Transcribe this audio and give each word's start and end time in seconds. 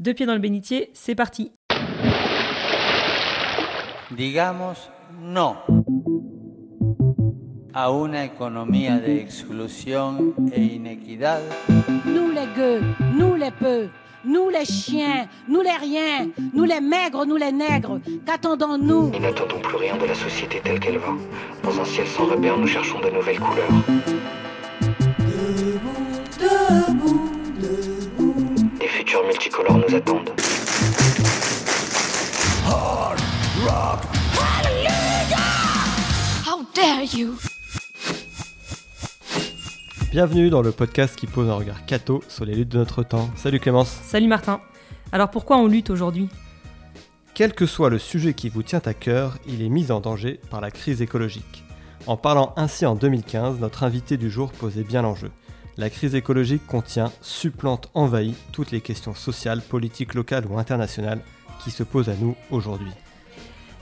Deux 0.00 0.14
pieds 0.14 0.24
dans 0.24 0.32
le 0.32 0.40
bénitier, 0.40 0.88
c'est 0.94 1.14
parti. 1.14 1.52
Digamos 4.10 4.88
no 5.20 5.58
a 7.74 7.90
una 7.90 8.24
economía 8.24 8.98
de 8.98 9.20
exclusión 9.20 10.34
e 10.52 10.60
inequidad. 10.62 11.42
Nous 12.06 12.30
les 12.30 12.46
gueux, 12.56 12.80
nous 13.14 13.34
les 13.34 13.50
peu, 13.50 13.90
nous 14.24 14.48
les 14.48 14.64
chiens, 14.64 15.28
nous 15.46 15.60
les 15.60 15.76
riens, 15.76 16.30
nous 16.54 16.64
les 16.64 16.80
maigres, 16.80 17.26
nous 17.26 17.36
les 17.36 17.52
nègres, 17.52 18.00
qu'attendons-nous? 18.24 19.10
Nous 19.10 19.20
n'attendons 19.20 19.60
plus 19.60 19.76
rien 19.76 19.98
de 19.98 20.06
la 20.06 20.14
société 20.14 20.62
telle 20.64 20.80
qu'elle 20.80 20.96
va. 20.96 21.12
Dans 21.62 21.78
un 21.78 21.84
ciel 21.84 22.06
sans 22.06 22.24
repère, 22.24 22.56
nous 22.56 22.66
cherchons 22.66 23.00
de 23.00 23.10
nouvelles 23.10 23.38
couleurs. 23.38 23.68
Multicolores 29.18 29.78
nous 29.78 29.96
attendent. 29.96 30.30
How 36.46 36.64
dare 36.72 37.02
you! 37.12 37.34
Bienvenue 40.12 40.48
dans 40.48 40.62
le 40.62 40.70
podcast 40.70 41.16
qui 41.16 41.26
pose 41.26 41.48
un 41.48 41.54
regard 41.54 41.84
catho 41.86 42.22
sur 42.28 42.44
les 42.44 42.54
luttes 42.54 42.68
de 42.68 42.78
notre 42.78 43.02
temps. 43.02 43.28
Salut 43.34 43.58
Clémence. 43.58 43.88
Salut 44.04 44.28
Martin. 44.28 44.60
Alors 45.10 45.30
pourquoi 45.30 45.58
on 45.58 45.66
lutte 45.66 45.90
aujourd'hui? 45.90 46.28
Quel 47.34 47.52
que 47.52 47.66
soit 47.66 47.90
le 47.90 47.98
sujet 47.98 48.32
qui 48.32 48.48
vous 48.48 48.62
tient 48.62 48.82
à 48.84 48.94
cœur, 48.94 49.38
il 49.48 49.60
est 49.60 49.70
mis 49.70 49.90
en 49.90 49.98
danger 49.98 50.38
par 50.50 50.60
la 50.60 50.70
crise 50.70 51.02
écologique. 51.02 51.64
En 52.06 52.16
parlant 52.16 52.54
ainsi 52.56 52.86
en 52.86 52.94
2015, 52.94 53.58
notre 53.58 53.82
invité 53.82 54.16
du 54.16 54.30
jour 54.30 54.52
posait 54.52 54.84
bien 54.84 55.02
l'enjeu. 55.02 55.32
La 55.80 55.88
crise 55.88 56.14
écologique 56.14 56.66
contient, 56.66 57.10
supplante, 57.22 57.88
envahit 57.94 58.36
toutes 58.52 58.70
les 58.70 58.82
questions 58.82 59.14
sociales, 59.14 59.62
politiques, 59.62 60.12
locales 60.12 60.44
ou 60.44 60.58
internationales 60.58 61.22
qui 61.64 61.70
se 61.70 61.82
posent 61.82 62.10
à 62.10 62.14
nous 62.20 62.36
aujourd'hui. 62.50 62.90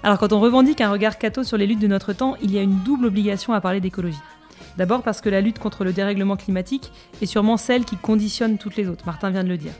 Alors 0.04 0.16
quand 0.20 0.32
on 0.32 0.38
revendique 0.38 0.80
un 0.80 0.92
regard 0.92 1.18
catho 1.18 1.42
sur 1.42 1.56
les 1.56 1.66
luttes 1.66 1.80
de 1.80 1.88
notre 1.88 2.12
temps, 2.12 2.36
il 2.40 2.52
y 2.52 2.58
a 2.58 2.62
une 2.62 2.84
double 2.84 3.06
obligation 3.06 3.52
à 3.52 3.60
parler 3.60 3.80
d'écologie. 3.80 4.20
D'abord 4.76 5.02
parce 5.02 5.20
que 5.20 5.28
la 5.28 5.40
lutte 5.40 5.58
contre 5.58 5.82
le 5.82 5.92
dérèglement 5.92 6.36
climatique 6.36 6.92
est 7.20 7.26
sûrement 7.26 7.56
celle 7.56 7.84
qui 7.84 7.96
conditionne 7.96 8.58
toutes 8.58 8.76
les 8.76 8.86
autres, 8.86 9.04
Martin 9.04 9.30
vient 9.30 9.42
de 9.42 9.48
le 9.48 9.58
dire. 9.58 9.72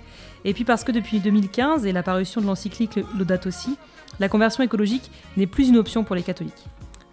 Et 0.45 0.55
puis 0.55 0.65
parce 0.65 0.83
que 0.83 0.91
depuis 0.91 1.21
2015 1.21 1.87
et 1.87 1.93
la 1.93 2.03
parution 2.03 2.41
de 2.41 2.47
l'encyclique 2.47 2.99
Laudato 3.17 3.53
Si, 3.53 3.79
la 4.19 4.29
conversion 4.29 4.65
écologique 4.65 5.09
n'est 5.37 5.47
plus 5.47 5.69
une 5.69 5.77
option 5.77 6.03
pour 6.03 6.17
les 6.17 6.25
catholiques. 6.25 6.67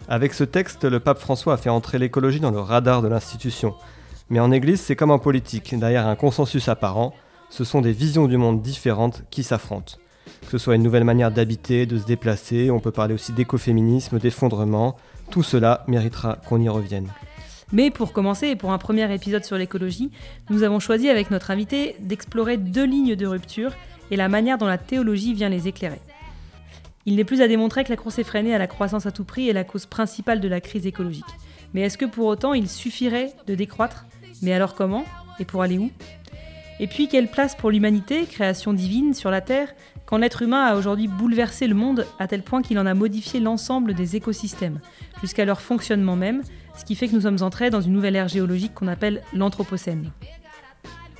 Avec 0.08 0.34
ce 0.34 0.42
texte, 0.42 0.84
le 0.84 0.98
pape 0.98 1.20
François 1.20 1.54
a 1.54 1.56
fait 1.58 1.70
entrer 1.70 2.00
l'écologie 2.00 2.40
dans 2.40 2.50
le 2.50 2.58
radar 2.58 3.02
de 3.02 3.08
l'institution. 3.08 3.76
Mais 4.28 4.40
en 4.40 4.50
Église, 4.50 4.80
c'est 4.80 4.96
comme 4.96 5.12
en 5.12 5.20
politique, 5.20 5.78
derrière 5.78 6.06
un 6.06 6.16
consensus 6.16 6.68
apparent, 6.68 7.14
ce 7.48 7.62
sont 7.62 7.80
des 7.80 7.92
visions 7.92 8.26
du 8.26 8.36
monde 8.36 8.60
différentes 8.60 9.22
qui 9.30 9.44
s'affrontent. 9.44 9.98
Que 10.42 10.50
ce 10.50 10.58
soit 10.58 10.74
une 10.74 10.82
nouvelle 10.82 11.04
manière 11.04 11.30
d'habiter, 11.30 11.86
de 11.86 11.98
se 11.98 12.06
déplacer, 12.06 12.70
on 12.70 12.80
peut 12.80 12.90
parler 12.90 13.14
aussi 13.14 13.32
d'écoféminisme, 13.32 14.18
d'effondrement, 14.18 14.96
tout 15.30 15.44
cela 15.44 15.84
méritera 15.86 16.38
qu'on 16.48 16.60
y 16.60 16.68
revienne. 16.68 17.08
Mais 17.72 17.90
pour 17.90 18.12
commencer, 18.12 18.48
et 18.48 18.56
pour 18.56 18.72
un 18.72 18.78
premier 18.78 19.12
épisode 19.12 19.44
sur 19.44 19.56
l'écologie, 19.56 20.10
nous 20.50 20.62
avons 20.62 20.80
choisi 20.80 21.08
avec 21.08 21.30
notre 21.30 21.50
invité 21.50 21.96
d'explorer 22.00 22.56
deux 22.56 22.84
lignes 22.84 23.16
de 23.16 23.26
rupture 23.26 23.72
et 24.10 24.16
la 24.16 24.28
manière 24.28 24.58
dont 24.58 24.66
la 24.66 24.78
théologie 24.78 25.34
vient 25.34 25.48
les 25.48 25.68
éclairer. 25.68 26.00
Il 27.06 27.16
n'est 27.16 27.24
plus 27.24 27.42
à 27.42 27.48
démontrer 27.48 27.84
que 27.84 27.90
la 27.90 27.96
course 27.96 28.18
effrénée 28.18 28.54
à 28.54 28.58
la 28.58 28.66
croissance 28.66 29.06
à 29.06 29.12
tout 29.12 29.24
prix 29.24 29.48
est 29.48 29.52
la 29.52 29.64
cause 29.64 29.86
principale 29.86 30.40
de 30.40 30.48
la 30.48 30.60
crise 30.60 30.86
écologique. 30.86 31.24
Mais 31.74 31.82
est-ce 31.82 31.98
que 31.98 32.04
pour 32.04 32.26
autant 32.26 32.54
il 32.54 32.68
suffirait 32.68 33.32
de 33.46 33.54
décroître? 33.54 34.06
Mais 34.42 34.52
alors 34.52 34.74
comment 34.74 35.04
Et 35.38 35.44
pour 35.44 35.62
aller 35.62 35.78
où? 35.78 35.90
Et 36.78 36.86
puis 36.86 37.08
quelle 37.08 37.28
place 37.28 37.54
pour 37.54 37.70
l'humanité, 37.70 38.26
création 38.26 38.72
divine 38.74 39.14
sur 39.14 39.30
la 39.30 39.40
Terre, 39.40 39.68
quand 40.04 40.18
l'être 40.18 40.42
humain 40.42 40.64
a 40.64 40.76
aujourd'hui 40.76 41.08
bouleversé 41.08 41.66
le 41.66 41.74
monde 41.74 42.06
à 42.18 42.26
tel 42.26 42.42
point 42.42 42.62
qu'il 42.62 42.78
en 42.78 42.86
a 42.86 42.94
modifié 42.94 43.40
l'ensemble 43.40 43.94
des 43.94 44.14
écosystèmes, 44.14 44.80
jusqu'à 45.20 45.44
leur 45.44 45.60
fonctionnement 45.60 46.16
même, 46.16 46.42
ce 46.76 46.84
qui 46.84 46.94
fait 46.94 47.08
que 47.08 47.14
nous 47.14 47.22
sommes 47.22 47.42
entrés 47.42 47.70
dans 47.70 47.80
une 47.80 47.92
nouvelle 47.92 48.14
ère 48.14 48.28
géologique 48.28 48.74
qu'on 48.74 48.88
appelle 48.88 49.22
l'Anthropocène. 49.32 50.12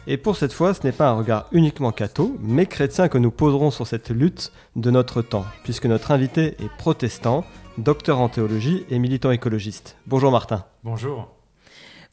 Et 0.06 0.18
pour 0.18 0.36
cette 0.36 0.52
fois, 0.52 0.72
ce 0.72 0.86
n'est 0.86 0.92
pas 0.92 1.08
un 1.08 1.14
regard 1.14 1.48
uniquement 1.50 1.90
catho, 1.90 2.36
mais 2.40 2.66
chrétien 2.66 3.08
que 3.08 3.18
nous 3.18 3.32
poserons 3.32 3.72
sur 3.72 3.86
cette 3.86 4.10
lutte 4.10 4.52
de 4.76 4.90
notre 4.90 5.20
temps, 5.20 5.46
puisque 5.64 5.86
notre 5.86 6.12
invité 6.12 6.54
est 6.62 6.70
protestant, 6.78 7.44
docteur 7.78 8.20
en 8.20 8.28
théologie 8.28 8.84
et 8.88 9.00
militant 9.00 9.32
écologiste. 9.32 9.96
Bonjour 10.06 10.30
Martin. 10.30 10.64
Bonjour. 10.84 11.35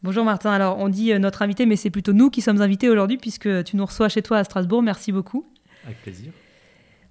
Bonjour 0.04 0.26
Martin, 0.26 0.52
alors 0.52 0.78
on 0.80 0.90
dit 0.90 1.14
euh, 1.14 1.20
notre 1.20 1.42
invité, 1.42 1.66
mais 1.66 1.76
c'est 1.76 1.90
plutôt 1.90 2.14
nous 2.14 2.30
qui 2.30 2.42
sommes 2.42 2.62
invités 2.62 2.90
aujourd'hui, 2.90 3.18
puisque 3.18 3.64
tu 3.64 3.78
nous 3.78 3.86
reçois 3.86 4.10
chez 4.10 4.22
toi 4.22 4.38
à 4.38 4.44
Strasbourg, 4.44 4.82
merci 4.82 5.12
beaucoup. 5.12 5.46
Avec 5.86 6.02
plaisir. 6.02 6.32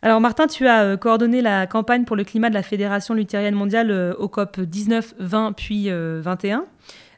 Alors 0.05 0.21
Martin, 0.21 0.49
tu 0.49 0.67
as 0.67 0.83
euh, 0.83 0.97
coordonné 0.97 1.43
la 1.43 1.69
campagne 1.69 2.05
pour 2.05 2.17
le 2.17 2.25
climat 2.25 2.49
de 2.49 2.55
la 2.55 2.65
Fédération 2.65 3.15
luthérienne 3.15 3.55
mondiale 3.55 3.93
euh, 3.93 4.15
au 4.19 4.27
COP 4.27 4.59
19, 4.59 5.15
20 5.21 5.53
puis 5.53 5.89
21. 5.91 6.65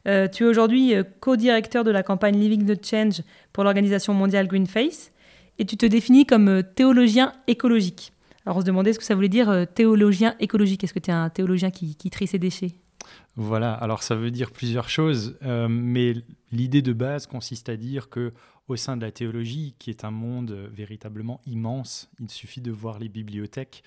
Euh, 0.07 0.29
tu 0.29 0.45
es 0.45 0.47
aujourd'hui 0.47 0.93
co-directeur 1.21 1.83
de 1.83 1.91
la 1.91 2.03
campagne 2.03 2.39
Living 2.39 2.67
the 2.67 2.85
Change 2.85 3.23
pour 3.55 3.65
l'organisation 3.65 4.13
mondiale 4.13 4.47
Greenface 4.47 5.13
et 5.59 5.65
tu 5.65 5.79
te 5.79 5.87
définis 5.87 6.27
comme 6.27 6.63
théologien 6.75 7.33
écologique. 7.47 8.13
Alors 8.45 8.59
on 8.59 8.61
se 8.61 8.67
demandait 8.67 8.93
ce 8.93 8.99
que 8.99 9.05
ça 9.05 9.15
voulait 9.15 9.31
dire 9.31 9.67
théologien 9.75 10.35
écologique. 10.39 10.85
Est-ce 10.85 10.93
que 10.93 10.99
tu 10.99 11.11
es 11.11 11.15
un 11.15 11.31
théologien 11.31 11.71
qui, 11.71 11.95
qui, 11.95 12.11
trie 12.11 12.27
ses 12.27 12.39
déchets? 12.39 12.73
Voilà, 13.37 13.73
alors 13.73 14.03
ça 14.03 14.15
veut 14.15 14.31
dire 14.31 14.51
plusieurs 14.53 14.89
choses, 14.89 15.37
euh, 15.43 15.69
mais 15.69 16.15
l'idée 16.53 16.83
de 16.83 16.93
base 16.93 17.27
consiste 17.27 17.69
à 17.69 17.77
dire 17.77 18.09
que 18.09 18.33
au 18.69 18.77
sein 18.77 18.97
de 18.97 19.03
la 19.03 19.11
théologie, 19.11 19.75
qui 19.79 19.91
est 19.91 20.05
un 20.05 20.11
monde 20.11 20.53
véritablement 20.73 21.41
immense, 21.47 22.11
il 22.21 22.31
suffit 22.31 22.63
de 22.63 22.71
voir 22.71 22.99
les 22.99 23.09
bibliothèques, 23.09 23.83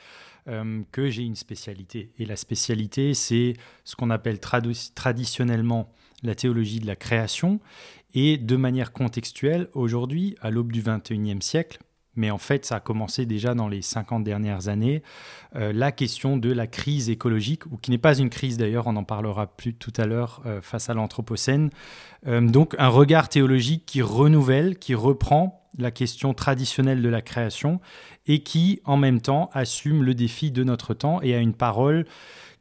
euh, 0.48 0.82
que 0.92 1.10
j'ai 1.10 1.24
une 1.24 1.36
spécialité. 1.36 2.12
Et 2.20 2.26
la 2.26 2.36
spécialité, 2.36 3.14
c'est 3.14 3.54
ce 3.84 3.96
qu'on 3.96 4.12
appelle 4.12 4.40
traditionnellement 4.40 5.92
la 6.24 6.36
théologie 6.36 6.80
de 6.80 6.88
la 6.88 6.96
création, 6.96 7.60
et 8.14 8.38
de 8.38 8.56
manière 8.56 8.94
contextuelle, 8.94 9.68
aujourd'hui, 9.74 10.36
à 10.42 10.52
l'aube 10.52 10.72
du 10.72 10.82
21e 10.82 11.42
siècle, 11.42 11.80
mais 12.18 12.32
en 12.32 12.38
fait, 12.38 12.66
ça 12.66 12.78
a 12.78 12.80
commencé 12.80 13.26
déjà 13.26 13.54
dans 13.54 13.68
les 13.68 13.82
50 13.82 14.24
dernières 14.24 14.68
années, 14.68 15.04
euh, 15.56 15.72
la 15.72 15.92
question 15.92 16.36
de 16.36 16.52
la 16.52 16.68
crise 16.68 17.10
écologique, 17.10 17.66
ou 17.68 17.78
qui 17.78 17.92
n'est 17.92 17.98
pas 17.98 18.18
une 18.18 18.30
crise 18.30 18.58
d'ailleurs, 18.58 18.88
on 18.88 18.96
en 18.96 19.04
parlera 19.04 19.48
plus 19.48 19.74
tout 19.74 19.94
à 19.98 20.06
l'heure 20.06 20.42
euh, 20.46 20.62
face 20.62 20.90
à 20.90 20.94
l'Anthropocène. 20.94 21.70
Euh, 22.28 22.42
donc 22.42 22.76
un 22.80 22.90
regard 22.90 23.30
théologique 23.30 23.86
qui 23.86 24.02
renouvelle, 24.02 24.78
qui 24.78 24.96
reprend 24.96 25.64
la 25.78 25.92
question 25.92 26.34
traditionnelle 26.34 27.02
de 27.02 27.10
la 27.10 27.22
création 27.22 27.80
et 28.26 28.40
qui, 28.40 28.82
en 28.84 28.98
même 28.98 29.22
temps, 29.22 29.50
assume 29.54 30.04
le 30.04 30.16
défi 30.16 30.52
de 30.52 30.64
notre 30.64 30.94
temps 30.94 31.22
et 31.22 31.36
a 31.36 31.38
une 31.38 31.54
parole 31.54 32.06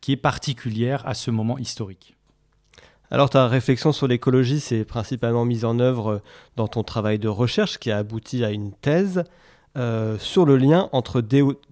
qui 0.02 0.12
est 0.12 0.16
particulière 0.16 1.02
à 1.06 1.14
ce 1.14 1.30
moment 1.30 1.56
historique. 1.56 2.16
Alors 3.10 3.30
ta 3.30 3.46
réflexion 3.46 3.92
sur 3.92 4.08
l'écologie 4.08 4.60
s'est 4.60 4.84
principalement 4.84 5.44
mise 5.44 5.64
en 5.64 5.78
œuvre 5.78 6.22
dans 6.56 6.66
ton 6.66 6.82
travail 6.82 7.18
de 7.18 7.28
recherche 7.28 7.78
qui 7.78 7.90
a 7.90 7.98
abouti 7.98 8.44
à 8.44 8.50
une 8.50 8.72
thèse 8.72 9.22
euh, 9.76 10.18
sur 10.18 10.44
le 10.44 10.56
lien 10.56 10.88
entre 10.92 11.22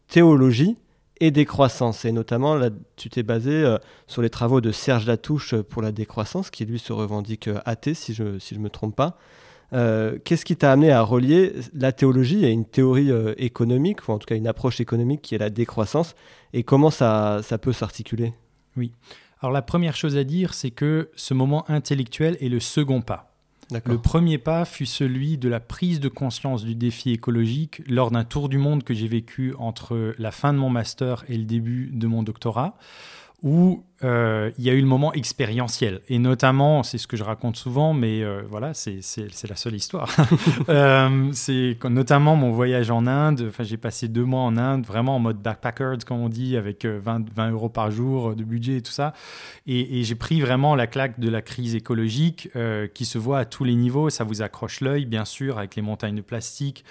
théologie 0.08 0.76
et 1.20 1.30
décroissance. 1.30 2.04
Et 2.04 2.12
notamment, 2.12 2.54
là, 2.54 2.70
tu 2.96 3.08
t'es 3.08 3.22
basé 3.22 3.52
euh, 3.52 3.78
sur 4.06 4.22
les 4.22 4.30
travaux 4.30 4.60
de 4.60 4.72
Serge 4.72 5.06
Latouche 5.06 5.54
pour 5.54 5.82
la 5.82 5.92
décroissance, 5.92 6.50
qui 6.50 6.64
lui 6.64 6.78
se 6.78 6.92
revendique 6.92 7.48
athée, 7.64 7.94
si 7.94 8.14
je 8.14 8.24
ne 8.24 8.58
me 8.58 8.68
trompe 8.68 8.96
pas. 8.96 9.16
Euh, 9.72 10.18
Qu'est-ce 10.24 10.44
qui 10.44 10.56
t'a 10.56 10.70
amené 10.70 10.92
à 10.92 11.02
relier 11.02 11.52
la 11.72 11.92
théologie 11.92 12.44
à 12.44 12.48
une 12.48 12.64
théorie 12.64 13.10
euh, 13.10 13.34
économique, 13.38 14.08
ou 14.08 14.12
en 14.12 14.18
tout 14.18 14.26
cas 14.26 14.36
une 14.36 14.46
approche 14.46 14.80
économique 14.80 15.22
qui 15.22 15.34
est 15.34 15.38
la 15.38 15.50
décroissance, 15.50 16.14
et 16.52 16.62
comment 16.62 16.90
ça 16.90 17.40
peut 17.60 17.72
s'articuler? 17.72 18.32
Oui. 18.76 18.92
Alors 19.40 19.52
la 19.52 19.62
première 19.62 19.96
chose 19.96 20.16
à 20.16 20.24
dire, 20.24 20.54
c'est 20.54 20.70
que 20.70 21.10
ce 21.16 21.34
moment 21.34 21.68
intellectuel 21.68 22.36
est 22.40 22.48
le 22.48 22.60
second 22.60 23.02
pas. 23.02 23.33
Le 23.70 23.98
premier 23.98 24.38
pas 24.38 24.64
fut 24.64 24.86
celui 24.86 25.38
de 25.38 25.48
la 25.48 25.60
prise 25.60 26.00
de 26.00 26.08
conscience 26.08 26.64
du 26.64 26.74
défi 26.74 27.12
écologique 27.12 27.82
lors 27.88 28.10
d'un 28.10 28.24
tour 28.24 28.48
du 28.48 28.58
monde 28.58 28.84
que 28.84 28.94
j'ai 28.94 29.08
vécu 29.08 29.54
entre 29.58 30.14
la 30.18 30.30
fin 30.30 30.52
de 30.52 30.58
mon 30.58 30.70
master 30.70 31.24
et 31.28 31.36
le 31.36 31.44
début 31.44 31.90
de 31.92 32.06
mon 32.06 32.22
doctorat, 32.22 32.76
où 33.42 33.84
euh, 34.04 34.50
il 34.58 34.64
y 34.64 34.70
a 34.70 34.74
eu 34.74 34.80
le 34.80 34.86
moment 34.86 35.12
expérientiel. 35.14 36.00
Et 36.08 36.18
notamment, 36.18 36.82
c'est 36.82 36.98
ce 36.98 37.06
que 37.06 37.16
je 37.16 37.24
raconte 37.24 37.56
souvent, 37.56 37.94
mais 37.94 38.22
euh, 38.22 38.42
voilà, 38.48 38.74
c'est 38.74 39.00
la 39.48 39.56
seule 39.56 39.74
histoire. 39.74 40.14
euh, 40.68 41.28
c'est 41.32 41.76
notamment 41.84 42.36
mon 42.36 42.50
voyage 42.50 42.90
en 42.90 43.06
Inde. 43.06 43.46
Enfin, 43.48 43.64
j'ai 43.64 43.78
passé 43.78 44.08
deux 44.08 44.24
mois 44.24 44.42
en 44.42 44.58
Inde, 44.58 44.84
vraiment 44.84 45.16
en 45.16 45.20
mode 45.20 45.38
backpacker, 45.38 45.96
comme 46.06 46.20
on 46.20 46.28
dit, 46.28 46.56
avec 46.56 46.84
20, 46.84 47.30
20 47.34 47.50
euros 47.52 47.70
par 47.70 47.90
jour 47.90 48.36
de 48.36 48.44
budget 48.44 48.76
et 48.76 48.82
tout 48.82 48.92
ça. 48.92 49.14
Et, 49.66 50.00
et 50.00 50.04
j'ai 50.04 50.16
pris 50.16 50.40
vraiment 50.40 50.74
la 50.74 50.86
claque 50.86 51.18
de 51.18 51.30
la 51.30 51.40
crise 51.40 51.74
écologique 51.74 52.50
qui 52.92 53.04
se 53.04 53.18
voit 53.18 53.38
à 53.38 53.44
tous 53.44 53.64
les 53.64 53.74
niveaux. 53.74 54.10
Ça 54.10 54.24
vous 54.24 54.42
accroche 54.42 54.80
l'œil, 54.80 55.06
bien 55.06 55.24
sûr, 55.24 55.58
avec 55.58 55.76
les 55.76 55.82
montagnes 55.82 56.16
de 56.16 56.20
plastique, 56.20 56.84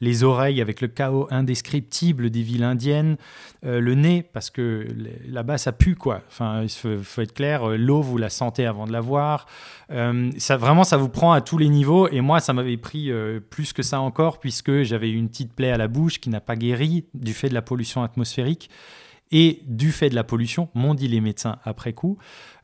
les 0.00 0.22
oreilles 0.22 0.60
avec 0.60 0.80
le 0.80 0.88
chaos 0.88 1.26
indescriptible 1.30 2.30
des 2.30 2.42
villes 2.42 2.62
indiennes, 2.62 3.16
le 3.62 3.94
nez, 3.94 4.22
parce 4.22 4.50
que 4.50 4.86
là-bas, 5.26 5.58
ça 5.58 5.72
pue, 5.72 5.96
quoi. 5.96 6.20
Enfin, 6.28 6.57
Enfin, 6.58 6.88
il 6.88 7.04
faut, 7.04 7.22
être 7.22 7.34
clair, 7.34 7.68
euh, 7.68 7.76
l'eau, 7.76 8.00
vous 8.00 8.18
la 8.18 8.30
sentez 8.30 8.66
avant 8.66 8.86
de 8.86 8.92
la 8.92 9.00
voir. 9.00 9.46
Euh, 9.90 10.30
vraiment, 10.50 10.84
ça 10.84 10.96
vous 10.96 11.08
prend 11.08 11.32
à 11.32 11.40
tous 11.40 11.58
les 11.58 11.68
niveaux. 11.68 12.08
Et 12.08 12.20
moi, 12.20 12.40
ça 12.40 12.52
m'avait 12.52 12.76
pris 12.76 13.10
euh, 13.10 13.40
plus 13.40 13.72
que 13.72 13.82
ça 13.82 14.00
encore, 14.00 14.40
puisque 14.40 14.82
j'avais 14.82 15.10
une 15.10 15.28
petite 15.28 15.52
plaie 15.52 15.70
à 15.70 15.76
la 15.76 15.88
bouche 15.88 16.20
qui 16.20 16.30
n'a 16.30 16.40
pas 16.40 16.56
guéri 16.56 17.06
du 17.14 17.34
fait 17.34 17.48
de 17.48 17.54
la 17.54 17.62
pollution 17.62 18.02
atmosphérique. 18.02 18.70
Et 19.30 19.60
du 19.66 19.92
fait 19.92 20.08
de 20.08 20.14
la 20.14 20.24
pollution, 20.24 20.70
m'ont 20.74 20.94
dit 20.94 21.06
les 21.06 21.20
médecins 21.20 21.58
après 21.64 21.92
coup, 21.92 22.16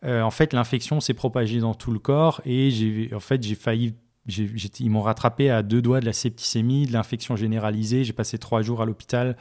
en 0.02 0.30
fait, 0.30 0.54
l'infection 0.54 0.98
s'est 0.98 1.12
propagée 1.12 1.58
dans 1.58 1.74
tout 1.74 1.92
le 1.92 1.98
corps 1.98 2.40
et 2.46 3.10
en 3.14 3.20
fait, 3.20 3.42
j'ai 3.42 3.54
failli 3.54 3.94
ils 4.26 4.90
m'ont 4.90 5.02
rattrapé 5.02 5.50
à 5.50 5.62
deux 5.62 5.82
doigts 5.82 6.00
de 6.00 6.06
la 6.06 6.12
septicémie, 6.12 6.86
de 6.86 6.92
l'infection 6.92 7.36
généralisée. 7.36 8.04
J'ai 8.04 8.12
passé 8.12 8.38
trois 8.38 8.62
jours 8.62 8.80
à 8.80 8.86
l'hôpital 8.86 9.36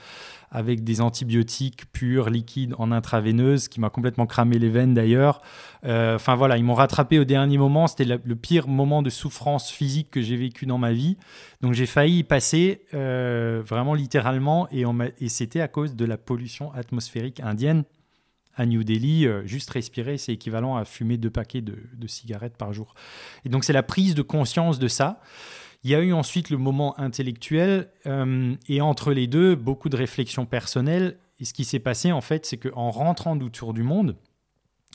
avec 0.53 0.83
des 0.83 1.01
antibiotiques 1.01 1.91
purs, 1.91 2.29
liquides, 2.29 2.75
en 2.77 2.91
intraveineuse, 2.91 3.67
qui 3.67 3.79
m'a 3.79 3.89
complètement 3.89 4.27
cramé 4.27 4.59
les 4.59 4.69
veines 4.69 4.93
d'ailleurs. 4.93 5.41
Euh, 5.83 6.15
Enfin 6.15 6.35
voilà, 6.35 6.57
ils 6.57 6.63
m'ont 6.63 6.75
rattrapé 6.75 7.17
au 7.17 7.23
dernier 7.23 7.57
moment. 7.57 7.87
C'était 7.87 8.05
le 8.05 8.35
pire 8.35 8.67
moment 8.67 9.01
de 9.01 9.09
souffrance 9.09 9.71
physique 9.71 10.11
que 10.11 10.21
j'ai 10.21 10.37
vécu 10.37 10.67
dans 10.67 10.77
ma 10.77 10.93
vie. 10.93 11.17
Donc 11.61 11.73
j'ai 11.73 11.87
failli 11.87 12.19
y 12.19 12.23
passer 12.23 12.85
euh, 12.93 13.63
vraiment 13.65 13.95
littéralement, 13.95 14.67
et, 14.71 14.85
c'était 15.27 15.59
à 15.61 15.67
cause 15.67 15.95
de 15.95 16.05
la 16.05 16.17
pollution 16.17 16.71
atmosphérique 16.73 17.39
indienne. 17.39 17.83
À 18.55 18.67
New 18.67 18.83
Delhi, 18.83 19.25
euh, 19.25 19.43
juste 19.47 19.71
respirer, 19.71 20.19
c'est 20.19 20.33
équivalent 20.33 20.75
à 20.75 20.85
fumer 20.85 21.17
deux 21.17 21.31
paquets 21.31 21.61
de 21.61 22.07
cigarettes 22.07 22.55
par 22.55 22.71
jour. 22.71 22.93
Et 23.43 23.49
donc 23.49 23.63
c'est 23.63 23.73
la 23.73 23.81
prise 23.81 24.13
de 24.13 24.21
conscience 24.21 24.77
de 24.77 24.87
ça. 24.87 25.19
Il 25.83 25.91
y 25.91 25.95
a 25.95 26.01
eu 26.01 26.13
ensuite 26.13 26.49
le 26.49 26.57
moment 26.57 26.97
intellectuel, 26.99 27.89
euh, 28.05 28.55
et 28.69 28.81
entre 28.81 29.11
les 29.11 29.27
deux, 29.27 29.55
beaucoup 29.55 29.89
de 29.89 29.97
réflexions 29.97 30.45
personnelles. 30.45 31.17
Et 31.39 31.45
ce 31.45 31.53
qui 31.53 31.65
s'est 31.65 31.79
passé, 31.79 32.11
en 32.11 32.21
fait, 32.21 32.45
c'est 32.45 32.57
qu'en 32.57 32.89
rentrant 32.89 33.35
du 33.35 33.51
Tour 33.51 33.73
du 33.73 33.83
Monde, 33.83 34.15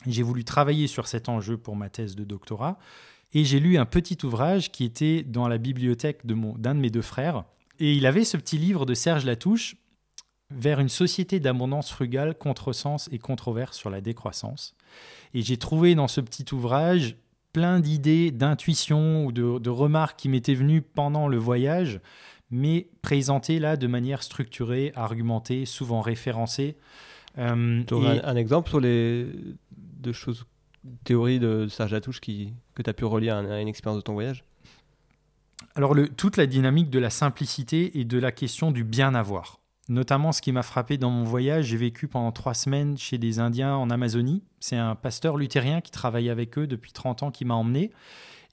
j'ai 0.07 0.23
voulu 0.23 0.43
travailler 0.43 0.87
sur 0.87 1.07
cet 1.07 1.29
enjeu 1.29 1.57
pour 1.57 1.75
ma 1.75 1.89
thèse 1.89 2.15
de 2.15 2.23
doctorat, 2.23 2.79
et 3.33 3.45
j'ai 3.45 3.59
lu 3.59 3.77
un 3.77 3.85
petit 3.85 4.17
ouvrage 4.23 4.71
qui 4.71 4.83
était 4.83 5.21
dans 5.21 5.47
la 5.47 5.59
bibliothèque 5.59 6.25
d'un 6.25 6.75
de 6.75 6.79
mes 6.79 6.89
deux 6.89 7.03
frères. 7.03 7.43
Et 7.79 7.93
il 7.93 8.07
avait 8.07 8.23
ce 8.23 8.37
petit 8.37 8.57
livre 8.57 8.85
de 8.85 8.95
Serge 8.95 9.25
Latouche, 9.25 9.75
Vers 10.51 10.79
une 10.79 10.89
société 10.89 11.39
d'abondance 11.39 11.91
frugale, 11.91 12.35
contresens 12.35 13.07
et 13.11 13.19
controverse 13.19 13.77
sur 13.77 13.91
la 13.91 14.01
décroissance. 14.01 14.75
Et 15.35 15.43
j'ai 15.43 15.57
trouvé 15.57 15.93
dans 15.93 16.07
ce 16.07 16.21
petit 16.21 16.45
ouvrage 16.55 17.17
plein 17.53 17.79
d'idées, 17.79 18.31
d'intuitions 18.31 19.25
ou 19.25 19.31
de, 19.31 19.59
de 19.59 19.69
remarques 19.69 20.19
qui 20.19 20.29
m'étaient 20.29 20.53
venues 20.53 20.81
pendant 20.81 21.27
le 21.27 21.37
voyage, 21.37 21.99
mais 22.51 22.87
présentées 23.01 23.59
là 23.59 23.77
de 23.77 23.87
manière 23.87 24.23
structurée, 24.23 24.91
argumentée, 24.95 25.65
souvent 25.65 26.01
référencée. 26.01 26.77
Euh, 27.37 27.83
Tu 27.87 27.93
aurais 27.93 28.17
et- 28.17 28.23
un, 28.23 28.29
un 28.29 28.35
exemple 28.35 28.69
sur 28.69 28.79
les 28.79 29.27
de 30.01 30.11
choses, 30.11 30.45
théories 31.03 31.39
de 31.39 31.67
Serge 31.67 31.91
Latouche 31.91 32.21
qui, 32.21 32.53
que 32.73 32.81
tu 32.81 32.89
as 32.89 32.93
pu 32.93 33.05
relier 33.05 33.29
à, 33.29 33.37
un- 33.37 33.49
à 33.51 33.61
une 33.61 33.67
expérience 33.67 33.99
de 33.99 34.03
ton 34.03 34.13
voyage? 34.13 34.43
Alors, 35.75 35.93
le- 35.93 36.09
toute 36.09 36.37
la 36.37 36.45
dynamique 36.47 36.89
de 36.89 36.99
la 36.99 37.09
simplicité 37.09 37.99
et 37.99 38.05
de 38.05 38.17
la 38.17 38.31
question 38.31 38.71
du 38.71 38.83
bien 38.83 39.13
avoir. 39.13 39.58
Notamment, 39.89 40.31
ce 40.31 40.41
qui 40.41 40.51
m'a 40.51 40.61
frappé 40.61 40.97
dans 40.97 41.09
mon 41.09 41.23
voyage, 41.23 41.65
j'ai 41.65 41.77
vécu 41.77 42.07
pendant 42.07 42.31
trois 42.31 42.53
semaines 42.53 42.95
chez 42.95 43.17
des 43.17 43.39
Indiens 43.39 43.75
en 43.75 43.89
Amazonie. 43.89 44.43
C'est 44.59 44.77
un 44.77 44.93
pasteur 44.93 45.35
luthérien 45.35 45.81
qui 45.81 45.89
travaille 45.89 46.29
avec 46.29 46.59
eux 46.59 46.67
depuis 46.67 46.91
30 46.91 47.23
ans 47.23 47.31
qui 47.31 47.43
m'a 47.43 47.55
emmené. 47.55 47.91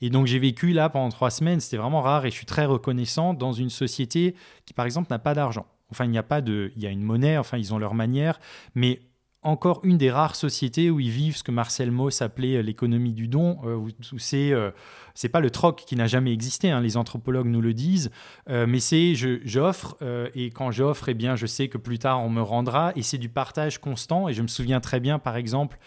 Et 0.00 0.08
donc, 0.08 0.26
j'ai 0.26 0.38
vécu 0.38 0.72
là 0.72 0.88
pendant 0.88 1.10
trois 1.10 1.30
semaines. 1.30 1.60
C'était 1.60 1.76
vraiment 1.76 2.00
rare 2.00 2.24
et 2.24 2.30
je 2.30 2.36
suis 2.36 2.46
très 2.46 2.64
reconnaissant 2.64 3.34
dans 3.34 3.52
une 3.52 3.68
société 3.68 4.34
qui, 4.64 4.72
par 4.72 4.86
exemple, 4.86 5.08
n'a 5.10 5.18
pas 5.18 5.34
d'argent. 5.34 5.66
Enfin, 5.90 6.06
il 6.06 6.10
n'y 6.10 6.18
a 6.18 6.22
pas 6.22 6.40
de. 6.40 6.72
Il 6.74 6.82
y 6.82 6.86
a 6.86 6.90
une 6.90 7.02
monnaie, 7.02 7.36
enfin, 7.36 7.58
ils 7.58 7.74
ont 7.74 7.78
leur 7.78 7.94
manière. 7.94 8.40
Mais 8.74 9.00
encore 9.46 9.80
une 9.84 9.96
des 9.96 10.10
rares 10.10 10.34
sociétés 10.34 10.90
où 10.90 10.98
ils 10.98 11.10
vivent 11.10 11.36
ce 11.36 11.44
que 11.44 11.52
Marcel 11.52 11.92
Mauss 11.92 12.20
appelait 12.20 12.56
euh, 12.56 12.62
l'économie 12.62 13.12
du 13.12 13.28
don, 13.28 13.58
euh, 13.64 13.76
où, 13.76 13.88
euh, 14.34 14.70
c'est 15.14 15.28
pas 15.28 15.40
le 15.40 15.50
troc 15.50 15.84
qui 15.86 15.94
n'a 15.94 16.08
jamais 16.08 16.32
existé, 16.32 16.70
hein, 16.70 16.80
les 16.80 16.96
anthropologues 16.96 17.46
nous 17.46 17.60
le 17.60 17.72
disent, 17.72 18.10
mais 18.48 18.80
c'est 18.80 19.14
j'offre 19.14 19.96
et 20.34 20.50
quand 20.50 20.70
j'offre, 20.72 21.08
eh 21.08 21.14
bien, 21.14 21.36
je 21.36 21.46
sais 21.46 21.68
que 21.68 21.78
plus 21.78 21.98
tard 21.98 22.22
on 22.22 22.28
me 22.28 22.42
rendra 22.42 22.92
et 22.96 23.02
c'est 23.02 23.16
du 23.16 23.28
partage 23.28 23.78
constant. 23.78 24.28
Et 24.28 24.34
je 24.34 24.42
me 24.42 24.46
souviens 24.46 24.80
très 24.80 25.00
bien, 25.00 25.18
par 25.18 25.36
exemple, 25.36 25.78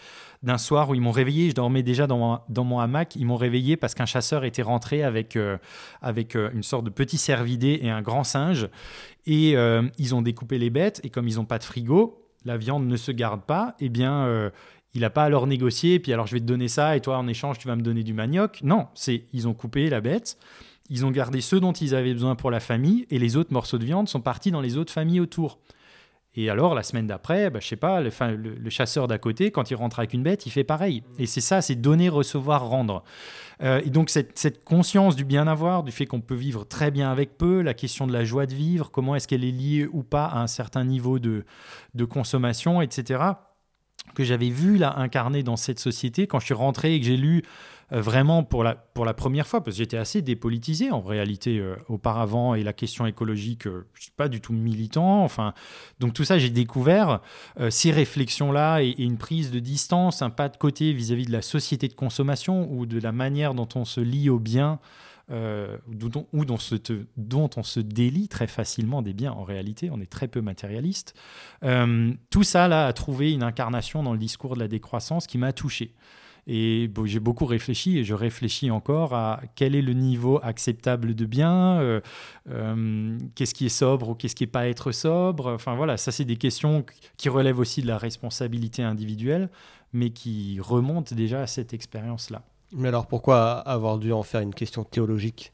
d'un 0.42 0.58
soir 0.58 0.90
où 0.90 0.94
ils 0.94 1.00
m'ont 1.00 1.12
réveillé, 1.12 1.50
je 1.50 1.54
dormais 1.54 1.82
déjà 1.82 2.08
dans 2.08 2.42
mon, 2.48 2.80
hamac, 2.80 3.14
ils 3.14 3.24
m'ont 3.24 3.36
réveillé 3.36 3.76
parce 3.76 3.94
qu'un 3.94 4.06
chasseur 4.06 4.44
était 4.44 4.62
rentré 4.62 5.04
avec, 5.04 5.38
avec 6.02 6.34
une 6.34 6.64
sorte 6.64 6.84
de 6.84 6.90
petit 6.90 7.18
cervidé 7.18 7.78
et 7.82 7.90
un 7.90 8.02
grand 8.02 8.24
singe. 8.24 8.68
Et 9.26 9.54
ils 9.98 10.14
ont 10.14 10.22
découpé 10.22 10.58
les 10.58 10.70
bêtes 10.70 11.00
et 11.04 11.10
comme 11.10 11.28
ils 11.28 11.36
n'ont 11.36 11.44
pas 11.44 11.58
de 11.58 11.64
frigo, 11.64 12.19
la 12.44 12.56
viande 12.56 12.86
ne 12.86 12.96
se 12.96 13.12
garde 13.12 13.42
pas, 13.42 13.74
eh 13.80 13.88
bien, 13.88 14.24
euh, 14.24 14.50
il 14.94 15.02
n'a 15.02 15.10
pas 15.10 15.24
à 15.24 15.28
leur 15.28 15.46
négocier, 15.46 15.98
puis 15.98 16.12
alors 16.12 16.26
je 16.26 16.34
vais 16.34 16.40
te 16.40 16.46
donner 16.46 16.68
ça 16.68 16.96
et 16.96 17.00
toi 17.00 17.18
en 17.18 17.28
échange 17.28 17.58
tu 17.58 17.68
vas 17.68 17.76
me 17.76 17.82
donner 17.82 18.02
du 18.02 18.14
manioc. 18.14 18.60
Non, 18.62 18.88
c'est 18.94 19.24
ils 19.32 19.46
ont 19.46 19.54
coupé 19.54 19.88
la 19.88 20.00
bête, 20.00 20.36
ils 20.88 21.06
ont 21.06 21.10
gardé 21.10 21.40
ceux 21.40 21.60
dont 21.60 21.72
ils 21.72 21.94
avaient 21.94 22.12
besoin 22.12 22.34
pour 22.34 22.50
la 22.50 22.60
famille 22.60 23.06
et 23.10 23.18
les 23.18 23.36
autres 23.36 23.52
morceaux 23.52 23.78
de 23.78 23.84
viande 23.84 24.08
sont 24.08 24.20
partis 24.20 24.50
dans 24.50 24.60
les 24.60 24.76
autres 24.76 24.92
familles 24.92 25.20
autour. 25.20 25.58
Et 26.36 26.48
alors, 26.48 26.74
la 26.74 26.84
semaine 26.84 27.08
d'après, 27.08 27.50
bah, 27.50 27.58
je 27.60 27.66
sais 27.66 27.76
pas, 27.76 28.00
le, 28.00 28.70
chasseur 28.70 29.08
d'à 29.08 29.18
côté, 29.18 29.50
quand 29.50 29.70
il 29.70 29.74
rentre 29.74 29.98
avec 29.98 30.14
une 30.14 30.22
bête, 30.22 30.46
il 30.46 30.50
fait 30.50 30.62
pareil. 30.62 31.02
Et 31.18 31.26
c'est 31.26 31.40
ça, 31.40 31.60
c'est 31.60 31.74
donner, 31.74 32.08
recevoir, 32.08 32.68
rendre. 32.68 33.02
Euh, 33.62 33.80
et 33.84 33.90
donc, 33.90 34.10
cette, 34.10 34.38
cette 34.38 34.62
conscience 34.62 35.16
du 35.16 35.24
bien-avoir, 35.24 35.82
du 35.82 35.90
fait 35.90 36.06
qu'on 36.06 36.20
peut 36.20 36.36
vivre 36.36 36.64
très 36.64 36.92
bien 36.92 37.10
avec 37.10 37.36
peu, 37.36 37.62
la 37.62 37.74
question 37.74 38.06
de 38.06 38.12
la 38.12 38.24
joie 38.24 38.46
de 38.46 38.54
vivre, 38.54 38.90
comment 38.92 39.16
est-ce 39.16 39.26
qu'elle 39.26 39.44
est 39.44 39.50
liée 39.50 39.88
ou 39.90 40.04
pas 40.04 40.26
à 40.26 40.40
un 40.40 40.46
certain 40.46 40.84
niveau 40.84 41.18
de, 41.18 41.44
de 41.94 42.04
consommation, 42.04 42.80
etc., 42.80 43.24
que 44.14 44.24
j'avais 44.24 44.50
vu 44.50 44.76
là 44.76 44.98
incarné 44.98 45.42
dans 45.42 45.56
cette 45.56 45.78
société 45.78 46.26
quand 46.26 46.40
je 46.40 46.46
suis 46.46 46.54
rentré 46.54 46.94
et 46.94 47.00
que 47.00 47.06
j'ai 47.06 47.16
lu 47.16 47.42
vraiment 47.90 48.44
pour 48.44 48.64
la, 48.64 48.74
pour 48.74 49.04
la 49.04 49.14
première 49.14 49.46
fois, 49.46 49.62
parce 49.62 49.76
que 49.76 49.82
j'étais 49.82 49.96
assez 49.96 50.22
dépolitisé 50.22 50.90
en 50.90 51.00
réalité 51.00 51.58
euh, 51.58 51.76
auparavant, 51.88 52.54
et 52.54 52.62
la 52.62 52.72
question 52.72 53.06
écologique, 53.06 53.66
euh, 53.66 53.86
je 53.94 54.00
ne 54.00 54.02
suis 54.02 54.12
pas 54.16 54.28
du 54.28 54.40
tout 54.40 54.52
militant. 54.52 55.24
Enfin, 55.24 55.54
donc 55.98 56.12
tout 56.12 56.24
ça, 56.24 56.38
j'ai 56.38 56.50
découvert 56.50 57.20
euh, 57.58 57.70
ces 57.70 57.90
réflexions-là 57.90 58.82
et, 58.82 58.94
une 58.98 59.18
prise 59.18 59.50
de 59.50 59.58
distance, 59.58 60.22
un 60.22 60.30
pas 60.30 60.48
de 60.48 60.56
côté 60.56 60.92
vis-à-vis 60.92 61.26
de 61.26 61.32
la 61.32 61.42
société 61.42 61.88
de 61.88 61.94
consommation 61.94 62.70
ou 62.72 62.86
de 62.86 63.00
la 63.00 63.12
manière 63.12 63.54
dont 63.54 63.68
on 63.74 63.84
se 63.84 64.00
lie 64.00 64.30
aux 64.30 64.38
biens. 64.38 64.78
euh, 65.30 65.76
ou 66.32 66.44
dont, 66.44 66.58
se 66.58 66.74
dont 67.16 67.50
on 67.56 67.62
se 67.62 67.78
délie 67.80 68.28
très 68.28 68.48
facilement 68.48 69.00
des 69.00 69.12
biens 69.12 69.32
en 69.32 69.44
réalité, 69.44 69.88
on 69.92 70.00
est 70.00 70.10
très 70.10 70.28
peu 70.28 70.40
matérialiste. 70.40 71.14
Euh, 71.62 72.12
tout 72.30 72.42
ça 72.42 72.66
là 72.66 72.86
a 72.86 72.92
trouvé 72.92 73.32
une 73.32 73.44
incarnation 73.44 74.02
dans 74.02 74.12
le 74.12 74.18
discours 74.18 74.54
de 74.54 74.60
la 74.60 74.68
décroissance 74.68 75.26
qui 75.26 75.38
m'a 75.38 75.52
touché. 75.52 75.94
Et 76.52 76.88
bon, 76.88 77.06
j'ai 77.06 77.20
beaucoup 77.20 77.46
réfléchi 77.46 77.98
et 77.98 78.02
je 78.02 78.12
réfléchis 78.12 78.72
encore 78.72 79.14
à 79.14 79.40
quel 79.54 79.76
est 79.76 79.82
le 79.82 79.92
niveau 79.92 80.40
acceptable 80.42 81.14
de 81.14 81.24
bien, 81.24 81.78
euh, 81.78 82.00
euh, 82.50 83.16
qu'est-ce 83.36 83.54
qui 83.54 83.66
est 83.66 83.68
sobre 83.68 84.08
ou 84.08 84.14
qu'est-ce 84.16 84.34
qui 84.34 84.42
n'est 84.42 84.50
pas 84.50 84.66
être 84.66 84.90
sobre. 84.90 85.52
Enfin 85.52 85.76
voilà, 85.76 85.96
ça 85.96 86.10
c'est 86.10 86.24
des 86.24 86.34
questions 86.34 86.84
qui 87.16 87.28
relèvent 87.28 87.60
aussi 87.60 87.82
de 87.82 87.86
la 87.86 87.98
responsabilité 87.98 88.82
individuelle, 88.82 89.48
mais 89.92 90.10
qui 90.10 90.58
remontent 90.60 91.14
déjà 91.14 91.42
à 91.42 91.46
cette 91.46 91.72
expérience-là. 91.72 92.42
Mais 92.72 92.88
alors 92.88 93.06
pourquoi 93.06 93.52
avoir 93.52 94.00
dû 94.00 94.12
en 94.12 94.24
faire 94.24 94.40
une 94.40 94.52
question 94.52 94.82
théologique? 94.82 95.52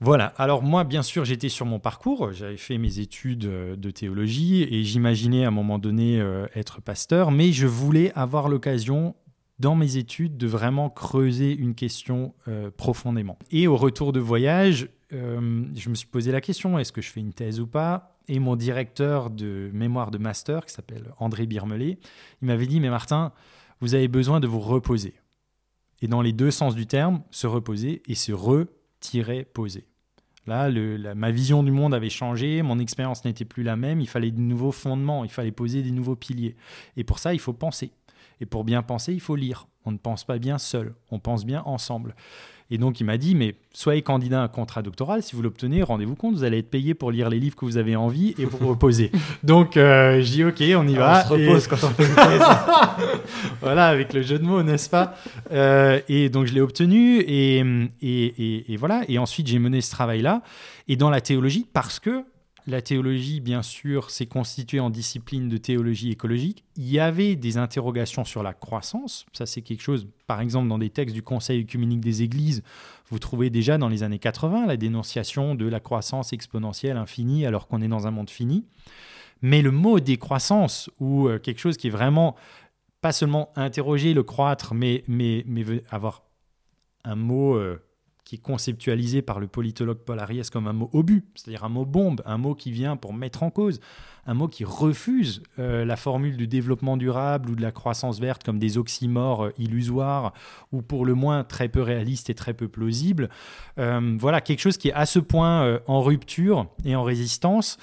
Voilà, 0.00 0.32
alors 0.36 0.64
moi 0.64 0.82
bien 0.82 1.04
sûr 1.04 1.24
j'étais 1.24 1.48
sur 1.48 1.64
mon 1.64 1.78
parcours, 1.78 2.32
j'avais 2.32 2.56
fait 2.56 2.78
mes 2.78 2.98
études 2.98 3.44
euh, 3.44 3.76
de 3.76 3.92
théologie 3.92 4.64
et 4.64 4.82
j'imaginais 4.82 5.44
à 5.44 5.48
un 5.48 5.52
moment 5.52 5.78
donné 5.78 6.20
être 6.56 6.80
pasteur, 6.82 7.30
mais 7.30 7.52
je 7.52 7.68
voulais 7.68 8.10
avoir 8.16 8.48
l'occasion 8.48 9.14
dans 9.58 9.74
mes 9.74 9.96
études 9.96 10.36
de 10.36 10.46
vraiment 10.46 10.88
creuser 10.90 11.52
une 11.52 11.74
question 11.74 12.34
euh, 12.46 12.70
profondément. 12.70 13.38
Et 13.50 13.66
au 13.66 13.76
retour 13.76 14.12
de 14.12 14.20
voyage, 14.20 14.88
euh, 15.12 15.64
je 15.74 15.88
me 15.90 15.94
suis 15.94 16.06
posé 16.06 16.30
la 16.32 16.40
question, 16.40 16.78
est-ce 16.78 16.92
que 16.92 17.00
je 17.02 17.10
fais 17.10 17.20
une 17.20 17.32
thèse 17.32 17.60
ou 17.60 17.66
pas? 17.66 18.16
Et 18.28 18.38
mon 18.40 18.56
directeur 18.56 19.30
de 19.30 19.70
mémoire 19.72 20.10
de 20.10 20.18
master, 20.18 20.66
qui 20.66 20.72
s'appelle 20.74 21.12
André 21.18 21.46
Birmelet, 21.46 21.98
il 22.42 22.46
m'avait 22.46 22.66
dit, 22.66 22.78
mais 22.78 22.90
Martin, 22.90 23.32
vous 23.80 23.94
avez 23.94 24.08
besoin 24.08 24.38
de 24.38 24.46
vous 24.46 24.60
reposer. 24.60 25.14
Et 26.02 26.08
dans 26.08 26.22
les 26.22 26.32
deux 26.32 26.50
sens 26.50 26.74
du 26.74 26.86
terme, 26.86 27.22
se 27.30 27.46
reposer 27.46 28.02
et 28.06 28.14
se 28.14 28.32
re-poser. 28.32 29.86
Là, 30.46 30.70
le- 30.70 30.96
la- 30.96 31.14
ma 31.14 31.30
vision 31.30 31.62
du 31.62 31.70
monde 31.72 31.94
avait 31.94 32.08
changé, 32.08 32.62
mon 32.62 32.78
expérience 32.78 33.24
n'était 33.24 33.44
plus 33.44 33.62
la 33.62 33.76
même, 33.76 34.00
il 34.00 34.08
fallait 34.08 34.30
de 34.30 34.40
nouveaux 34.40 34.72
fondements, 34.72 35.24
il 35.24 35.30
fallait 35.30 35.52
poser 35.52 35.82
des 35.82 35.90
nouveaux 35.90 36.16
piliers. 36.16 36.54
Et 36.96 37.04
pour 37.04 37.18
ça, 37.18 37.34
il 37.34 37.40
faut 37.40 37.52
penser. 37.52 37.90
Et 38.40 38.46
pour 38.46 38.64
bien 38.64 38.82
penser, 38.82 39.12
il 39.12 39.20
faut 39.20 39.36
lire. 39.36 39.66
On 39.84 39.92
ne 39.92 39.98
pense 39.98 40.24
pas 40.24 40.38
bien 40.38 40.58
seul, 40.58 40.94
on 41.10 41.18
pense 41.18 41.46
bien 41.46 41.62
ensemble. 41.64 42.14
Et 42.70 42.76
donc 42.76 43.00
il 43.00 43.04
m'a 43.04 43.16
dit, 43.16 43.34
mais 43.34 43.54
soyez 43.72 44.02
candidat 44.02 44.40
à 44.40 44.44
un 44.44 44.48
contrat 44.48 44.82
doctoral, 44.82 45.22
si 45.22 45.34
vous 45.34 45.40
l'obtenez, 45.40 45.82
rendez-vous 45.82 46.14
compte, 46.16 46.34
vous 46.34 46.44
allez 46.44 46.58
être 46.58 46.68
payé 46.68 46.92
pour 46.92 47.10
lire 47.10 47.30
les 47.30 47.40
livres 47.40 47.56
que 47.56 47.64
vous 47.64 47.78
avez 47.78 47.96
envie 47.96 48.34
et 48.38 48.44
vous 48.44 48.68
reposer. 48.68 49.10
donc 49.42 49.78
euh, 49.78 50.20
je 50.20 50.30
dis, 50.30 50.44
ok, 50.44 50.62
on 50.76 50.86
y 50.86 50.94
va. 50.94 51.22
On 51.24 51.28
se 51.28 51.32
repose 51.32 51.64
Et- 51.64 51.68
quand 51.70 51.76
on 51.84 51.90
fait 51.94 52.04
une 52.06 52.14
thèse. 52.14 52.42
voilà, 53.62 53.86
avec 53.88 54.12
le 54.12 54.20
jeu 54.22 54.38
de 54.38 54.44
mots, 54.44 54.62
n'est-ce 54.62 54.90
pas? 54.90 55.14
Euh, 55.52 56.00
Et 56.08 56.28
donc 56.28 56.44
je 56.46 56.52
l'ai 56.54 56.60
obtenu 56.60 57.20
et, 57.20 57.58
et, 57.60 57.64
et- 58.02 58.72
et 58.72 58.76
voilà. 58.76 59.02
Et 59.08 59.18
ensuite 59.18 59.46
j'ai 59.46 59.58
mené 59.58 59.80
ce 59.80 59.90
travail-là. 59.90 60.42
Et 60.88 60.96
dans 60.96 61.08
la 61.10 61.20
théologie, 61.22 61.66
parce 61.72 61.98
que 61.98 62.24
la 62.68 62.82
théologie, 62.82 63.40
bien 63.40 63.62
sûr, 63.62 64.10
s'est 64.10 64.26
constituée 64.26 64.78
en 64.78 64.90
discipline 64.90 65.48
de 65.48 65.56
théologie 65.56 66.10
écologique. 66.10 66.64
Il 66.76 66.88
y 66.88 67.00
avait 67.00 67.34
des 67.34 67.56
interrogations 67.56 68.26
sur 68.26 68.42
la 68.42 68.52
croissance. 68.52 69.24
Ça, 69.32 69.46
c'est 69.46 69.62
quelque 69.62 69.80
chose, 69.82 70.06
par 70.26 70.42
exemple, 70.42 70.68
dans 70.68 70.78
des 70.78 70.90
textes 70.90 71.14
du 71.14 71.22
Conseil 71.22 71.62
œcuménique 71.62 72.00
des 72.00 72.22
Églises, 72.22 72.62
vous 73.08 73.18
trouvez 73.18 73.48
déjà 73.48 73.78
dans 73.78 73.88
les 73.88 74.02
années 74.02 74.18
80 74.18 74.66
la 74.66 74.76
dénonciation 74.76 75.54
de 75.54 75.66
la 75.66 75.80
croissance 75.80 76.34
exponentielle 76.34 76.98
infinie 76.98 77.46
alors 77.46 77.68
qu'on 77.68 77.80
est 77.80 77.88
dans 77.88 78.06
un 78.06 78.10
monde 78.10 78.28
fini. 78.28 78.66
Mais 79.40 79.62
le 79.62 79.70
mot 79.70 79.98
décroissance, 79.98 80.90
ou 81.00 81.28
euh, 81.28 81.38
quelque 81.38 81.60
chose 81.60 81.78
qui 81.78 81.86
est 81.86 81.90
vraiment 81.90 82.36
pas 83.00 83.12
seulement 83.12 83.50
interroger 83.56 84.12
le 84.12 84.24
croître, 84.24 84.74
mais, 84.74 85.04
mais, 85.08 85.42
mais 85.46 85.64
avoir 85.90 86.22
un 87.04 87.14
mot 87.14 87.54
euh, 87.54 87.80
qui 88.28 88.34
est 88.34 88.42
conceptualisé 88.42 89.22
par 89.22 89.40
le 89.40 89.46
politologue 89.46 90.00
Paul 90.04 90.18
Ariès 90.18 90.50
comme 90.50 90.66
un 90.66 90.74
mot 90.74 90.90
obus, 90.92 91.24
c'est-à-dire 91.34 91.64
un 91.64 91.70
mot 91.70 91.86
bombe, 91.86 92.20
un 92.26 92.36
mot 92.36 92.54
qui 92.54 92.70
vient 92.70 92.96
pour 92.96 93.14
mettre 93.14 93.42
en 93.42 93.50
cause, 93.50 93.80
un 94.26 94.34
mot 94.34 94.48
qui 94.48 94.64
refuse 94.64 95.42
euh, 95.58 95.86
la 95.86 95.96
formule 95.96 96.36
du 96.36 96.46
développement 96.46 96.98
durable 96.98 97.48
ou 97.48 97.56
de 97.56 97.62
la 97.62 97.72
croissance 97.72 98.20
verte 98.20 98.44
comme 98.44 98.58
des 98.58 98.76
oxymores 98.76 99.48
illusoires 99.56 100.34
ou 100.72 100.82
pour 100.82 101.06
le 101.06 101.14
moins 101.14 101.42
très 101.42 101.70
peu 101.70 101.80
réalistes 101.80 102.28
et 102.28 102.34
très 102.34 102.52
peu 102.52 102.68
plausibles. 102.68 103.30
voilà, 103.76 104.42
quelque 104.42 104.60
chose 104.60 104.76
qui 104.76 104.88
est 104.88 104.92
à 104.92 105.06
ce 105.06 105.20
point 105.20 105.80
en 105.86 106.02
rupture 106.02 106.66
et 106.84 106.94
en 106.94 107.04
résistance 107.04 107.78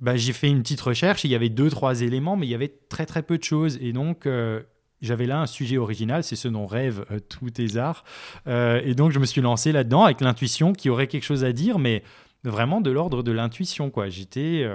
bah, 0.00 0.16
j'ai 0.16 0.32
fait 0.32 0.48
une 0.48 0.62
petite 0.62 0.80
recherche, 0.80 1.24
il 1.24 1.30
y 1.30 1.34
avait 1.34 1.48
deux, 1.48 1.70
trois 1.70 2.02
éléments, 2.02 2.36
mais 2.36 2.46
il 2.46 2.50
y 2.50 2.54
avait 2.54 2.72
très 2.88 3.06
très 3.06 3.22
peu 3.22 3.38
de 3.38 3.42
choses. 3.42 3.78
Et 3.80 3.92
donc, 3.92 4.26
euh, 4.26 4.62
j'avais 5.00 5.26
là 5.26 5.40
un 5.40 5.46
sujet 5.46 5.78
original, 5.78 6.24
c'est 6.24 6.36
ce 6.36 6.48
dont 6.48 6.66
rêvent 6.66 7.04
euh, 7.10 7.20
tous 7.20 7.50
tes 7.50 7.76
arts. 7.76 8.04
Euh, 8.46 8.80
et 8.84 8.94
donc, 8.94 9.12
je 9.12 9.18
me 9.18 9.26
suis 9.26 9.40
lancé 9.40 9.72
là-dedans 9.72 10.04
avec 10.04 10.20
l'intuition 10.20 10.72
qu'il 10.72 10.88
y 10.88 10.90
aurait 10.90 11.06
quelque 11.06 11.24
chose 11.24 11.44
à 11.44 11.52
dire, 11.52 11.78
mais 11.78 12.02
vraiment 12.44 12.80
de 12.80 12.90
l'ordre 12.90 13.22
de 13.22 13.32
l'intuition. 13.32 13.90
quoi. 13.90 14.08
J'étais, 14.08 14.66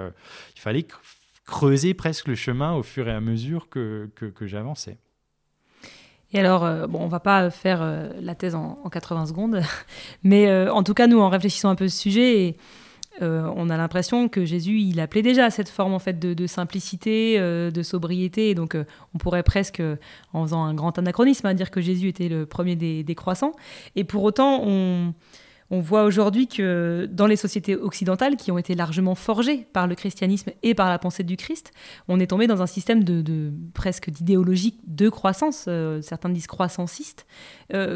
Il 0.56 0.60
fallait 0.60 0.86
creuser 1.46 1.94
presque 1.94 2.28
le 2.28 2.34
chemin 2.34 2.74
au 2.74 2.82
fur 2.82 3.08
et 3.08 3.12
à 3.12 3.20
mesure 3.20 3.68
que, 3.68 4.10
que, 4.14 4.46
j'avançais. 4.46 4.98
Et 6.32 6.40
alors, 6.40 6.88
bon, 6.88 7.00
on 7.00 7.08
va 7.08 7.20
pas 7.20 7.50
faire 7.50 8.10
la 8.20 8.34
thèse 8.34 8.54
en, 8.54 8.80
en, 8.82 8.90
80 8.90 9.26
secondes, 9.26 9.62
mais 10.22 10.68
en 10.68 10.82
tout 10.82 10.94
cas, 10.94 11.06
nous, 11.06 11.20
en 11.20 11.28
réfléchissant 11.28 11.70
un 11.70 11.74
peu 11.74 11.88
ce 11.88 11.98
sujet, 11.98 12.42
et 12.42 12.56
euh, 13.22 13.48
on 13.54 13.70
a 13.70 13.76
l'impression 13.76 14.28
que 14.28 14.44
Jésus, 14.44 14.80
il 14.80 14.98
appelait 15.00 15.22
déjà 15.22 15.50
cette 15.50 15.68
forme 15.68 15.94
en 15.94 15.98
fait 15.98 16.18
de, 16.18 16.46
simplicité, 16.46 17.36
euh, 17.38 17.70
de 17.70 17.82
sobriété. 17.82 18.54
Donc, 18.54 18.74
euh, 18.74 18.84
on 19.14 19.18
pourrait 19.18 19.42
presque, 19.42 19.82
en 20.32 20.42
faisant 20.42 20.64
un 20.64 20.74
grand 20.74 20.98
anachronisme, 20.98 21.46
hein, 21.46 21.54
dire 21.54 21.70
que 21.70 21.80
Jésus 21.80 22.08
était 22.08 22.28
le 22.28 22.46
premier 22.46 22.76
des, 22.76 23.14
croissants. 23.14 23.52
Et 23.94 24.04
pour 24.04 24.24
autant, 24.24 24.62
on, 24.64 25.14
voit 25.70 26.04
aujourd'hui 26.04 26.46
que 26.46 27.08
dans 27.10 27.26
les 27.26 27.34
sociétés 27.34 27.74
occidentales, 27.74 28.36
qui 28.36 28.52
ont 28.52 28.58
été 28.58 28.76
largement 28.76 29.16
forgées 29.16 29.66
par 29.72 29.88
le 29.88 29.96
christianisme 29.96 30.52
et 30.62 30.72
par 30.72 30.88
la 30.88 31.00
pensée 31.00 31.24
du 31.24 31.36
Christ, 31.36 31.72
on 32.06 32.20
est 32.20 32.28
tombé 32.28 32.46
dans 32.46 32.62
un 32.62 32.68
système 32.68 33.02
de, 33.02 33.52
presque 33.72 34.08
d'idéologie 34.08 34.78
de 34.86 35.08
croissance. 35.08 35.68
certains 36.02 36.28
disent 36.28 36.46
croissanciste. 36.46 37.26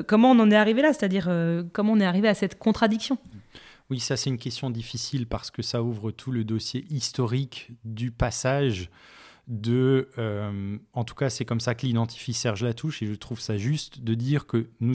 comment 0.09 0.33
on 0.33 0.41
en 0.41 0.51
est 0.51 0.57
arrivé 0.57 0.83
là? 0.83 0.93
C'est-à-dire, 0.93 1.31
comment 1.73 1.93
on 1.93 2.01
est 2.01 2.07
arrivé 2.07 2.27
à 2.27 2.35
cette 2.35 2.59
contradiction? 2.59 3.17
Oui, 3.91 4.01
ça 4.01 4.17
c'est 4.17 4.31
une 4.31 4.39
question 4.39 4.71
difficile 4.71 5.27
parce 5.27 5.51
que 5.51 5.63
ça 5.63 5.83
ouvre 5.83 6.11
tout 6.11 6.31
le 6.31 6.45
dossier 6.45 6.85
historique 6.91 7.73
du 7.85 8.11
passage 8.11 8.91
de, 9.47 10.11
euh, 10.19 10.77
en 10.93 11.05
tout 11.05 11.15
cas 11.15 11.31
c'est 11.31 11.47
comme 11.47 11.61
ça 11.61 11.75
que 11.75 11.87
l'identifie 11.87 12.35
Serge 12.35 12.63
Latouche 12.63 13.03
et 13.03 13.07
je 13.07 13.15
trouve 13.15 13.41
ça 13.41 13.57
juste 13.57 14.01
de 14.01 14.15
dire 14.15 14.47
que 14.47 14.69
nous 14.81 14.95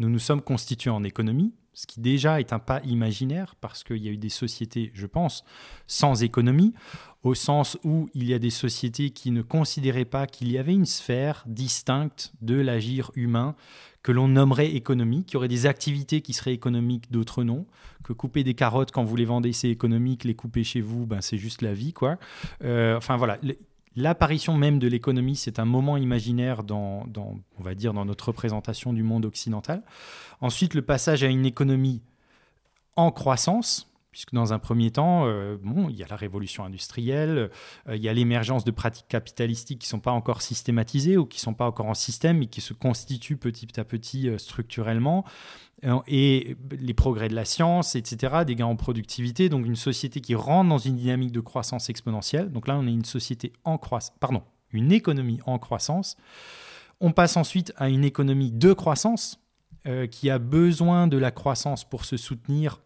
nous, 0.00 0.08
nous 0.08 0.18
sommes 0.18 0.42
constitués 0.42 0.90
en 0.90 1.04
économie, 1.04 1.54
ce 1.72 1.86
qui 1.86 2.00
déjà 2.00 2.40
est 2.40 2.52
un 2.52 2.58
pas 2.58 2.80
imaginaire 2.82 3.54
parce 3.60 3.84
qu'il 3.84 3.98
y 3.98 4.08
a 4.08 4.10
eu 4.10 4.16
des 4.16 4.28
sociétés, 4.28 4.90
je 4.92 5.06
pense, 5.06 5.44
sans 5.86 6.22
économie, 6.24 6.74
au 7.22 7.34
sens 7.34 7.78
où 7.84 8.08
il 8.14 8.24
y 8.24 8.34
a 8.34 8.40
des 8.40 8.50
sociétés 8.50 9.10
qui 9.10 9.30
ne 9.30 9.42
considéraient 9.42 10.04
pas 10.04 10.26
qu'il 10.26 10.50
y 10.50 10.58
avait 10.58 10.72
une 10.72 10.86
sphère 10.86 11.44
distincte 11.46 12.32
de 12.42 12.56
l'agir 12.56 13.12
humain 13.14 13.54
que 14.04 14.12
l'on 14.12 14.28
nommerait 14.28 14.70
économique. 14.70 15.32
Il 15.32 15.34
y 15.34 15.36
aurait 15.38 15.48
des 15.48 15.66
activités 15.66 16.20
qui 16.20 16.34
seraient 16.34 16.52
économiques, 16.52 17.10
d'autres 17.10 17.42
non. 17.42 17.66
Que 18.04 18.12
couper 18.12 18.44
des 18.44 18.52
carottes 18.52 18.92
quand 18.92 19.02
vous 19.02 19.16
les 19.16 19.24
vendez, 19.24 19.54
c'est 19.54 19.70
économique. 19.70 20.24
Les 20.24 20.34
couper 20.34 20.62
chez 20.62 20.82
vous, 20.82 21.06
ben, 21.06 21.22
c'est 21.22 21.38
juste 21.38 21.62
la 21.62 21.72
vie. 21.72 21.94
quoi. 21.94 22.18
Euh, 22.62 22.98
enfin 22.98 23.16
voilà. 23.16 23.38
L'apparition 23.96 24.58
même 24.58 24.78
de 24.78 24.88
l'économie, 24.88 25.36
c'est 25.36 25.58
un 25.58 25.64
moment 25.64 25.96
imaginaire 25.96 26.64
dans, 26.64 27.06
dans, 27.06 27.38
on 27.58 27.62
va 27.62 27.74
dire, 27.74 27.94
dans 27.94 28.04
notre 28.04 28.28
représentation 28.28 28.92
du 28.92 29.02
monde 29.02 29.24
occidental. 29.24 29.82
Ensuite, 30.42 30.74
le 30.74 30.82
passage 30.82 31.24
à 31.24 31.28
une 31.28 31.46
économie 31.46 32.02
en 32.96 33.10
croissance, 33.10 33.90
puisque 34.14 34.32
dans 34.32 34.52
un 34.52 34.60
premier 34.60 34.92
temps, 34.92 35.26
euh, 35.26 35.56
bon, 35.60 35.88
il 35.88 35.96
y 35.96 36.04
a 36.04 36.06
la 36.06 36.14
révolution 36.14 36.64
industrielle, 36.64 37.50
euh, 37.88 37.96
il 37.96 38.00
y 38.00 38.08
a 38.08 38.12
l'émergence 38.12 38.62
de 38.62 38.70
pratiques 38.70 39.08
capitalistiques 39.08 39.80
qui 39.80 39.86
ne 39.86 39.90
sont 39.90 39.98
pas 39.98 40.12
encore 40.12 40.40
systématisées 40.40 41.16
ou 41.16 41.26
qui 41.26 41.38
ne 41.38 41.40
sont 41.40 41.54
pas 41.54 41.66
encore 41.66 41.86
en 41.86 41.94
système, 41.94 42.38
mais 42.38 42.46
qui 42.46 42.60
se 42.60 42.74
constituent 42.74 43.36
petit 43.36 43.80
à 43.80 43.82
petit 43.82 44.28
euh, 44.28 44.38
structurellement, 44.38 45.24
et 46.06 46.56
les 46.70 46.94
progrès 46.94 47.28
de 47.28 47.34
la 47.34 47.44
science, 47.44 47.96
etc., 47.96 48.44
des 48.46 48.54
gains 48.54 48.66
en 48.66 48.76
productivité, 48.76 49.48
donc 49.48 49.66
une 49.66 49.76
société 49.76 50.20
qui 50.20 50.36
rentre 50.36 50.70
dans 50.70 50.78
une 50.78 50.96
dynamique 50.96 51.32
de 51.32 51.40
croissance 51.40 51.90
exponentielle. 51.90 52.52
Donc 52.52 52.68
là, 52.68 52.78
on 52.78 52.86
est 52.86 52.92
une 52.92 53.04
société 53.04 53.52
en 53.64 53.76
croissance, 53.76 54.16
pardon, 54.20 54.44
une 54.72 54.92
économie 54.92 55.40
en 55.44 55.58
croissance. 55.58 56.16
On 57.00 57.10
passe 57.10 57.36
ensuite 57.36 57.74
à 57.76 57.90
une 57.90 58.04
économie 58.04 58.52
de 58.52 58.72
croissance, 58.72 59.40
qui 60.10 60.30
a 60.30 60.38
besoin 60.38 61.06
de 61.06 61.18
la 61.18 61.30
croissance 61.30 61.84
pour 61.84 62.06
se 62.06 62.16
soutenir 62.16 62.78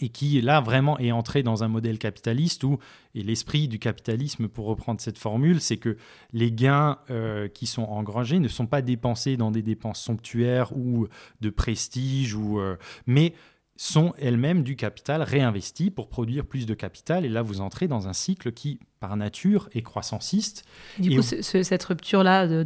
et 0.00 0.08
qui 0.08 0.40
là 0.40 0.60
vraiment 0.60 0.98
est 0.98 1.12
entré 1.12 1.42
dans 1.42 1.64
un 1.64 1.68
modèle 1.68 1.98
capitaliste 1.98 2.64
où, 2.64 2.78
et 3.14 3.22
l'esprit 3.22 3.68
du 3.68 3.78
capitalisme 3.78 4.48
pour 4.48 4.66
reprendre 4.66 5.00
cette 5.00 5.18
formule, 5.18 5.60
c'est 5.60 5.76
que 5.76 5.96
les 6.32 6.52
gains 6.52 6.98
euh, 7.10 7.48
qui 7.48 7.66
sont 7.66 7.84
engrangés 7.84 8.38
ne 8.38 8.48
sont 8.48 8.66
pas 8.66 8.82
dépensés 8.82 9.36
dans 9.36 9.50
des 9.50 9.62
dépenses 9.62 10.00
somptuaires 10.00 10.76
ou 10.76 11.08
de 11.40 11.50
prestige, 11.50 12.34
ou, 12.34 12.60
euh, 12.60 12.76
mais 13.06 13.34
sont 13.80 14.12
elles-mêmes 14.18 14.64
du 14.64 14.74
capital 14.74 15.22
réinvesti 15.22 15.90
pour 15.90 16.08
produire 16.08 16.44
plus 16.44 16.66
de 16.66 16.74
capital. 16.74 17.24
Et 17.24 17.28
là, 17.28 17.42
vous 17.42 17.60
entrez 17.60 17.86
dans 17.86 18.08
un 18.08 18.12
cycle 18.12 18.50
qui, 18.50 18.80
par 18.98 19.16
nature, 19.16 19.68
est 19.72 19.82
croissanciste. 19.82 20.64
Du 20.98 21.14
coup, 21.14 21.22
cette 21.22 21.84
rupture-là, 21.84 22.64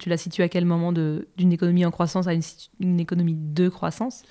tu 0.00 0.08
la 0.08 0.16
situes 0.16 0.42
à 0.42 0.48
quel 0.48 0.64
moment 0.64 0.92
d'une 0.92 1.52
économie 1.52 1.84
en 1.84 1.92
croissance 1.92 2.26
à 2.26 2.32
une 2.80 2.98
économie 2.98 3.36
de 3.36 3.68
croissance? 3.68 4.24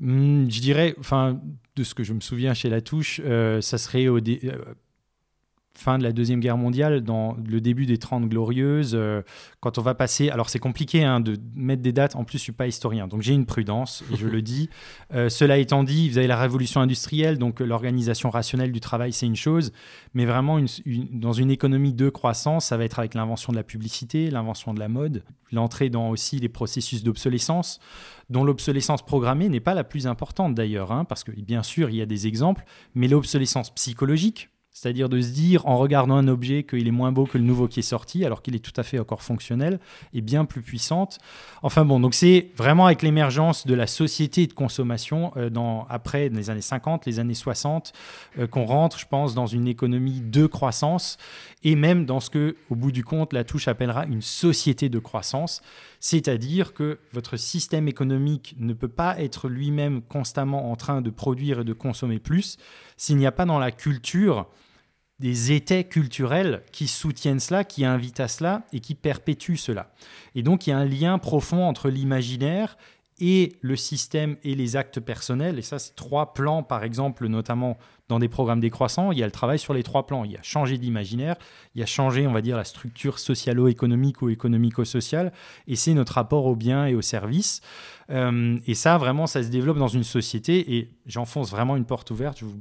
Je 0.00 0.60
dirais, 0.60 0.94
enfin, 0.98 1.40
de 1.76 1.84
ce 1.84 1.94
que 1.94 2.04
je 2.04 2.12
me 2.12 2.20
souviens 2.20 2.54
chez 2.54 2.68
La 2.68 2.80
Touche, 2.80 3.20
euh, 3.24 3.60
ça 3.60 3.78
serait 3.78 4.08
au 4.08 4.20
dé 4.20 4.40
euh, 4.44 4.74
fin 5.76 5.98
de 5.98 6.02
la 6.02 6.12
Deuxième 6.12 6.40
Guerre 6.40 6.56
mondiale, 6.56 7.02
dans 7.02 7.36
le 7.46 7.60
début 7.60 7.86
des 7.86 7.98
Trente 7.98 8.28
Glorieuses, 8.28 8.92
euh, 8.94 9.22
quand 9.60 9.78
on 9.78 9.82
va 9.82 9.94
passer... 9.94 10.30
Alors 10.30 10.48
c'est 10.48 10.58
compliqué 10.58 11.04
hein, 11.04 11.20
de 11.20 11.36
mettre 11.56 11.82
des 11.82 11.92
dates, 11.92 12.16
en 12.16 12.24
plus 12.24 12.38
je 12.38 12.42
ne 12.42 12.44
suis 12.44 12.52
pas 12.52 12.66
historien, 12.66 13.08
donc 13.08 13.22
j'ai 13.22 13.34
une 13.34 13.46
prudence, 13.46 14.04
et 14.12 14.16
je 14.16 14.28
le 14.28 14.42
dis. 14.42 14.70
Euh, 15.12 15.28
cela 15.28 15.58
étant 15.58 15.84
dit, 15.84 16.08
vous 16.08 16.18
avez 16.18 16.26
la 16.26 16.38
révolution 16.38 16.80
industrielle, 16.80 17.38
donc 17.38 17.60
euh, 17.60 17.64
l'organisation 17.64 18.30
rationnelle 18.30 18.72
du 18.72 18.80
travail, 18.80 19.12
c'est 19.12 19.26
une 19.26 19.36
chose, 19.36 19.72
mais 20.14 20.24
vraiment 20.24 20.60
dans 21.12 21.32
une 21.32 21.50
économie 21.50 21.92
de 21.92 22.08
croissance, 22.08 22.66
ça 22.66 22.76
va 22.76 22.84
être 22.84 22.98
avec 22.98 23.14
l'invention 23.14 23.52
de 23.52 23.56
la 23.56 23.64
publicité, 23.64 24.30
l'invention 24.30 24.74
de 24.74 24.80
la 24.80 24.88
mode, 24.88 25.24
l'entrée 25.52 25.90
dans 25.90 26.08
aussi 26.10 26.38
les 26.38 26.48
processus 26.48 27.02
d'obsolescence, 27.02 27.80
dont 28.30 28.44
l'obsolescence 28.44 29.02
programmée 29.04 29.48
n'est 29.48 29.60
pas 29.60 29.74
la 29.74 29.84
plus 29.84 30.06
importante 30.06 30.54
d'ailleurs, 30.54 30.92
hein, 30.92 31.04
parce 31.04 31.24
que 31.24 31.32
bien 31.32 31.62
sûr 31.62 31.90
il 31.90 31.96
y 31.96 32.02
a 32.02 32.06
des 32.06 32.26
exemples, 32.26 32.64
mais 32.94 33.08
l'obsolescence 33.08 33.70
psychologique, 33.70 34.50
c'est-à-dire 34.74 35.08
de 35.08 35.20
se 35.20 35.30
dire 35.30 35.66
en 35.66 35.78
regardant 35.78 36.16
un 36.16 36.26
objet 36.26 36.64
qu'il 36.64 36.88
est 36.88 36.90
moins 36.90 37.12
beau 37.12 37.26
que 37.26 37.38
le 37.38 37.44
nouveau 37.44 37.68
qui 37.68 37.78
est 37.78 37.82
sorti, 37.84 38.24
alors 38.24 38.42
qu'il 38.42 38.56
est 38.56 38.58
tout 38.58 38.78
à 38.78 38.82
fait 38.82 38.98
encore 38.98 39.22
fonctionnel 39.22 39.78
et 40.12 40.20
bien 40.20 40.44
plus 40.44 40.62
puissante. 40.62 41.18
Enfin 41.62 41.84
bon, 41.84 42.00
donc 42.00 42.12
c'est 42.12 42.50
vraiment 42.56 42.86
avec 42.86 43.00
l'émergence 43.02 43.68
de 43.68 43.74
la 43.74 43.86
société 43.86 44.48
de 44.48 44.52
consommation 44.52 45.32
euh, 45.36 45.48
dans, 45.48 45.86
après 45.88 46.28
les 46.28 46.50
années 46.50 46.60
50, 46.60 47.06
les 47.06 47.20
années 47.20 47.34
60, 47.34 47.92
euh, 48.40 48.48
qu'on 48.48 48.64
rentre, 48.64 48.98
je 48.98 49.06
pense, 49.06 49.34
dans 49.34 49.46
une 49.46 49.68
économie 49.68 50.20
de 50.20 50.46
croissance 50.46 51.18
et 51.62 51.76
même 51.76 52.04
dans 52.04 52.18
ce 52.18 52.28
que, 52.28 52.56
au 52.68 52.74
bout 52.74 52.90
du 52.90 53.04
compte, 53.04 53.32
la 53.32 53.44
touche 53.44 53.68
appellera 53.68 54.06
une 54.06 54.22
société 54.22 54.88
de 54.88 54.98
croissance. 54.98 55.62
C'est-à-dire 56.00 56.74
que 56.74 56.98
votre 57.12 57.36
système 57.36 57.86
économique 57.86 58.56
ne 58.58 58.74
peut 58.74 58.88
pas 58.88 59.20
être 59.20 59.48
lui-même 59.48 60.02
constamment 60.02 60.72
en 60.72 60.76
train 60.76 61.00
de 61.00 61.10
produire 61.10 61.60
et 61.60 61.64
de 61.64 61.72
consommer 61.72 62.18
plus 62.18 62.58
s'il 62.96 63.16
n'y 63.16 63.26
a 63.26 63.32
pas 63.32 63.44
dans 63.44 63.60
la 63.60 63.70
culture 63.70 64.48
des 65.20 65.52
étais 65.52 65.84
culturels 65.84 66.62
qui 66.72 66.88
soutiennent 66.88 67.40
cela, 67.40 67.64
qui 67.64 67.84
invitent 67.84 68.20
à 68.20 68.28
cela 68.28 68.66
et 68.72 68.80
qui 68.80 68.94
perpétuent 68.94 69.56
cela. 69.56 69.92
Et 70.34 70.42
donc 70.42 70.66
il 70.66 70.70
y 70.70 70.72
a 70.72 70.78
un 70.78 70.84
lien 70.84 71.18
profond 71.18 71.64
entre 71.64 71.88
l'imaginaire 71.88 72.76
et 73.20 73.56
le 73.60 73.76
système 73.76 74.36
et 74.42 74.54
les 74.54 74.76
actes 74.76 75.00
personnels. 75.00 75.58
Et 75.58 75.62
ça, 75.62 75.78
c'est 75.78 75.94
trois 75.94 76.34
plans, 76.34 76.62
par 76.62 76.82
exemple, 76.84 77.26
notamment 77.28 77.78
dans 78.08 78.18
des 78.18 78.28
programmes 78.28 78.60
décroissants, 78.60 79.12
il 79.12 79.18
y 79.18 79.22
a 79.22 79.26
le 79.26 79.32
travail 79.32 79.58
sur 79.58 79.72
les 79.72 79.82
trois 79.82 80.06
plans. 80.06 80.24
Il 80.24 80.32
y 80.32 80.36
a 80.36 80.42
changer 80.42 80.76
d'imaginaire, 80.76 81.36
il 81.74 81.80
y 81.80 81.82
a 81.82 81.86
changer, 81.86 82.26
on 82.26 82.32
va 82.32 82.42
dire, 82.42 82.56
la 82.56 82.64
structure 82.64 83.18
socialo-économique 83.18 84.20
ou 84.20 84.28
économico-sociale, 84.28 85.32
et 85.66 85.76
c'est 85.76 85.94
notre 85.94 86.14
rapport 86.14 86.44
aux 86.44 86.54
biens 86.54 86.86
et 86.86 86.94
aux 86.94 87.02
services. 87.02 87.62
Euh, 88.10 88.58
et 88.66 88.74
ça, 88.74 88.98
vraiment, 88.98 89.26
ça 89.26 89.42
se 89.42 89.48
développe 89.48 89.78
dans 89.78 89.88
une 89.88 90.04
société, 90.04 90.76
et 90.76 90.90
j'enfonce 91.06 91.50
vraiment 91.50 91.76
une 91.76 91.86
porte 91.86 92.10
ouverte, 92.10 92.38
je 92.38 92.44
vous, 92.44 92.60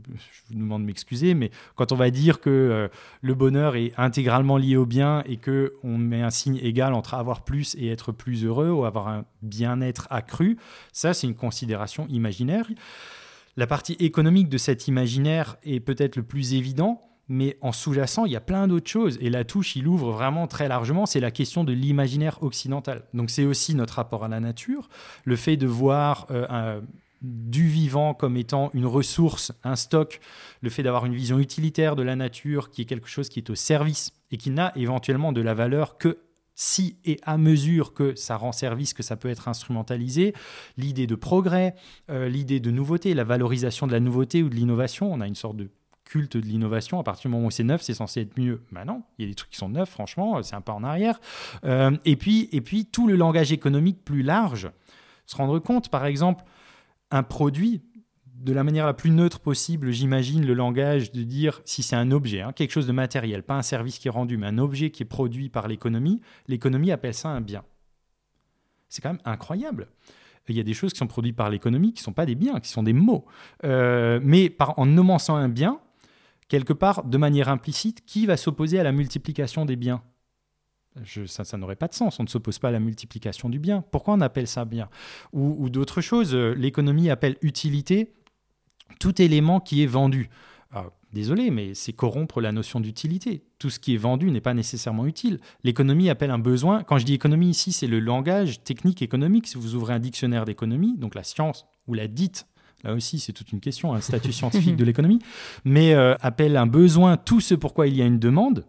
demande 0.52 0.84
de 0.84 0.88
m'excuser, 0.88 1.34
mais 1.34 1.52
quand 1.76 1.92
on 1.92 1.98
va 1.98 2.10
dire 2.10 2.40
que 2.40 2.50
euh, 2.50 2.88
le 3.22 3.36
bonheur 3.36 3.76
est 3.76 3.92
intégralement 3.98 4.56
lié 4.56 4.78
au 4.78 4.86
bien 4.86 5.24
et 5.26 5.38
qu'on 5.38 5.98
met 5.98 6.22
un 6.22 6.30
signe 6.30 6.58
égal 6.64 6.94
entre 6.94 7.16
avoir 7.16 7.44
plus 7.44 7.76
et 7.76 7.90
être 7.90 8.14
plus 8.14 8.46
heureux, 8.46 8.70
ou 8.70 8.86
avoir 8.86 9.10
un 9.10 9.26
bien-être 9.42 10.08
accru, 10.10 10.58
ça, 10.94 11.14
c'est 11.14 11.28
une 11.28 11.36
considération 11.36 12.08
imaginaire. 12.08 12.68
La 13.56 13.68
partie 13.68 13.94
économique 14.00 14.50
de 14.50 14.58
cet 14.58 14.88
imaginaire 14.88 15.58
est 15.64 15.80
peut-être 15.80 16.16
le 16.16 16.24
plus 16.24 16.56
évident, 16.56 17.02
mais 17.28 17.58
en 17.62 17.72
sous-jacent, 17.72 18.26
il 18.26 18.32
y 18.32 18.36
a 18.36 18.42
plein 18.42 18.68
d'autres 18.68 18.90
choses. 18.90 19.18
Et 19.22 19.30
la 19.30 19.44
touche, 19.44 19.76
il 19.76 19.88
ouvre 19.88 20.12
vraiment 20.12 20.48
très 20.48 20.68
largement, 20.68 21.06
c'est 21.06 21.20
la 21.20 21.32
question 21.32 21.64
de 21.64 21.72
l'imaginaire 21.72 22.42
occidental. 22.42 23.04
Donc 23.14 23.30
c'est 23.30 23.46
aussi 23.46 23.76
notre 23.76 23.96
rapport 23.96 24.24
à 24.24 24.28
la 24.28 24.40
nature, 24.40 24.90
le 25.24 25.36
fait 25.36 25.56
de 25.56 25.68
voir 25.68 26.28
euh, 26.32 26.82
du 27.22 27.68
vivant 27.68 28.14
comme 28.14 28.38
étant 28.38 28.70
une 28.74 28.86
ressource, 28.86 29.54
un 29.64 29.76
stock, 29.76 30.20
le 30.62 30.70
fait 30.70 30.84
d'avoir 30.84 31.06
une 31.06 31.14
vision 31.14 31.40
utilitaire 31.40 31.96
de 31.96 32.04
la 32.04 32.16
nature 32.16 32.70
qui 32.70 32.82
est 32.82 32.86
quelque 32.86 33.08
chose 33.08 33.30
qui 33.30 33.40
est 33.40 33.50
au 33.50 33.56
service 33.56 34.12
et 34.32 34.38
qui 34.38 34.50
n'a 34.50 34.74
éventuellement 34.76 35.32
de 35.32 35.42
la 35.42 35.54
valeur 35.54 35.98
que 35.98 36.18
si 36.56 36.98
et 37.06 37.20
à 37.24 37.38
mesure 37.38 37.94
que 37.94 38.16
ça 38.16 38.38
rend 38.38 38.52
service, 38.52 38.94
que 38.94 39.04
ça 39.04 39.16
peut 39.16 39.30
être 39.30 39.48
instrumentalisé, 39.48 40.34
l'idée 40.78 41.08
de 41.08 41.16
progrès, 41.16 41.76
euh, 42.10 42.30
l'idée 42.30 42.60
de 42.60 42.72
nouveauté, 42.72 43.14
la 43.14 43.24
valorisation 43.24 43.88
de 43.88 43.92
la 43.92 44.00
nouveauté 44.00 44.44
ou 44.44 44.50
de 44.50 44.56
l'innovation, 44.56 45.12
on 45.12 45.22
a 45.22 45.28
une 45.28 45.36
sorte 45.36 45.58
de 45.58 45.70
culte 46.06 46.38
de 46.38 46.46
l'innovation. 46.46 47.00
À 47.00 47.04
partir 47.04 47.30
du 47.30 47.36
moment 47.36 47.48
où 47.48 47.52
c'est 47.52 47.64
neuf, 47.64 47.82
c'est 47.82 47.94
censé 47.94 48.22
être 48.22 48.38
mieux. 48.38 48.62
Ben 48.72 48.86
non, 48.86 49.04
il 49.18 49.26
y 49.26 49.28
a 49.28 49.30
des 49.30 49.36
trucs 49.36 49.52
qui 49.52 49.58
sont 49.58 49.70
neufs, 49.70 49.90
franchement, 49.90 50.44
c'est 50.44 50.56
un 50.56 50.62
pas 50.62 50.74
en 50.74 50.84
arrière. 50.84 51.20
Euh, 51.66 51.98
et, 52.06 52.16
puis, 52.16 52.50
et 52.52 52.62
puis, 52.62 52.86
tout 52.86 53.08
le 53.08 53.16
langage 53.16 53.52
économique 53.52 54.04
plus 54.04 54.22
large, 54.22 54.70
se 55.26 55.36
rendre 55.36 55.60
compte, 55.60 55.90
par 55.90 56.06
exemple, 56.06 56.44
un 57.10 57.24
produit, 57.24 57.82
de 58.44 58.52
la 58.52 58.64
manière 58.64 58.86
la 58.86 58.94
plus 58.94 59.10
neutre 59.10 59.40
possible, 59.40 59.92
j'imagine 59.92 60.46
le 60.46 60.54
langage 60.54 61.12
de 61.12 61.24
dire 61.24 61.62
si 61.64 61.82
c'est 61.82 61.96
un 61.96 62.12
objet, 62.12 62.42
hein, 62.42 62.52
quelque 62.52 62.72
chose 62.72 62.88
de 62.88 62.92
matériel, 62.92 63.42
pas 63.42 63.56
un 63.56 63.62
service 63.62 64.00
qui 64.00 64.10
est 64.10 64.12
rendu, 64.12 64.38
mais 64.38 64.48
un 64.48 64.58
objet 64.58 64.92
qui 64.92 65.04
est 65.04 65.08
produit 65.08 65.48
par 65.48 65.68
l'économie, 65.68 66.22
l'économie 66.48 66.92
appelle 66.92 67.14
ça 67.14 67.30
un 67.30 67.40
bien. 67.40 67.64
C'est 68.90 69.02
quand 69.02 69.10
même 69.10 69.22
incroyable. 69.24 69.88
Il 70.50 70.58
y 70.58 70.60
a 70.60 70.64
des 70.64 70.74
choses 70.74 70.92
qui 70.92 71.00
sont 71.00 71.08
produites 71.08 71.38
par 71.38 71.50
l'économie 71.50 71.94
qui 71.94 72.02
ne 72.02 72.04
sont 72.04 72.14
pas 72.14 72.26
des 72.26 72.36
biens, 72.36 72.60
qui 72.60 72.70
sont 72.70 72.84
des 72.84 72.92
mots. 72.92 73.26
Euh, 73.64 74.20
mais 74.22 74.54
en 74.60 74.86
nommant 74.86 75.20
ça 75.20 75.32
un 75.34 75.48
bien, 75.48 75.80
quelque 76.50 76.74
part, 76.74 77.06
de 77.06 77.18
manière 77.18 77.48
implicite, 77.48 78.06
qui 78.06 78.26
va 78.26 78.36
s'opposer 78.36 78.78
à 78.78 78.84
la 78.84 78.92
multiplication 78.92 79.66
des 79.66 79.78
biens? 79.78 80.04
Ça, 81.26 81.58
n'aurait 81.58 81.78
pas 81.78 81.88
de 81.88 81.94
sens. 81.94 82.20
On 82.20 82.24
ne 82.24 82.28
s'oppose 82.28 82.60
pas 82.60 82.68
à 82.68 82.72
la 82.72 82.82
multiplication 82.82 83.50
du 83.50 83.58
bien. 83.58 83.84
Pourquoi 83.90 84.14
on 84.14 84.22
appelle 84.22 84.48
ça 84.48 84.66
bien? 84.66 84.90
Ou, 85.32 85.56
ou 85.58 85.70
d'autres 85.70 86.02
choses. 86.02 86.36
Euh, 86.36 86.54
l'économie 86.54 87.10
appelle 87.10 87.38
utilité 87.42 88.14
tout 89.00 89.22
élément 89.22 89.60
qui 89.60 89.84
est 89.84 89.88
vendu. 89.88 90.30
Désolé, 91.14 91.52
mais 91.52 91.76
c'est 91.76 91.94
corrompre 91.94 92.42
la 92.42 92.52
notion 92.52 92.80
d'utilité. 92.80 93.44
Tout 93.60 93.70
ce 93.70 93.80
qui 93.80 93.94
est 93.94 93.98
vendu 93.98 94.32
n'est 94.32 94.42
pas 94.42 94.56
nécessairement 94.56 95.06
utile. 95.06 95.40
L'économie 95.64 96.10
appelle 96.10 96.32
un 96.32 96.40
besoin. 96.40 96.82
Quand 96.82 96.98
je 96.98 97.06
dis 97.06 97.14
économie 97.14 97.52
ici, 97.52 97.72
c'est 97.72 97.86
le 97.86 98.00
langage 98.00 98.64
technique 98.64 99.04
économique. 99.04 99.48
Si 99.48 99.58
vous 99.58 99.76
ouvrez 99.76 99.94
un 99.94 100.00
dictionnaire 100.00 100.46
d'économie, 100.46 100.98
donc 100.98 101.14
la 101.14 101.24
science 101.24 101.68
ou 101.88 101.94
la 101.94 102.08
dite 102.08 102.48
là 102.84 102.94
aussi 102.94 103.18
c'est 103.20 103.32
toute 103.32 103.54
une 103.54 103.62
question, 103.62 103.94
un 103.94 104.02
statut 104.02 104.34
scientifique 104.34 104.76
de 104.78 104.84
l'économie, 104.84 105.20
mais 105.64 105.94
euh, 105.94 106.16
appelle 106.20 106.58
un 106.58 106.68
besoin 106.68 107.16
tout 107.16 107.40
ce 107.40 107.56
pourquoi 107.56 107.88
il 107.88 107.96
y 107.96 108.02
a 108.02 108.06
une 108.06 108.20
demande, 108.20 108.66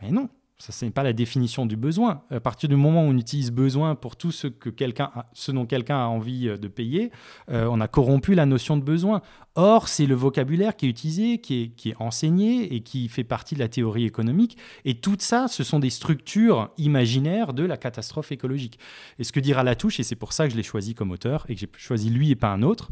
mais 0.00 0.10
non, 0.10 0.28
ça, 0.58 0.72
ce 0.72 0.86
n'est 0.86 0.90
pas 0.90 1.02
la 1.02 1.12
définition 1.12 1.66
du 1.66 1.76
besoin. 1.76 2.22
À 2.30 2.40
partir 2.40 2.70
du 2.70 2.76
moment 2.76 3.04
où 3.04 3.08
on 3.10 3.16
utilise 3.18 3.52
besoin 3.52 3.94
pour 3.94 4.16
tout 4.16 4.32
ce, 4.32 4.46
que 4.46 4.70
quelqu'un 4.70 5.10
ce 5.34 5.52
dont 5.52 5.66
quelqu'un 5.66 5.98
a 5.98 6.06
envie 6.06 6.48
euh, 6.48 6.56
de 6.56 6.66
payer, 6.66 7.10
euh, 7.50 7.68
on 7.70 7.78
a 7.80 7.88
corrompu 7.88 8.34
la 8.34 8.46
notion 8.46 8.78
de 8.78 8.82
besoin. 8.82 9.20
Or, 9.54 9.86
c'est 9.88 10.06
le 10.06 10.14
vocabulaire 10.14 10.74
qui 10.74 10.86
est 10.86 10.88
utilisé, 10.88 11.38
qui 11.38 11.62
est, 11.62 11.68
qui 11.68 11.90
est 11.90 11.96
enseigné 12.00 12.74
et 12.74 12.80
qui 12.80 13.08
fait 13.08 13.24
partie 13.24 13.54
de 13.54 13.60
la 13.60 13.68
théorie 13.68 14.04
économique. 14.04 14.56
Et 14.86 14.94
tout 14.94 15.16
ça, 15.18 15.46
ce 15.46 15.62
sont 15.62 15.78
des 15.78 15.90
structures 15.90 16.70
imaginaires 16.78 17.52
de 17.52 17.64
la 17.64 17.76
catastrophe 17.76 18.32
écologique. 18.32 18.78
Et 19.18 19.24
ce 19.24 19.32
que 19.32 19.40
dira 19.40 19.62
Latouche, 19.62 20.00
et 20.00 20.04
c'est 20.04 20.16
pour 20.16 20.32
ça 20.32 20.46
que 20.46 20.52
je 20.52 20.56
l'ai 20.56 20.62
choisi 20.62 20.94
comme 20.94 21.10
auteur 21.10 21.44
et 21.50 21.54
que 21.54 21.60
j'ai 21.60 21.68
choisi 21.76 22.08
lui 22.08 22.30
et 22.30 22.36
pas 22.36 22.50
un 22.50 22.62
autre, 22.62 22.90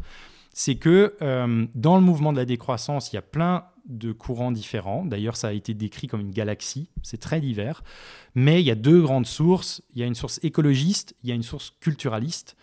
c'est 0.53 0.75
que 0.75 1.15
euh, 1.21 1.65
dans 1.73 1.95
le 1.95 2.01
mouvement 2.01 2.31
de 2.31 2.37
la 2.37 2.45
décroissance, 2.45 3.11
il 3.11 3.15
y 3.15 3.19
a 3.19 3.23
plein 3.23 3.65
de 3.85 4.11
courants 4.11 4.51
différents. 4.51 5.05
D'ailleurs, 5.05 5.37
ça 5.37 5.49
a 5.49 5.51
été 5.51 5.73
décrit 5.73 6.07
comme 6.07 6.21
une 6.21 6.31
galaxie, 6.31 6.89
c'est 7.03 7.19
très 7.19 7.39
divers. 7.39 7.83
Mais 8.33 8.61
il 8.61 8.65
y 8.65 8.71
a 8.71 8.75
deux 8.75 9.01
grandes 9.01 9.27
sources. 9.27 9.81
Il 9.93 9.99
y 9.99 10.03
a 10.03 10.05
une 10.05 10.15
source 10.15 10.39
écologiste, 10.43 11.15
il 11.23 11.29
y 11.29 11.31
a 11.31 11.35
une 11.35 11.43
source 11.43 11.73
culturaliste. 11.79 12.55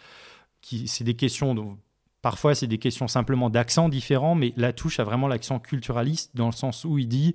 C'est 0.86 1.04
des 1.04 1.14
questions, 1.14 1.78
parfois 2.20 2.54
c'est 2.54 2.66
des 2.66 2.78
questions 2.78 3.08
simplement 3.08 3.50
d'accent 3.50 3.88
différents, 3.88 4.34
mais 4.34 4.52
la 4.56 4.72
touche 4.72 5.00
a 5.00 5.04
vraiment 5.04 5.28
l'accent 5.28 5.58
culturaliste 5.58 6.30
dans 6.34 6.46
le 6.46 6.52
sens 6.52 6.84
où 6.84 6.98
il 6.98 7.08
dit 7.08 7.34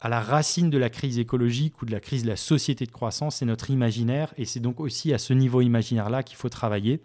à 0.00 0.08
la 0.08 0.20
racine 0.20 0.70
de 0.70 0.76
la 0.76 0.90
crise 0.90 1.18
écologique 1.18 1.80
ou 1.80 1.86
de 1.86 1.92
la 1.92 2.00
crise 2.00 2.24
de 2.24 2.28
la 2.28 2.36
société 2.36 2.84
de 2.84 2.90
croissance, 2.90 3.36
c'est 3.36 3.46
notre 3.46 3.70
imaginaire, 3.70 4.34
et 4.36 4.44
c'est 4.44 4.60
donc 4.60 4.80
aussi 4.80 5.14
à 5.14 5.18
ce 5.18 5.32
niveau 5.32 5.62
imaginaire-là 5.62 6.22
qu'il 6.22 6.36
faut 6.36 6.50
travailler 6.50 7.00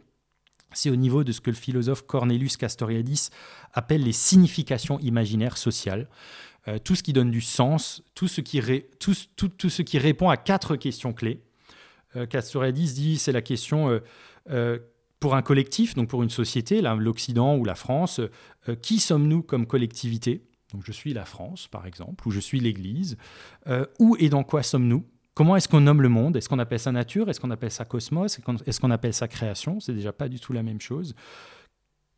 c'est 0.73 0.89
au 0.89 0.95
niveau 0.95 1.23
de 1.23 1.31
ce 1.31 1.41
que 1.41 1.49
le 1.49 1.55
philosophe 1.55 2.03
Cornelius 2.03 2.57
Castoriadis 2.57 3.29
appelle 3.73 4.03
les 4.03 4.11
significations 4.11 4.99
imaginaires 4.99 5.57
sociales. 5.57 6.07
Euh, 6.67 6.77
tout 6.77 6.95
ce 6.95 7.03
qui 7.03 7.13
donne 7.13 7.31
du 7.31 7.41
sens, 7.41 8.03
tout 8.15 8.27
ce 8.27 8.41
qui, 8.41 8.59
répond 9.97 10.29
à 10.29 10.37
quatre 10.37 10.75
questions 10.75 11.13
clés. 11.13 11.41
Euh, 12.15 12.25
Castoriadis 12.25 12.93
dit 12.93 13.17
c'est 13.17 13.31
la 13.31 13.41
question 13.41 14.01
euh, 14.49 14.79
pour 15.19 15.35
un 15.35 15.41
collectif, 15.41 15.95
donc 15.95 16.09
pour 16.09 16.21
une 16.21 16.29
société, 16.29 16.81
l'Occident 16.81 17.55
ou 17.55 17.65
la 17.65 17.75
France, 17.75 18.21
qui 18.81 18.99
sommes-nous 18.99 19.41
comme 19.41 19.67
collectivité? 19.67 20.43
Je 20.83 20.91
suis 20.91 21.13
la 21.13 21.25
France, 21.25 21.67
par 21.67 21.87
exemple, 21.87 22.27
ou 22.27 22.31
je 22.31 22.39
suis 22.39 22.59
l'Église. 22.59 23.17
où 23.99 24.15
et 24.19 24.29
dans 24.29 24.43
quoi 24.43 24.63
sommes-nous? 24.63 25.03
Comment 25.39 25.55
est-ce 25.55 25.69
qu'on 25.69 25.79
nomme 25.79 26.01
le 26.01 26.09
monde? 26.09 26.35
Est-ce 26.35 26.49
qu'on 26.49 26.59
appelle 26.59 26.81
ça 26.81 26.91
nature? 26.91 27.29
Est-ce 27.29 27.39
qu'on 27.39 27.49
appelle 27.49 27.71
ça 27.71 27.85
cosmos? 27.85 28.37
Est-ce 28.65 28.81
qu'on 28.81 28.91
appelle 28.91 29.13
ça 29.13 29.29
création? 29.29 29.79
C'est 29.79 29.93
déjà 29.93 30.11
pas 30.11 30.27
du 30.27 30.37
tout 30.37 30.51
la 30.51 30.63
même 30.63 30.81
chose. 30.81 31.15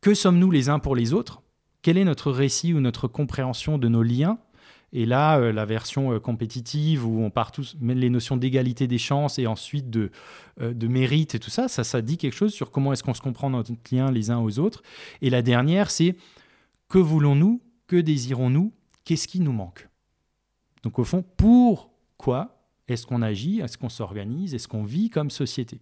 Que 0.00 0.12
sommes-nous 0.12 0.50
les 0.50 0.68
uns 0.68 0.80
pour 0.80 0.96
les 0.96 1.12
autres? 1.12 1.40
Quel 1.82 1.98
est 1.98 2.04
notre 2.04 2.32
récit 2.32 2.74
ou 2.74 2.80
notre 2.80 3.06
compréhension 3.06 3.78
de 3.78 3.86
nos 3.86 4.02
liens? 4.02 4.38
Et 4.92 5.06
là, 5.06 5.38
euh, 5.38 5.52
la 5.52 5.64
version 5.66 6.12
euh, 6.12 6.18
compétitive 6.18 7.06
où 7.06 7.22
on 7.22 7.30
part 7.30 7.52
tous, 7.52 7.76
les 7.80 8.10
notions 8.10 8.36
d'égalité 8.36 8.88
des 8.88 8.98
chances 8.98 9.38
et 9.38 9.46
ensuite 9.46 9.88
de, 9.88 10.10
euh, 10.60 10.74
de 10.74 10.88
mérite 10.88 11.36
et 11.36 11.38
tout 11.38 11.48
ça, 11.48 11.68
ça, 11.68 11.84
ça 11.84 12.02
dit 12.02 12.16
quelque 12.16 12.34
chose 12.34 12.52
sur 12.52 12.72
comment 12.72 12.92
est-ce 12.92 13.04
qu'on 13.04 13.14
se 13.14 13.22
comprend 13.22 13.50
notre 13.50 13.70
lien 13.92 14.10
les 14.10 14.32
uns 14.32 14.40
aux 14.40 14.58
autres. 14.58 14.82
Et 15.20 15.30
la 15.30 15.42
dernière, 15.42 15.92
c'est 15.92 16.16
que 16.88 16.98
voulons-nous? 16.98 17.62
Que 17.86 18.00
désirons-nous? 18.00 18.72
Qu'est-ce 19.04 19.28
qui 19.28 19.38
nous 19.38 19.52
manque? 19.52 19.88
Donc 20.82 20.98
au 20.98 21.04
fond, 21.04 21.24
pourquoi 21.36 22.58
est-ce 22.88 23.06
qu'on 23.06 23.22
agit? 23.22 23.60
Est-ce 23.60 23.78
qu'on 23.78 23.88
s'organise? 23.88 24.54
Est-ce 24.54 24.68
qu'on 24.68 24.82
vit 24.82 25.10
comme 25.10 25.30
société? 25.30 25.80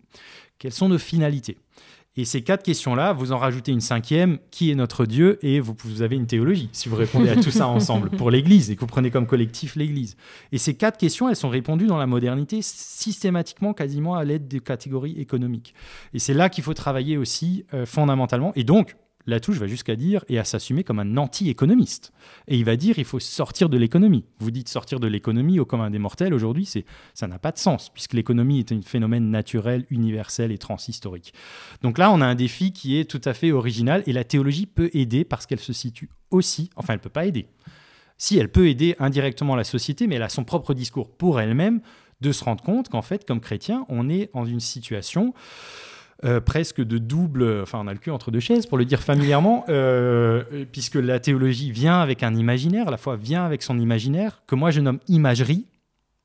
Quelles 0.58 0.72
sont 0.72 0.88
nos 0.88 0.98
finalités? 0.98 1.56
Et 2.16 2.24
ces 2.24 2.42
quatre 2.42 2.64
questions-là, 2.64 3.12
vous 3.12 3.30
en 3.30 3.38
rajoutez 3.38 3.70
une 3.70 3.80
cinquième, 3.80 4.38
qui 4.50 4.70
est 4.70 4.74
notre 4.74 5.06
Dieu? 5.06 5.38
Et 5.42 5.60
vous, 5.60 5.76
vous 5.84 6.02
avez 6.02 6.16
une 6.16 6.26
théologie, 6.26 6.68
si 6.72 6.88
vous 6.88 6.96
répondez 6.96 7.28
à 7.28 7.36
tout 7.36 7.52
ça 7.52 7.68
ensemble, 7.68 8.10
pour 8.18 8.32
l'Église, 8.32 8.70
et 8.70 8.74
que 8.74 8.80
vous 8.80 8.88
prenez 8.88 9.10
comme 9.10 9.26
collectif 9.26 9.76
l'Église. 9.76 10.16
Et 10.50 10.58
ces 10.58 10.74
quatre 10.74 10.98
questions, 10.98 11.28
elles 11.28 11.36
sont 11.36 11.48
répondues 11.48 11.86
dans 11.86 11.98
la 11.98 12.08
modernité 12.08 12.62
systématiquement, 12.62 13.74
quasiment 13.74 14.16
à 14.16 14.24
l'aide 14.24 14.48
des 14.48 14.58
catégories 14.58 15.18
économiques. 15.20 15.72
Et 16.12 16.18
c'est 16.18 16.34
là 16.34 16.48
qu'il 16.48 16.64
faut 16.64 16.74
travailler 16.74 17.16
aussi 17.16 17.64
euh, 17.74 17.86
fondamentalement. 17.86 18.52
Et 18.56 18.64
donc, 18.64 18.96
Latouche 19.30 19.58
va 19.58 19.66
jusqu'à 19.66 19.96
dire 19.96 20.24
et 20.28 20.38
à 20.38 20.44
s'assumer 20.44 20.84
comme 20.84 20.98
un 20.98 21.16
anti-économiste. 21.16 22.12
Et 22.48 22.56
il 22.56 22.64
va 22.64 22.76
dire 22.76 22.98
il 22.98 23.04
faut 23.04 23.20
sortir 23.20 23.68
de 23.68 23.78
l'économie. 23.78 24.24
Vous 24.38 24.50
dites 24.50 24.68
sortir 24.68 25.00
de 25.00 25.06
l'économie 25.06 25.58
au 25.58 25.64
commun 25.64 25.90
des 25.90 25.98
mortels 25.98 26.34
aujourd'hui, 26.34 26.66
c'est 26.66 26.84
ça 27.14 27.26
n'a 27.26 27.38
pas 27.38 27.52
de 27.52 27.58
sens 27.58 27.90
puisque 27.90 28.12
l'économie 28.12 28.58
est 28.58 28.72
un 28.72 28.82
phénomène 28.82 29.30
naturel, 29.30 29.86
universel 29.90 30.52
et 30.52 30.58
transhistorique. 30.58 31.32
Donc 31.82 31.96
là, 31.96 32.10
on 32.10 32.20
a 32.20 32.26
un 32.26 32.34
défi 32.34 32.72
qui 32.72 32.98
est 32.98 33.04
tout 33.04 33.22
à 33.24 33.32
fait 33.32 33.52
original 33.52 34.02
et 34.06 34.12
la 34.12 34.24
théologie 34.24 34.66
peut 34.66 34.90
aider 34.92 35.24
parce 35.24 35.46
qu'elle 35.46 35.60
se 35.60 35.72
situe 35.72 36.10
aussi, 36.30 36.70
enfin 36.76 36.92
elle 36.92 37.00
peut 37.00 37.08
pas 37.08 37.26
aider. 37.26 37.46
Si 38.18 38.36
elle 38.36 38.50
peut 38.50 38.68
aider 38.68 38.96
indirectement 38.98 39.56
la 39.56 39.64
société, 39.64 40.06
mais 40.06 40.16
elle 40.16 40.22
a 40.22 40.28
son 40.28 40.44
propre 40.44 40.74
discours 40.74 41.10
pour 41.10 41.40
elle-même 41.40 41.80
de 42.20 42.32
se 42.32 42.44
rendre 42.44 42.62
compte 42.62 42.88
qu'en 42.90 43.02
fait, 43.02 43.26
comme 43.26 43.40
chrétien, 43.40 43.86
on 43.88 44.10
est 44.10 44.28
en 44.34 44.44
une 44.44 44.60
situation 44.60 45.32
euh, 46.24 46.40
presque 46.40 46.82
de 46.82 46.98
double, 46.98 47.62
enfin 47.62 47.80
on 47.82 47.86
a 47.86 47.94
le 47.94 47.98
cul 47.98 48.10
entre 48.10 48.30
deux 48.30 48.40
chaises 48.40 48.66
pour 48.66 48.76
le 48.76 48.84
dire 48.84 49.02
familièrement, 49.02 49.64
euh, 49.70 50.66
puisque 50.70 50.96
la 50.96 51.18
théologie 51.18 51.70
vient 51.70 52.00
avec 52.00 52.22
un 52.22 52.34
imaginaire, 52.34 52.90
la 52.90 52.98
foi 52.98 53.16
vient 53.16 53.46
avec 53.46 53.62
son 53.62 53.78
imaginaire, 53.78 54.42
que 54.46 54.54
moi 54.54 54.70
je 54.70 54.80
nomme 54.80 54.98
imagerie, 55.08 55.66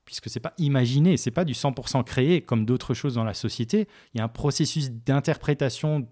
puisque 0.04 0.30
c'est 0.30 0.42
pas 0.42 0.54
imaginé, 0.58 1.16
c'est 1.16 1.32
pas 1.32 1.46
du 1.46 1.54
100% 1.54 2.04
créé 2.04 2.42
comme 2.42 2.66
d'autres 2.66 2.94
choses 2.94 3.16
dans 3.16 3.24
la 3.24 3.34
société. 3.34 3.88
Il 4.14 4.18
y 4.18 4.22
a 4.22 4.26
un 4.26 4.30
processus 4.30 4.92
d'interprétation 4.92 6.08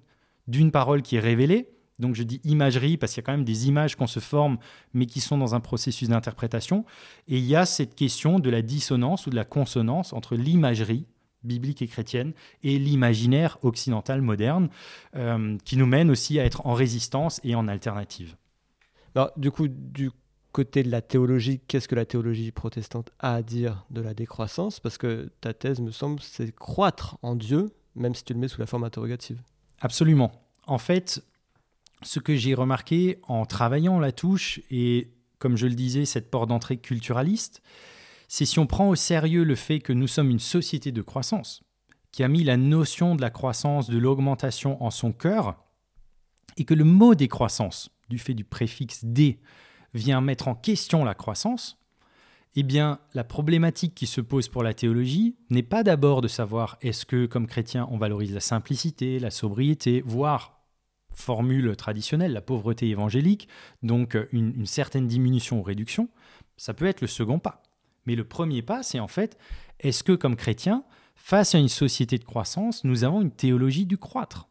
d'une 0.47 0.71
parole 0.71 1.01
qui 1.01 1.17
est 1.17 1.21
révélée, 1.21 1.69
Donc 1.99 2.15
je 2.15 2.23
dis 2.23 2.39
imagerie 2.45 2.97
parce 2.97 3.13
qu'il 3.13 3.21
y 3.21 3.23
a 3.23 3.25
quand 3.25 3.33
même 3.33 3.45
des 3.45 3.67
images 3.67 3.95
qu'on 3.97 4.07
se 4.07 4.19
forme, 4.19 4.59
mais 4.93 5.07
qui 5.07 5.19
sont 5.19 5.37
dans 5.37 5.55
un 5.55 5.59
processus 5.59 6.07
d'interprétation. 6.07 6.85
Et 7.27 7.37
il 7.37 7.45
y 7.45 7.55
a 7.55 7.65
cette 7.65 7.95
question 7.95 8.39
de 8.39 8.49
la 8.49 8.61
dissonance 8.61 9.27
ou 9.27 9.29
de 9.29 9.35
la 9.35 9.45
consonance 9.45 10.13
entre 10.13 10.35
l'imagerie 10.35 11.05
biblique 11.43 11.81
et 11.81 11.87
chrétienne 11.87 12.33
et 12.63 12.77
l'imaginaire 12.79 13.57
occidental 13.61 14.21
moderne, 14.21 14.69
euh, 15.15 15.57
qui 15.65 15.77
nous 15.77 15.85
mène 15.85 16.09
aussi 16.09 16.39
à 16.39 16.45
être 16.45 16.65
en 16.65 16.73
résistance 16.73 17.39
et 17.43 17.55
en 17.55 17.67
alternative. 17.67 18.35
Alors, 19.15 19.31
du 19.37 19.51
coup, 19.51 19.67
du 19.67 20.11
côté 20.51 20.83
de 20.83 20.89
la 20.89 21.01
théologie, 21.01 21.59
qu'est-ce 21.67 21.87
que 21.87 21.95
la 21.95 22.05
théologie 22.05 22.51
protestante 22.51 23.11
a 23.19 23.35
à 23.35 23.41
dire 23.41 23.85
de 23.89 24.01
la 24.01 24.13
décroissance? 24.13 24.79
Parce 24.79 24.97
que 24.97 25.31
ta 25.41 25.53
thèse, 25.53 25.79
me 25.81 25.91
semble, 25.91 26.19
c'est 26.21 26.53
croître 26.53 27.17
en 27.21 27.35
Dieu, 27.35 27.71
même 27.95 28.15
si 28.15 28.23
tu 28.23 28.33
le 28.33 28.39
mets 28.39 28.47
sous 28.47 28.59
la 28.59 28.67
forme 28.67 28.83
interrogative. 28.83 29.41
Absolument. 29.81 30.31
En 30.65 30.77
fait, 30.77 31.23
ce 32.03 32.19
que 32.19 32.35
j'ai 32.35 32.53
remarqué 32.53 33.19
en 33.23 33.45
travaillant 33.45 33.99
la 33.99 34.11
touche 34.11 34.61
et, 34.69 35.11
comme 35.39 35.57
je 35.57 35.67
le 35.67 35.75
disais, 35.75 36.05
cette 36.05 36.29
porte 36.31 36.49
d'entrée 36.49 36.77
culturaliste, 36.77 37.61
c'est 38.33 38.45
si 38.45 38.57
on 38.57 38.65
prend 38.65 38.89
au 38.89 38.95
sérieux 38.95 39.43
le 39.43 39.53
fait 39.53 39.79
que 39.79 39.93
nous 39.93 40.07
sommes 40.07 40.31
une 40.31 40.39
société 40.39 40.91
de 40.91 41.03
croissance, 41.03 41.61
qui 42.11 42.23
a 42.23 42.27
mis 42.27 42.43
la 42.43 42.57
notion 42.57 43.13
de 43.13 43.21
la 43.21 43.29
croissance, 43.29 43.91
de 43.91 43.97
l'augmentation 43.99 44.83
en 44.83 44.89
son 44.89 45.11
cœur, 45.11 45.63
et 46.57 46.65
que 46.65 46.73
le 46.73 46.83
mot 46.83 47.13
décroissance, 47.13 47.91
du 48.09 48.17
fait 48.17 48.33
du 48.33 48.43
préfixe 48.43 49.05
dé, 49.05 49.39
vient 49.93 50.19
mettre 50.19 50.47
en 50.47 50.55
question 50.55 51.05
la 51.05 51.13
croissance, 51.13 51.77
eh 52.55 52.63
bien, 52.63 52.97
la 53.13 53.23
problématique 53.23 53.93
qui 53.93 54.07
se 54.07 54.19
pose 54.19 54.49
pour 54.49 54.63
la 54.63 54.73
théologie 54.73 55.35
n'est 55.51 55.61
pas 55.61 55.83
d'abord 55.83 56.21
de 56.21 56.27
savoir 56.27 56.79
est-ce 56.81 57.05
que, 57.05 57.27
comme 57.27 57.45
chrétien, 57.45 57.87
on 57.91 57.99
valorise 57.99 58.33
la 58.33 58.39
simplicité, 58.39 59.19
la 59.19 59.29
sobriété, 59.29 60.01
voire, 60.07 60.59
formule 61.11 61.75
traditionnelle, 61.75 62.33
la 62.33 62.41
pauvreté 62.41 62.89
évangélique, 62.89 63.47
donc 63.83 64.17
une, 64.31 64.55
une 64.55 64.65
certaine 64.65 65.05
diminution 65.05 65.59
ou 65.59 65.61
réduction. 65.61 66.09
Ça 66.57 66.73
peut 66.73 66.87
être 66.87 67.01
le 67.01 67.07
second 67.07 67.37
pas. 67.37 67.61
Mais 68.05 68.15
le 68.15 68.23
premier 68.23 68.61
pas, 68.61 68.83
c'est 68.83 68.99
en 68.99 69.07
fait, 69.07 69.37
est-ce 69.79 70.03
que 70.03 70.13
comme 70.13 70.35
chrétiens, 70.35 70.83
face 71.15 71.55
à 71.55 71.59
une 71.59 71.69
société 71.69 72.17
de 72.17 72.23
croissance, 72.23 72.83
nous 72.83 73.03
avons 73.03 73.21
une 73.21 73.31
théologie 73.31 73.85
du 73.85 73.97
croître? 73.97 74.49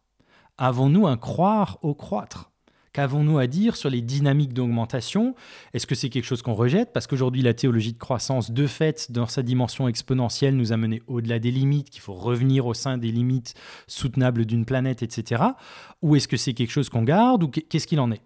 Avons-nous 0.58 1.06
un 1.06 1.16
croire 1.16 1.78
au 1.82 1.94
croître? 1.94 2.52
Qu'avons-nous 2.92 3.38
à 3.38 3.46
dire 3.46 3.76
sur 3.76 3.88
les 3.88 4.02
dynamiques 4.02 4.52
d'augmentation? 4.52 5.34
Est-ce 5.72 5.86
que 5.86 5.94
c'est 5.94 6.10
quelque 6.10 6.26
chose 6.26 6.42
qu'on 6.42 6.52
rejette? 6.52 6.92
Parce 6.92 7.06
qu'aujourd'hui, 7.06 7.40
la 7.40 7.54
théologie 7.54 7.94
de 7.94 7.98
croissance, 7.98 8.50
de 8.50 8.66
fait, 8.66 9.10
dans 9.10 9.26
sa 9.26 9.42
dimension 9.42 9.88
exponentielle, 9.88 10.54
nous 10.56 10.74
a 10.74 10.76
mené 10.76 11.00
au-delà 11.06 11.38
des 11.38 11.50
limites, 11.50 11.88
qu'il 11.88 12.02
faut 12.02 12.12
revenir 12.12 12.66
au 12.66 12.74
sein 12.74 12.98
des 12.98 13.10
limites 13.10 13.54
soutenables 13.86 14.44
d'une 14.44 14.66
planète, 14.66 15.02
etc. 15.02 15.42
Ou 16.02 16.16
est-ce 16.16 16.28
que 16.28 16.36
c'est 16.36 16.52
quelque 16.52 16.70
chose 16.70 16.90
qu'on 16.90 17.02
garde? 17.02 17.42
Ou 17.44 17.48
qu'est-ce 17.48 17.86
qu'il 17.86 17.98
en 17.98 18.12
est? 18.12 18.20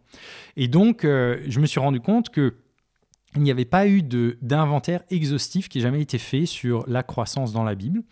Et 0.57 0.67
donc, 0.67 1.05
euh, 1.05 1.45
je 1.47 1.61
me 1.61 1.67
suis 1.67 1.79
rendu 1.79 2.01
compte 2.01 2.31
que 2.31 2.57
il 3.37 3.43
n'y 3.43 3.51
avait 3.51 3.65
pas 3.65 3.87
eu 3.87 4.03
d'inventaire 4.03 5.03
exhaustif 5.11 5.69
qui 5.69 5.79
ait 5.79 5.83
jamais 5.83 6.01
été 6.01 6.19
fait 6.19 6.47
sur 6.47 6.85
la 6.89 7.03
croissance 7.03 7.53
dans 7.53 7.65
la 7.65 7.75
Bible. 7.75 8.03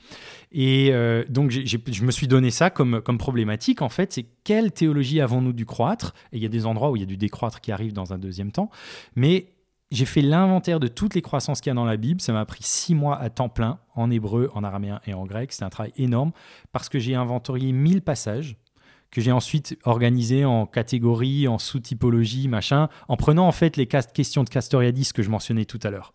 Et 0.53 0.91
euh, 0.93 1.25
donc, 1.29 1.51
je 1.51 2.05
me 2.05 2.11
suis 2.11 2.29
donné 2.29 2.51
ça 2.51 2.71
comme, 2.71 3.01
problématique, 3.19 3.83
en 3.83 3.89
fait, 3.89 4.13
c'est 4.13 4.27
quelle 4.45 4.73
théologie 4.73 5.21
avons-nous 5.21 5.53
du 5.53 5.67
croître? 5.67 6.15
Et 6.33 6.37
il 6.37 6.43
y 6.43 6.47
a 6.47 6.51
des 6.51 6.67
endroits 6.67 6.91
où 6.91 6.97
il 6.97 7.01
y 7.01 7.05
a 7.05 7.07
du 7.07 7.17
décroître 7.17 7.61
qui 7.61 7.73
arrive 7.73 7.93
dans 7.93 8.13
un 8.13 8.19
deuxième 8.19 8.53
temps. 8.53 8.71
Mais 9.17 9.55
j'ai 9.91 10.05
fait 10.05 10.23
l'inventaire 10.23 10.81
de 10.81 10.89
toutes 10.89 11.15
les 11.15 11.23
croissances 11.23 11.61
qu'il 11.61 11.71
y 11.71 11.73
a 11.73 11.75
dans 11.75 11.85
la 11.85 11.97
Bible. 11.97 12.21
Ça 12.21 12.33
m'a 12.33 12.45
pris 12.45 12.63
six 12.63 12.95
mois 12.95 13.19
à 13.19 13.31
temps 13.31 13.49
plein, 13.49 13.79
en 13.95 14.11
hébreu, 14.11 14.51
en 14.55 14.63
araméen 14.63 15.01
et 15.07 15.15
en 15.15 15.25
grec. 15.25 15.53
C'est 15.53 15.65
un 15.65 15.71
travail 15.71 15.93
énorme, 15.97 16.33
parce 16.73 16.89
que 16.89 16.99
j'ai 16.99 17.15
inventorié 17.15 17.73
1000 17.73 18.03
passages 18.03 18.57
que 19.15 19.21
j'ai 19.21 19.33
ensuite 19.33 19.79
organisé 19.85 20.45
en 20.45 20.67
catégories, 20.67 21.47
en 21.47 21.59
sous-typologie, 21.59 22.49
machin, 22.49 22.89
en 23.09 23.17
prenant 23.17 23.47
en 23.47 23.53
fait 23.53 23.77
les 23.77 23.87
questions 23.87 24.43
de 24.43 24.49
Castoriadis 24.51 25.11
que 25.15 25.23
je 25.23 25.31
mentionnais 25.31 25.65
tout 25.65 25.79
à 25.85 25.91
l'heure. 25.91 26.13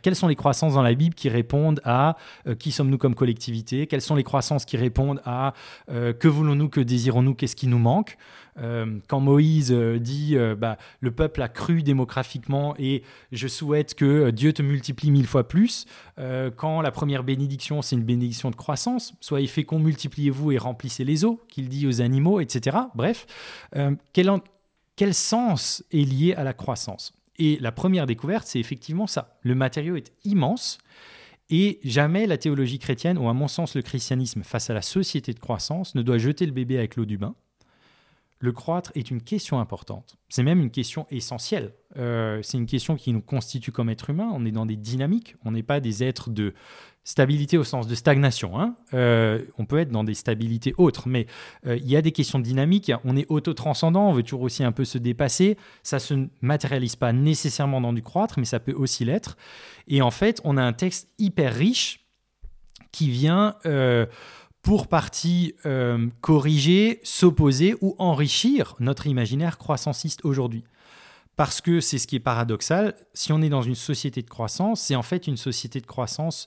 Quelles 0.00 0.16
sont 0.16 0.28
les 0.28 0.36
croissances 0.36 0.74
dans 0.74 0.82
la 0.82 0.94
Bible 0.94 1.14
qui 1.14 1.28
répondent 1.28 1.80
à 1.84 2.16
euh, 2.46 2.54
qui 2.54 2.72
sommes-nous 2.72 2.98
comme 2.98 3.14
collectivité? 3.14 3.86
Quelles 3.86 4.00
sont 4.00 4.14
les 4.14 4.22
croissances 4.22 4.64
qui 4.64 4.76
répondent 4.76 5.20
à 5.24 5.52
euh, 5.90 6.12
que 6.12 6.28
voulons-nous, 6.28 6.68
que 6.68 6.80
désirons-nous, 6.80 7.34
qu'est-ce 7.34 7.56
qui 7.56 7.66
nous 7.66 7.78
manque? 7.78 8.16
Euh, 8.58 8.98
Quand 9.08 9.20
Moïse 9.20 9.72
dit 9.72 10.36
bah, 10.58 10.76
le 11.00 11.10
peuple 11.10 11.42
a 11.42 11.48
cru 11.48 11.82
démographiquement 11.82 12.74
et 12.78 13.02
je 13.32 13.48
souhaite 13.48 13.94
que 13.94 14.30
Dieu 14.30 14.52
te 14.52 14.62
multiplie 14.62 15.10
mille 15.10 15.26
fois 15.26 15.48
plus, 15.48 15.86
quand 16.56 16.82
la 16.82 16.90
première 16.90 17.24
bénédiction 17.24 17.82
c'est 17.82 17.96
une 17.96 18.04
bénédiction 18.04 18.50
de 18.50 18.56
croissance, 18.56 19.14
soyez 19.20 19.46
féconds, 19.46 19.78
multipliez-vous 19.78 20.52
et 20.52 20.58
remplissez 20.58 21.04
les 21.04 21.24
eaux, 21.24 21.40
qu'il 21.48 21.68
dit 21.68 21.86
aux 21.86 22.02
animaux, 22.02 22.40
etc. 22.40 22.76
Bref, 22.94 23.26
quel, 24.12 24.30
quel 24.96 25.14
sens 25.14 25.82
est 25.90 26.04
lié 26.04 26.34
à 26.34 26.44
la 26.44 26.52
croissance? 26.52 27.14
Et 27.38 27.58
la 27.60 27.72
première 27.72 28.06
découverte, 28.06 28.46
c'est 28.46 28.60
effectivement 28.60 29.06
ça. 29.06 29.38
Le 29.42 29.54
matériau 29.54 29.96
est 29.96 30.12
immense. 30.24 30.78
Et 31.50 31.80
jamais 31.84 32.26
la 32.26 32.38
théologie 32.38 32.78
chrétienne, 32.78 33.18
ou 33.18 33.28
à 33.28 33.34
mon 33.34 33.48
sens 33.48 33.74
le 33.74 33.82
christianisme, 33.82 34.42
face 34.42 34.70
à 34.70 34.74
la 34.74 34.80
société 34.80 35.34
de 35.34 35.38
croissance, 35.38 35.94
ne 35.94 36.02
doit 36.02 36.18
jeter 36.18 36.46
le 36.46 36.52
bébé 36.52 36.78
avec 36.78 36.96
l'eau 36.96 37.04
du 37.04 37.18
bain. 37.18 37.34
Le 38.42 38.50
croître 38.50 38.90
est 38.96 39.08
une 39.12 39.22
question 39.22 39.60
importante. 39.60 40.16
C'est 40.28 40.42
même 40.42 40.60
une 40.60 40.72
question 40.72 41.06
essentielle. 41.10 41.74
Euh, 41.96 42.40
c'est 42.42 42.58
une 42.58 42.66
question 42.66 42.96
qui 42.96 43.12
nous 43.12 43.20
constitue 43.20 43.70
comme 43.70 43.88
être 43.88 44.10
humain. 44.10 44.28
On 44.34 44.44
est 44.44 44.50
dans 44.50 44.66
des 44.66 44.74
dynamiques. 44.74 45.36
On 45.44 45.52
n'est 45.52 45.62
pas 45.62 45.78
des 45.78 46.02
êtres 46.02 46.28
de 46.28 46.52
Stabilité 47.04 47.58
au 47.58 47.64
sens 47.64 47.88
de 47.88 47.96
stagnation. 47.96 48.60
Hein. 48.60 48.76
Euh, 48.94 49.44
on 49.58 49.64
peut 49.64 49.78
être 49.78 49.90
dans 49.90 50.04
des 50.04 50.14
stabilités 50.14 50.72
autres, 50.76 51.08
mais 51.08 51.26
euh, 51.66 51.76
il 51.76 51.88
y 51.90 51.96
a 51.96 52.02
des 52.02 52.12
questions 52.12 52.38
dynamiques. 52.38 52.92
On 53.04 53.16
est 53.16 53.26
auto-transcendant, 53.28 54.08
on 54.08 54.12
veut 54.12 54.22
toujours 54.22 54.42
aussi 54.42 54.62
un 54.62 54.70
peu 54.70 54.84
se 54.84 54.98
dépasser. 54.98 55.56
Ça 55.82 55.98
se 55.98 56.14
matérialise 56.42 56.94
pas 56.94 57.12
nécessairement 57.12 57.80
dans 57.80 57.92
du 57.92 58.02
croître, 58.02 58.38
mais 58.38 58.44
ça 58.44 58.60
peut 58.60 58.72
aussi 58.72 59.04
l'être. 59.04 59.36
Et 59.88 60.00
en 60.00 60.12
fait, 60.12 60.40
on 60.44 60.56
a 60.56 60.62
un 60.62 60.72
texte 60.72 61.08
hyper 61.18 61.52
riche 61.52 62.06
qui 62.92 63.10
vient 63.10 63.56
pour 64.62 64.86
partie 64.86 65.54
corriger, 66.20 67.00
s'opposer 67.02 67.76
ou 67.80 67.94
enrichir 67.98 68.74
notre 68.80 69.06
imaginaire 69.06 69.58
croissanciste 69.58 70.24
aujourd'hui. 70.24 70.64
Parce 71.36 71.60
que 71.60 71.80
c'est 71.80 71.98
ce 71.98 72.06
qui 72.06 72.16
est 72.16 72.20
paradoxal, 72.20 72.94
si 73.14 73.32
on 73.32 73.40
est 73.40 73.48
dans 73.48 73.62
une 73.62 73.74
société 73.74 74.22
de 74.22 74.28
croissance, 74.28 74.82
c'est 74.82 74.94
en 74.94 75.02
fait 75.02 75.26
une 75.26 75.38
société 75.38 75.80
de 75.80 75.86
croissance 75.86 76.46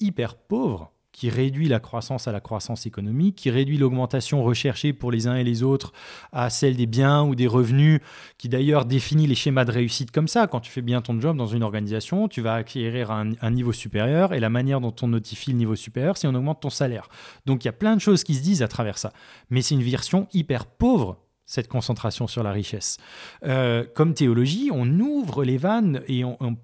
hyper 0.00 0.36
pauvre 0.36 0.91
qui 1.12 1.28
réduit 1.28 1.68
la 1.68 1.78
croissance 1.78 2.26
à 2.26 2.32
la 2.32 2.40
croissance 2.40 2.86
économique, 2.86 3.36
qui 3.36 3.50
réduit 3.50 3.76
l'augmentation 3.76 4.42
recherchée 4.42 4.92
pour 4.92 5.12
les 5.12 5.26
uns 5.26 5.36
et 5.36 5.44
les 5.44 5.62
autres 5.62 5.92
à 6.32 6.50
celle 6.50 6.76
des 6.76 6.86
biens 6.86 7.22
ou 7.22 7.34
des 7.34 7.46
revenus, 7.46 8.00
qui 8.38 8.48
d'ailleurs 8.48 8.86
définit 8.86 9.26
les 9.26 9.34
schémas 9.34 9.64
de 9.64 9.72
réussite 9.72 10.10
comme 10.10 10.28
ça. 10.28 10.46
Quand 10.46 10.60
tu 10.60 10.72
fais 10.72 10.82
bien 10.82 11.02
ton 11.02 11.20
job 11.20 11.36
dans 11.36 11.46
une 11.46 11.62
organisation, 11.62 12.28
tu 12.28 12.40
vas 12.40 12.54
acquérir 12.54 13.10
un, 13.10 13.50
niveau 13.50 13.72
supérieur, 13.72 14.32
et 14.32 14.40
la 14.40 14.48
manière 14.48 14.80
dont 14.80 14.94
on 15.02 15.08
notifie 15.08 15.50
le 15.50 15.58
niveau 15.58 15.76
supérieur, 15.76 16.16
c'est 16.16 16.26
on 16.26 16.34
augmente 16.34 16.60
ton 16.62 16.70
salaire. 16.70 17.08
Donc 17.44 17.64
il 17.64 17.68
y 17.68 17.70
a 17.70 17.74
plein 17.74 17.94
de 17.94 18.00
choses 18.00 18.24
qui 18.24 18.34
se 18.34 18.42
disent 18.42 18.62
à 18.62 18.68
travers 18.68 18.96
ça. 18.96 19.12
Mais 19.50 19.60
c'est 19.60 19.74
une 19.74 19.82
version 19.82 20.26
hyper 20.32 20.64
pauvre 20.66 21.18
cette 21.44 21.68
concentration 21.68 22.26
sur 22.26 22.42
la 22.42 22.52
richesse. 22.52 22.96
Euh, 23.44 23.84
comme 23.94 24.14
théologie, 24.14 24.70
on 24.72 24.88
ouvre 25.00 25.44
les 25.44 25.58
vannes 25.58 26.02
et 26.06 26.24
on, 26.24 26.38
on 26.40 26.56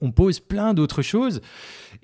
on, 0.00 0.12
pose 0.12 0.40
plein 0.40 0.74
d'autres 0.74 1.02
choses. 1.02 1.40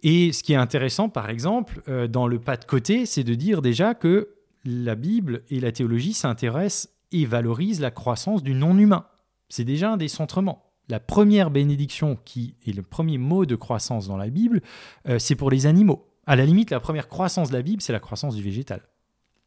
Et 0.02 0.32
ce 0.32 0.42
qui 0.42 0.52
est 0.52 0.56
intéressant, 0.56 1.08
par 1.08 1.30
exemple, 1.30 1.82
euh, 1.88 2.06
dans 2.08 2.26
le 2.26 2.38
pas 2.38 2.56
de 2.56 2.64
côté, 2.64 3.06
c'est 3.06 3.24
de 3.24 3.34
dire 3.34 3.62
déjà 3.62 3.94
que 3.94 4.34
la 4.64 4.94
Bible 4.94 5.42
et 5.50 5.60
la 5.60 5.72
théologie 5.72 6.12
s'intéressent 6.12 6.92
et 7.10 7.24
valorisent 7.24 7.80
la 7.80 7.90
croissance 7.90 8.42
du 8.42 8.54
non-humain. 8.54 9.06
C'est 9.48 9.64
déjà 9.64 9.92
un 9.92 9.96
des 9.96 10.08
centrements. 10.08 10.70
La 10.88 11.00
première 11.00 11.50
bénédiction 11.50 12.18
qui 12.24 12.56
est 12.66 12.72
le 12.72 12.82
premier 12.82 13.18
mot 13.18 13.46
de 13.46 13.54
croissance 13.54 14.06
dans 14.06 14.16
la 14.16 14.28
Bible, 14.28 14.62
euh, 15.08 15.18
c'est 15.18 15.36
pour 15.36 15.50
les 15.50 15.66
animaux. 15.66 16.08
À 16.26 16.36
la 16.36 16.46
limite, 16.46 16.70
la 16.70 16.80
première 16.80 17.08
croissance 17.08 17.50
de 17.50 17.54
la 17.54 17.62
Bible, 17.62 17.82
c'est 17.82 17.92
la 17.92 18.00
croissance 18.00 18.34
du 18.34 18.42
végétal 18.42 18.82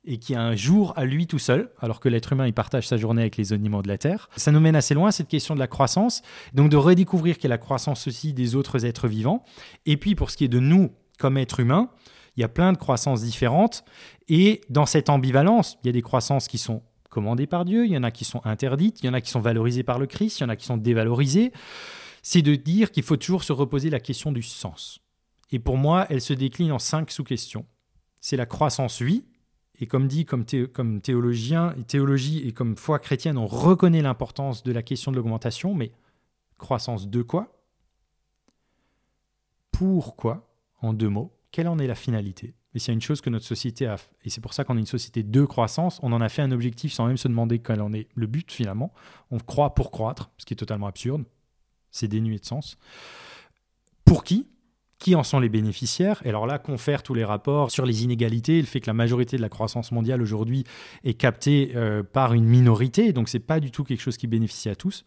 et 0.06 0.18
qui 0.18 0.36
a 0.36 0.42
un 0.42 0.56
jour 0.56 0.94
à 0.96 1.06
lui 1.06 1.28
tout 1.28 1.40
seul, 1.40 1.72
alors 1.80 2.00
que 2.00 2.10
l'être 2.10 2.34
humain, 2.34 2.48
il 2.48 2.54
partage 2.54 2.88
sa 2.88 2.98
journée 2.98 3.22
avec 3.22 3.38
les 3.38 3.54
animaux 3.54 3.82
de 3.82 3.88
la 3.88 3.98
Terre. 3.98 4.30
Ça 4.36 4.52
nous 4.52 4.60
mène 4.60 4.76
assez 4.76 4.94
loin, 4.94 5.12
cette 5.12 5.28
question 5.28 5.56
de 5.56 5.60
la 5.60 5.68
croissance, 5.68 6.22
donc 6.54 6.70
de 6.70 6.78
redécouvrir 6.78 7.36
a 7.44 7.48
la 7.48 7.58
croissance 7.58 8.08
aussi 8.08 8.34
des 8.34 8.56
autres 8.56 8.86
êtres 8.86 9.08
vivants. 9.08 9.44
Et 9.86 9.98
puis, 9.98 10.16
pour 10.16 10.32
ce 10.32 10.38
qui 10.38 10.46
est 10.46 10.50
de 10.50 10.60
nous, 10.60 10.92
comme 11.20 11.38
êtres 11.38 11.60
humains, 11.60 11.90
il 12.38 12.42
y 12.42 12.44
a 12.44 12.50
plein 12.50 12.74
de 12.74 12.78
croissances 12.78 13.22
différentes, 13.22 13.84
et 14.28 14.62
dans 14.70 14.86
cette 14.86 15.10
ambivalence, 15.10 15.78
il 15.84 15.88
y 15.88 15.90
a 15.90 15.94
des 15.94 16.02
croissances 16.02 16.48
qui 16.48 16.58
sont 16.58 16.84
commandées 17.10 17.48
par 17.48 17.64
Dieu, 17.66 17.86
il 17.86 17.92
y 17.92 17.98
en 17.98 18.04
a 18.04 18.12
qui 18.12 18.26
sont 18.26 18.42
interdites, 18.44 19.02
il 19.02 19.06
y 19.06 19.10
en 19.10 19.14
a 19.14 19.22
qui 19.22 19.32
sont 19.32 19.40
valorisées 19.40 19.84
par 19.84 20.00
le 20.00 20.06
Christ, 20.06 20.40
il 20.40 20.44
y 20.44 20.46
en 20.46 20.50
a 20.50 20.56
qui 20.56 20.66
sont 20.66 20.78
dévalorisées. 20.78 21.54
C'est 22.24 22.42
de 22.42 22.56
dire 22.56 22.92
qu'il 22.92 23.04
faut 23.04 23.16
toujours 23.18 23.44
se 23.44 23.54
reposer 23.54 23.90
la 23.90 24.00
question 24.00 24.32
du 24.32 24.42
sens. 24.42 25.00
Et 25.52 25.60
pour 25.60 25.78
moi, 25.78 26.08
elle 26.10 26.22
se 26.22 26.34
décline 26.34 26.72
en 26.72 26.80
cinq 26.80 27.12
sous-questions. 27.12 27.66
C'est 28.20 28.36
la 28.36 28.46
croissance, 28.46 29.00
oui, 29.00 29.24
et 29.80 29.88
comme 29.88 30.08
dit, 30.08 30.26
comme, 30.26 30.46
comme 30.74 31.02
théologien, 31.02 31.76
théologie 31.88 32.48
et 32.48 32.54
comme 32.54 32.78
foi 32.78 33.00
chrétienne, 33.00 33.38
on 33.38 33.48
reconnaît 33.48 34.02
l'importance 34.02 34.64
de 34.64 34.72
la 34.72 34.84
question 34.84 35.12
de 35.12 35.18
l'augmentation, 35.18 35.74
mais 35.74 35.92
croissance 36.58 37.10
de 37.10 37.22
quoi? 37.22 37.52
Pourquoi 39.72 40.48
En 40.82 40.94
deux 40.94 41.10
mots, 41.10 41.38
quelle 41.52 41.68
en 41.68 41.80
est 41.80 41.88
la 41.88 41.96
finalité? 41.96 42.54
Et 42.74 42.80
c'est 42.80 42.94
une 42.94 43.02
chose 43.02 43.22
que 43.22 43.30
notre 43.30 43.46
société 43.46 43.88
a, 43.88 43.96
et 44.24 44.30
c'est 44.30 44.42
pour 44.42 44.54
ça 44.54 44.64
qu'on 44.64 44.76
est 44.76 44.82
une 44.82 44.86
société 44.86 45.24
de 45.24 45.46
croissance, 45.46 46.00
on 46.04 46.12
en 46.12 46.22
a 46.22 46.30
fait 46.30 46.42
un 46.42 46.52
objectif 46.52 46.92
sans 46.92 47.08
même 47.08 47.18
se 47.18 47.28
demander 47.28 47.60
quel 47.60 47.82
en 47.82 47.94
est 47.94 48.08
le 48.16 48.28
but 48.28 48.52
finalement. 48.52 48.94
On 49.32 49.40
croit 49.40 49.74
pour 49.74 49.92
croître, 49.92 50.32
ce 50.38 50.46
qui 50.46 50.54
est 50.54 50.58
totalement 50.58 50.88
absurde. 50.88 51.24
C'est 51.92 52.10
dénué 52.10 52.38
de 52.38 52.46
sens. 52.46 52.78
Pour 54.04 54.26
qui? 54.26 54.48
Qui 55.06 55.14
en 55.14 55.22
sont 55.22 55.40
les 55.40 55.50
bénéficiaires. 55.50 56.20
Et 56.26 56.30
alors 56.30 56.48
là, 56.48 56.58
confère 56.58 57.04
tous 57.04 57.14
les 57.14 57.24
rapports 57.24 57.70
sur 57.70 57.86
les 57.86 58.04
inégalités, 58.04 58.60
le 58.60 58.66
fait 58.66 58.80
que 58.80 58.88
la 58.88 58.96
majorité 58.96 59.38
de 59.38 59.42
la 59.44 59.50
croissance 59.50 59.92
mondiale 59.92 60.20
aujourd'hui 60.20 60.64
est 61.04 61.14
captée 61.14 61.74
euh, 61.76 62.02
par 62.02 62.34
une 62.34 62.46
minorité, 62.46 63.14
donc 63.14 63.30
c'est 63.30 63.38
pas 63.38 63.60
du 63.60 63.70
tout 63.70 63.84
quelque 63.84 64.02
chose 64.02 64.18
qui 64.18 64.26
bénéficie 64.26 64.68
à 64.68 64.76
tous. 64.76 65.06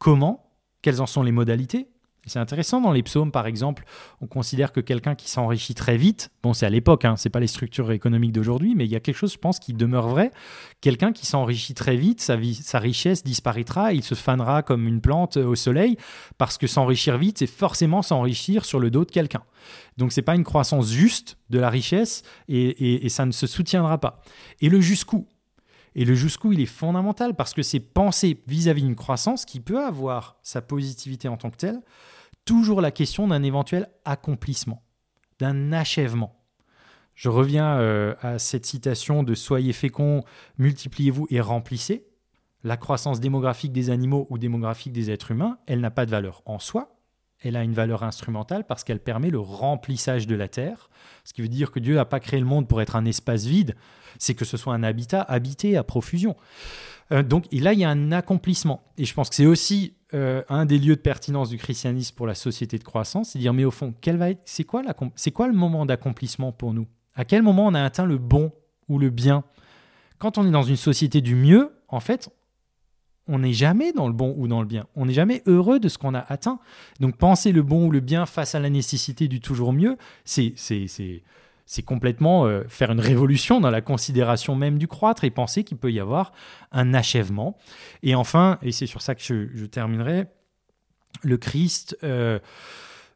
Comment? 0.00 0.50
Quelles 0.82 1.00
en 1.00 1.06
sont 1.06 1.22
les 1.22 1.30
modalités? 1.30 1.86
C'est 2.26 2.38
intéressant 2.38 2.80
dans 2.80 2.92
les 2.92 3.02
psaumes, 3.02 3.30
par 3.30 3.46
exemple, 3.46 3.84
on 4.20 4.26
considère 4.26 4.72
que 4.72 4.80
quelqu'un 4.80 5.14
qui 5.14 5.30
s'enrichit 5.30 5.74
très 5.74 5.96
vite, 5.96 6.30
bon, 6.42 6.52
c'est 6.52 6.66
à 6.66 6.70
l'époque, 6.70 7.04
hein, 7.04 7.16
c'est 7.16 7.30
pas 7.30 7.40
les 7.40 7.46
structures 7.46 7.92
économiques 7.92 8.32
d'aujourd'hui, 8.32 8.74
mais 8.74 8.84
il 8.84 8.90
y 8.90 8.96
a 8.96 9.00
quelque 9.00 9.16
chose, 9.16 9.32
je 9.32 9.38
pense, 9.38 9.58
qui 9.58 9.72
demeure 9.72 10.08
vrai. 10.08 10.30
Quelqu'un 10.80 11.12
qui 11.12 11.26
s'enrichit 11.26 11.74
très 11.74 11.96
vite, 11.96 12.20
sa, 12.20 12.36
vie, 12.36 12.54
sa 12.54 12.78
richesse 12.78 13.22
disparaîtra, 13.22 13.92
il 13.92 14.02
se 14.02 14.14
fanera 14.14 14.62
comme 14.62 14.86
une 14.86 15.00
plante 15.00 15.36
au 15.36 15.54
soleil, 15.54 15.96
parce 16.38 16.58
que 16.58 16.66
s'enrichir 16.66 17.18
vite, 17.18 17.38
c'est 17.38 17.46
forcément 17.46 18.02
s'enrichir 18.02 18.64
sur 18.64 18.80
le 18.80 18.90
dos 18.90 19.04
de 19.04 19.10
quelqu'un. 19.10 19.42
Donc 19.96 20.12
c'est 20.12 20.22
pas 20.22 20.34
une 20.34 20.44
croissance 20.44 20.90
juste 20.90 21.38
de 21.50 21.58
la 21.58 21.70
richesse 21.70 22.22
et, 22.48 23.04
et 23.04 23.08
ça 23.08 23.24
ne 23.24 23.32
se 23.32 23.46
soutiendra 23.46 23.98
pas. 23.98 24.20
Et 24.60 24.68
le 24.68 24.80
jusqu'où? 24.80 25.26
Et 25.98 26.04
le 26.04 26.14
jusqu'où, 26.14 26.52
il 26.52 26.60
est 26.60 26.66
fondamental 26.66 27.34
parce 27.34 27.54
que 27.54 27.62
c'est 27.62 27.80
penser 27.80 28.42
vis-à-vis 28.46 28.82
d'une 28.82 28.94
croissance 28.94 29.46
qui 29.46 29.60
peut 29.60 29.82
avoir 29.82 30.36
sa 30.42 30.60
positivité 30.60 31.26
en 31.26 31.38
tant 31.38 31.48
que 31.48 31.56
telle, 31.56 31.80
toujours 32.46 32.80
la 32.80 32.90
question 32.90 33.28
d'un 33.28 33.42
éventuel 33.42 33.90
accomplissement, 34.06 34.82
d'un 35.38 35.72
achèvement. 35.72 36.40
Je 37.14 37.28
reviens 37.28 37.78
euh, 37.78 38.14
à 38.22 38.38
cette 38.38 38.64
citation 38.64 39.22
de 39.22 39.34
Soyez 39.34 39.74
féconds, 39.74 40.24
multipliez-vous 40.56 41.26
et 41.30 41.40
remplissez. 41.40 42.06
La 42.64 42.76
croissance 42.76 43.20
démographique 43.20 43.72
des 43.72 43.90
animaux 43.90 44.26
ou 44.30 44.38
démographique 44.38 44.92
des 44.92 45.10
êtres 45.10 45.32
humains, 45.32 45.58
elle 45.66 45.80
n'a 45.80 45.90
pas 45.90 46.06
de 46.06 46.10
valeur 46.10 46.42
en 46.46 46.58
soi, 46.58 46.96
elle 47.42 47.56
a 47.56 47.62
une 47.62 47.74
valeur 47.74 48.02
instrumentale 48.02 48.64
parce 48.64 48.84
qu'elle 48.84 49.00
permet 49.00 49.30
le 49.30 49.38
remplissage 49.38 50.26
de 50.26 50.34
la 50.34 50.48
Terre, 50.48 50.88
ce 51.24 51.32
qui 51.32 51.42
veut 51.42 51.48
dire 51.48 51.70
que 51.70 51.80
Dieu 51.80 51.96
n'a 51.96 52.04
pas 52.04 52.20
créé 52.20 52.40
le 52.40 52.46
monde 52.46 52.68
pour 52.68 52.80
être 52.80 52.96
un 52.96 53.04
espace 53.04 53.44
vide, 53.44 53.74
c'est 54.18 54.34
que 54.34 54.44
ce 54.44 54.56
soit 54.56 54.74
un 54.74 54.82
habitat 54.82 55.20
habité 55.22 55.76
à 55.76 55.84
profusion. 55.84 56.36
Euh, 57.12 57.22
donc 57.22 57.46
là, 57.52 57.72
il 57.72 57.78
y 57.78 57.84
a 57.84 57.90
un 57.90 58.12
accomplissement. 58.12 58.84
Et 58.98 59.04
je 59.04 59.14
pense 59.14 59.28
que 59.28 59.34
c'est 59.34 59.46
aussi 59.46 59.95
euh, 60.14 60.42
un 60.48 60.66
des 60.66 60.78
lieux 60.78 60.96
de 60.96 61.00
pertinence 61.00 61.48
du 61.48 61.58
christianisme 61.58 62.14
pour 62.14 62.26
la 62.26 62.34
société 62.34 62.78
de 62.78 62.84
croissance, 62.84 63.30
c'est 63.30 63.38
dire, 63.38 63.52
mais 63.52 63.64
au 63.64 63.70
fond, 63.70 63.92
c'est 64.44 64.64
quoi, 64.64 64.82
quoi 65.34 65.46
le 65.48 65.52
moment 65.52 65.86
d'accomplissement 65.86 66.52
pour 66.52 66.74
nous? 66.74 66.86
À 67.14 67.24
quel 67.24 67.42
moment 67.42 67.66
on 67.66 67.74
a 67.74 67.82
atteint 67.82 68.06
le 68.06 68.18
bon 68.18 68.52
ou 68.88 68.98
le 68.98 69.10
bien? 69.10 69.42
Quand 70.18 70.38
on 70.38 70.46
est 70.46 70.50
dans 70.50 70.62
une 70.62 70.76
société 70.76 71.20
du 71.20 71.34
mieux, 71.34 71.72
en 71.88 72.00
fait, 72.00 72.30
on 73.28 73.40
n'est 73.40 73.52
jamais 73.52 73.92
dans 73.92 74.06
le 74.06 74.12
bon 74.12 74.34
ou 74.38 74.48
dans 74.48 74.60
le 74.60 74.66
bien. 74.66 74.86
On 74.94 75.06
n'est 75.06 75.12
jamais 75.12 75.42
heureux 75.46 75.80
de 75.80 75.88
ce 75.88 75.98
qu'on 75.98 76.14
a 76.14 76.20
atteint. 76.20 76.60
Donc 77.00 77.16
penser 77.16 77.52
le 77.52 77.62
bon 77.62 77.88
ou 77.88 77.90
le 77.90 78.00
bien 78.00 78.26
face 78.26 78.54
à 78.54 78.60
la 78.60 78.70
nécessité 78.70 79.28
du 79.28 79.40
toujours 79.40 79.72
mieux, 79.72 79.96
c'est 80.24 80.54
c'est 80.56 80.86
complètement 81.82 82.46
euh, 82.46 82.62
faire 82.68 82.92
une 82.92 83.00
révolution 83.00 83.60
dans 83.60 83.70
la 83.70 83.80
considération 83.80 84.54
même 84.54 84.78
du 84.78 84.86
croître 84.86 85.24
et 85.24 85.30
penser 85.30 85.64
qu'il 85.64 85.76
peut 85.76 85.92
y 85.92 85.98
avoir 85.98 86.32
un 86.70 86.94
achèvement. 86.94 87.58
Et 88.04 88.14
enfin, 88.14 88.58
et 88.62 88.70
c'est 88.70 88.86
sur 88.86 89.02
ça 89.02 89.16
que 89.16 89.22
je, 89.22 89.66
terminerai, 89.66 90.26
le 91.22 91.36
Christ 91.36 91.98
euh, 92.04 92.38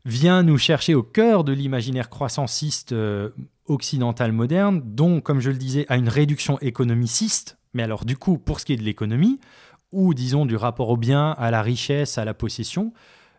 vient 0.05 0.43
nous 0.43 0.59
chercher 0.59 0.95
au 0.95 1.05
cœur 1.05 1.45
de 1.45 1.53
l'imaginaire 1.53 2.11
croissanciste 2.11 2.93
euh, 2.93 3.31
occidental 3.67 4.33
moderne, 4.33 4.83
dont, 4.85 5.21
comme 5.21 5.39
je 5.39 5.51
le 5.51 5.57
disais, 5.57 5.87
à 5.89 5.97
une 5.97 6.09
réduction 6.09 6.59
économiciste. 6.59 7.57
Mais 7.73 7.85
alors, 7.85 8.05
du 8.05 8.17
coup, 8.17 8.37
pour 8.37 8.59
ce 8.59 8.65
qui 8.65 8.73
est 8.73 8.77
de 8.77 8.83
l'économie, 8.83 9.39
ou 9.93 10.13
disons 10.13 10.45
du 10.45 10.57
rapport 10.57 10.89
au 10.89 10.97
bien, 10.97 11.33
à 11.33 11.53
la 11.53 11.63
richesse, 11.63 12.19
à 12.19 12.25
la 12.25 12.35
possession, 12.35 12.93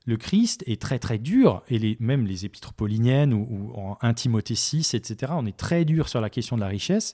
le 0.06 0.18
Christ 0.18 0.64
est 0.66 0.82
très 0.82 1.00
très 1.00 1.18
dur, 1.18 1.62
et 1.70 1.98
même 2.00 2.26
les 2.26 2.46
épîtres 2.46 2.74
pauliniennes 2.74 3.34
ou, 3.34 3.72
en 3.76 3.98
1 4.02 4.14
Timothée 4.14 4.56
6, 4.56 4.94
etc., 4.94 5.34
on 5.36 5.46
est 5.46 5.56
très 5.56 5.86
dur 5.86 6.10
sur 6.10 6.22
la 6.22 6.30
question 6.30 6.56
de 6.56 6.62
la 6.62 6.68
richesse. 6.68 7.14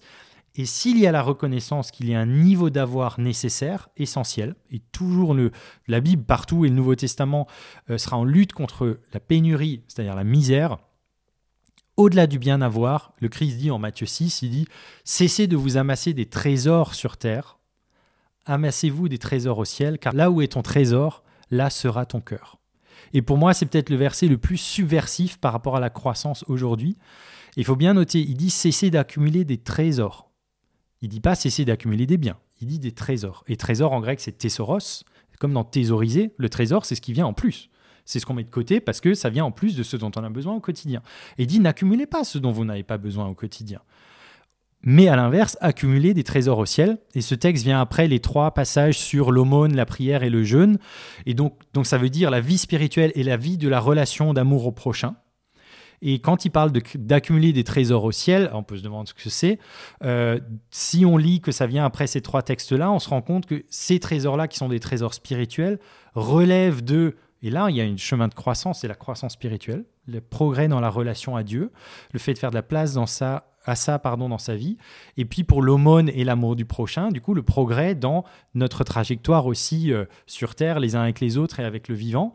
Et 0.56 0.66
s'il 0.66 0.98
y 0.98 1.06
a 1.06 1.12
la 1.12 1.22
reconnaissance 1.22 1.92
qu'il 1.92 2.10
y 2.10 2.16
a 2.16 2.20
un 2.20 2.26
niveau 2.26 2.70
d'avoir 2.70 3.20
nécessaire, 3.20 3.90
essentiel, 3.98 4.56
et 4.72 4.80
toujours 4.92 5.34
le, 5.34 5.52
la 5.88 6.00
Bible 6.00 6.24
partout 6.24 6.66
et 6.66 6.70
le 6.70 6.76
Nouveau 6.76 6.96
Testament 6.96 7.48
euh, 7.90 7.98
sera 7.98 8.18
en 8.18 8.24
lutte 8.24 8.54
contre 8.54 9.00
la 9.14 9.20
pénurie, 9.20 9.84
c'est-à-dire 9.88 10.16
la 10.16 10.24
misère, 10.24 10.78
au-delà 11.96 12.26
du 12.26 12.40
bien 12.40 12.62
avoir, 12.62 13.14
le 13.20 13.28
Christ 13.28 13.58
dit 13.58 13.70
en 13.70 13.80
Matthieu 13.80 14.06
6, 14.06 14.42
il 14.44 14.50
dit, 14.50 14.68
cessez 15.04 15.48
de 15.48 15.58
vous 15.58 15.78
amasser 15.78 16.14
des 16.14 16.28
trésors 16.28 16.96
sur 16.96 17.18
terre, 17.18 17.60
amassez-vous 18.46 19.10
des 19.10 19.18
trésors 19.18 19.60
au 19.60 19.66
ciel, 19.66 20.00
car 20.00 20.14
là 20.14 20.32
où 20.32 20.42
est 20.42 20.54
ton 20.54 20.62
trésor, 20.64 21.24
là 21.52 21.70
sera 21.70 22.06
ton 22.06 22.22
cœur. 22.22 22.57
Et 23.14 23.22
pour 23.22 23.38
moi, 23.38 23.54
c'est 23.54 23.66
peut-être 23.66 23.90
le 23.90 23.96
verset 23.96 24.28
le 24.28 24.38
plus 24.38 24.58
subversif 24.58 25.38
par 25.38 25.54
rapport 25.54 25.76
à 25.76 25.80
la 25.80 25.90
croissance 25.90 26.44
aujourd'hui. 26.48 26.98
Il 27.56 27.66
faut 27.66 27.76
bien 27.76 27.94
noter, 27.94 28.20
il 28.20 28.36
dit 28.36 28.50
cesser 28.50 28.92
d'accumuler 28.92 29.46
des 29.46 29.58
trésors. 29.58 30.32
Il 31.02 31.10
dit 31.10 31.20
pas 31.22 31.36
cesser 31.36 31.66
d'accumuler 31.66 32.06
des 32.06 32.18
biens, 32.18 32.38
il 32.62 32.68
dit 32.68 32.80
des 32.80 32.92
trésors. 32.92 33.44
Et 33.48 33.58
trésor 33.58 33.94
en 33.94 34.00
grec, 34.00 34.20
c'est 34.20 34.38
thesauros. 34.38 35.04
Comme 35.40 35.54
dans 35.54 35.64
thésauriser, 35.64 36.34
le 36.38 36.50
trésor, 36.50 36.86
c'est 36.86 36.96
ce 36.96 37.02
qui 37.02 37.14
vient 37.14 37.28
en 37.28 37.34
plus. 37.34 37.70
C'est 38.06 38.20
ce 38.20 38.26
qu'on 38.26 38.34
met 38.34 38.44
de 38.44 38.50
côté 38.50 38.80
parce 38.80 39.02
que 39.02 39.14
ça 39.14 39.30
vient 39.30 39.46
en 39.46 39.52
plus 39.52 39.76
de 39.76 39.84
ce 39.84 39.98
dont 39.98 40.12
on 40.16 40.24
a 40.24 40.30
besoin 40.30 40.56
au 40.56 40.60
quotidien. 40.60 41.02
Et 41.38 41.44
il 41.44 41.48
dit 41.48 41.60
n'accumulez 41.60 42.08
pas 42.08 42.24
ce 42.24 42.38
dont 42.38 42.52
vous 42.52 42.66
n'avez 42.66 42.84
pas 42.84 42.98
besoin 42.98 43.28
au 43.28 43.36
quotidien 43.36 43.82
mais 44.84 45.08
à 45.08 45.16
l'inverse, 45.16 45.58
accumuler 45.62 46.14
des 46.14 46.24
trésors 46.24 46.60
au 46.60 46.66
ciel. 46.66 47.00
Et 47.16 47.22
ce 47.22 47.36
texte 47.36 47.64
vient 47.64 47.82
après 47.82 48.08
les 48.08 48.20
trois 48.20 48.52
passages 48.52 48.98
sur 48.98 49.32
l'aumône, 49.32 49.76
la 49.76 49.86
prière 49.86 50.24
et 50.24 50.30
le 50.30 50.44
jeûne. 50.44 50.78
Et 51.26 51.34
donc, 51.34 51.60
donc 51.74 51.86
ça 51.86 51.98
veut 51.98 52.10
dire 52.10 52.30
la 52.30 52.42
vie 52.42 52.58
spirituelle 52.58 53.12
et 53.16 53.24
la 53.24 53.38
vie 53.38 53.58
de 53.58 53.68
la 53.68 53.80
relation 53.80 54.34
d'amour 54.34 54.66
au 54.68 54.72
prochain. 54.72 55.16
Et 56.04 56.20
quand 56.20 56.46
il 56.46 56.52
parle 56.52 56.72
d'accumuler 56.96 57.54
des 57.54 57.64
trésors 57.64 58.04
au 58.04 58.12
ciel, 58.12 58.52
on 58.54 58.62
peut 58.62 58.78
se 58.78 58.84
demander 58.84 59.10
ce 59.10 59.16
que 59.16 59.32
c'est. 59.32 59.58
Euh, 60.04 60.40
si 60.70 61.06
on 61.06 61.18
lit 61.18 61.42
que 61.42 61.52
ça 61.52 61.66
vient 61.66 61.86
après 61.86 62.06
ces 62.06 62.22
trois 62.22 62.44
textes-là, 62.44 62.92
on 62.92 63.00
se 63.00 63.10
rend 63.10 63.24
compte 63.24 63.48
que 63.48 63.66
ces 63.70 64.00
trésors-là, 64.00 64.48
qui 64.48 64.60
sont 64.60 64.70
des 64.70 64.80
trésors 64.80 65.16
spirituels, 65.16 65.80
relèvent 66.14 66.84
de 66.84 67.16
et 67.44 67.52
là, 67.52 67.68
il 67.70 67.76
y 67.76 67.82
a 67.82 67.84
un 67.84 67.98
chemin 67.98 68.28
de 68.28 68.34
croissance, 68.34 68.82
c'est 68.82 68.88
la 68.88 68.96
croissance 68.96 69.34
spirituelle, 69.34 69.86
le 70.08 70.22
progrès 70.22 70.68
dans 70.68 70.80
la 70.80 70.90
relation 70.90 71.36
à 71.36 71.44
Dieu, 71.44 71.72
le 72.12 72.20
fait 72.20 72.34
de 72.34 72.40
faire 72.40 72.50
de 72.50 72.56
la 72.56 72.64
place 72.64 72.94
dans 72.94 73.06
sa 73.06 73.52
à 73.70 73.76
ça 73.76 74.00
pardon, 74.00 74.30
dans 74.30 74.38
sa 74.38 74.56
vie. 74.56 74.78
Et 75.18 75.26
puis 75.26 75.44
pour 75.44 75.62
l'aumône 75.62 76.10
et 76.10 76.24
l'amour 76.24 76.56
du 76.56 76.66
prochain, 76.66 77.10
du 77.10 77.22
coup, 77.22 77.34
le 77.34 77.44
progrès 77.44 77.96
dans 77.96 78.24
notre 78.56 78.84
trajectoire 78.84 79.46
aussi 79.46 79.92
euh, 79.92 80.06
sur 80.26 80.56
Terre, 80.56 80.80
les 80.80 80.96
uns 80.96 81.02
avec 81.02 81.20
les 81.20 81.38
autres 81.38 81.60
et 81.60 81.64
avec 81.64 81.88
le 81.88 81.96
vivant. 81.96 82.34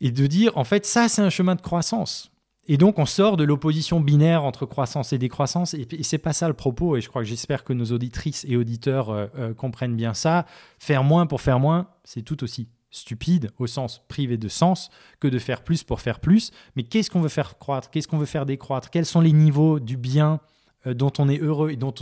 Et 0.00 0.10
de 0.10 0.26
dire, 0.26 0.56
en 0.56 0.64
fait, 0.64 0.84
ça, 0.84 1.08
c'est 1.08 1.22
un 1.22 1.30
chemin 1.30 1.54
de 1.54 1.62
croissance. 1.62 2.32
Et 2.66 2.78
donc, 2.78 2.98
on 2.98 3.06
sort 3.06 3.36
de 3.36 3.44
l'opposition 3.44 4.00
binaire 4.00 4.44
entre 4.44 4.64
croissance 4.64 5.12
et 5.12 5.18
décroissance. 5.18 5.74
Et, 5.74 5.86
c'est 6.02 6.18
pas 6.18 6.32
ça 6.32 6.48
le 6.48 6.54
propos. 6.54 6.96
Et 6.96 7.00
je 7.00 7.08
crois 7.08 7.22
que 7.22 7.28
j'espère 7.28 7.62
que 7.62 7.72
nos 7.72 7.86
auditrices 7.86 8.44
et 8.48 8.56
auditeurs 8.56 9.10
euh, 9.10 9.26
euh, 9.38 9.54
comprennent 9.54 9.96
bien 9.96 10.14
ça. 10.14 10.46
Faire 10.78 11.04
moins 11.04 11.26
pour 11.26 11.40
faire 11.40 11.60
moins, 11.60 11.88
c'est 12.04 12.22
tout 12.22 12.42
aussi 12.42 12.68
stupide 12.94 13.50
au 13.58 13.66
sens 13.66 14.02
privé 14.08 14.36
de 14.36 14.48
sens 14.48 14.88
que 15.20 15.28
de 15.28 15.38
faire 15.38 15.64
plus 15.64 15.82
pour 15.82 16.00
faire 16.00 16.20
plus. 16.20 16.50
Mais 16.76 16.84
qu'est-ce 16.84 17.10
qu'on 17.10 17.20
veut 17.20 17.28
faire 17.28 17.58
croître? 17.58 17.90
Qu'est-ce 17.90 18.08
qu'on 18.08 18.18
veut 18.18 18.26
faire 18.26 18.46
décroître? 18.46 18.90
Quels 18.90 19.06
sont 19.06 19.20
les 19.20 19.32
niveaux 19.32 19.80
du 19.80 19.96
bien 19.96 20.40
euh, 20.86 20.94
dont 20.94 21.12
on 21.18 21.28
est 21.28 21.38
heureux 21.38 21.70
et 21.70 21.76
dont, 21.76 21.94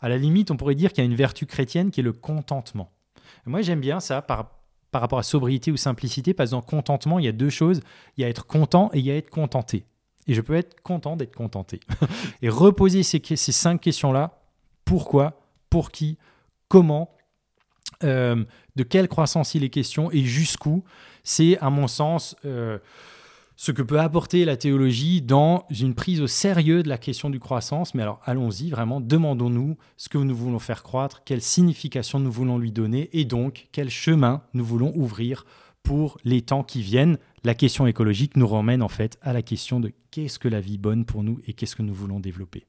à 0.00 0.08
la 0.08 0.18
limite, 0.18 0.50
on 0.50 0.56
pourrait 0.56 0.74
dire 0.74 0.92
qu'il 0.92 1.04
y 1.04 1.06
a 1.06 1.10
une 1.10 1.16
vertu 1.16 1.46
chrétienne 1.46 1.90
qui 1.90 2.00
est 2.00 2.04
le 2.04 2.12
contentement. 2.12 2.90
moi, 3.46 3.62
j'aime 3.62 3.80
bien 3.80 4.00
ça 4.00 4.22
par, 4.22 4.50
par 4.90 5.00
rapport 5.00 5.18
à 5.18 5.22
sobriété 5.22 5.70
ou 5.70 5.76
simplicité, 5.76 6.34
parce 6.34 6.50
que 6.50 6.56
dans 6.56 6.62
contentement, 6.62 7.18
il 7.18 7.24
y 7.24 7.28
a 7.28 7.32
deux 7.32 7.50
choses. 7.50 7.80
Il 8.16 8.22
y 8.22 8.24
a 8.24 8.28
être 8.28 8.46
content 8.46 8.90
et 8.92 8.98
il 8.98 9.06
y 9.06 9.10
a 9.10 9.16
être 9.16 9.30
contenté. 9.30 9.84
Et 10.26 10.34
je 10.34 10.40
peux 10.40 10.54
être 10.54 10.80
content 10.82 11.16
d'être 11.16 11.34
contenté. 11.34 11.80
et 12.42 12.48
reposer 12.48 13.02
ces, 13.02 13.22
ces 13.24 13.52
cinq 13.52 13.80
questions-là. 13.80 14.42
Pourquoi? 14.84 15.40
Pour 15.68 15.90
qui? 15.90 16.18
Comment? 16.68 17.10
Euh, 18.02 18.44
de 18.76 18.82
quelle 18.82 19.08
croissance 19.08 19.54
il 19.54 19.64
est 19.64 19.70
question 19.70 20.10
et 20.10 20.24
jusqu'où. 20.24 20.84
C'est, 21.22 21.58
à 21.58 21.70
mon 21.70 21.86
sens, 21.86 22.34
euh, 22.44 22.78
ce 23.56 23.72
que 23.72 23.82
peut 23.82 24.00
apporter 24.00 24.46
la 24.46 24.56
théologie 24.56 25.20
dans 25.20 25.66
une 25.68 25.94
prise 25.94 26.22
au 26.22 26.26
sérieux 26.26 26.82
de 26.82 26.88
la 26.88 26.96
question 26.96 27.28
du 27.28 27.38
croissance. 27.38 27.94
Mais 27.94 28.02
alors, 28.02 28.20
allons-y, 28.24 28.70
vraiment, 28.70 29.02
demandons-nous 29.02 29.76
ce 29.98 30.08
que 30.08 30.16
nous 30.16 30.34
voulons 30.34 30.58
faire 30.58 30.82
croître, 30.82 31.24
quelle 31.24 31.42
signification 31.42 32.20
nous 32.20 32.32
voulons 32.32 32.56
lui 32.56 32.72
donner 32.72 33.10
et 33.12 33.26
donc 33.26 33.68
quel 33.72 33.90
chemin 33.90 34.42
nous 34.54 34.64
voulons 34.64 34.92
ouvrir 34.96 35.44
pour 35.82 36.18
les 36.24 36.40
temps 36.40 36.62
qui 36.62 36.80
viennent. 36.80 37.18
La 37.44 37.54
question 37.54 37.86
écologique 37.86 38.36
nous 38.36 38.48
ramène 38.48 38.82
en 38.82 38.88
fait 38.88 39.18
à 39.20 39.34
la 39.34 39.42
question 39.42 39.78
de 39.78 39.92
qu'est-ce 40.10 40.38
que 40.38 40.48
la 40.48 40.60
vie 40.60 40.78
bonne 40.78 41.04
pour 41.04 41.22
nous 41.22 41.38
et 41.46 41.52
qu'est-ce 41.52 41.76
que 41.76 41.82
nous 41.82 41.94
voulons 41.94 42.18
développer. 42.18 42.64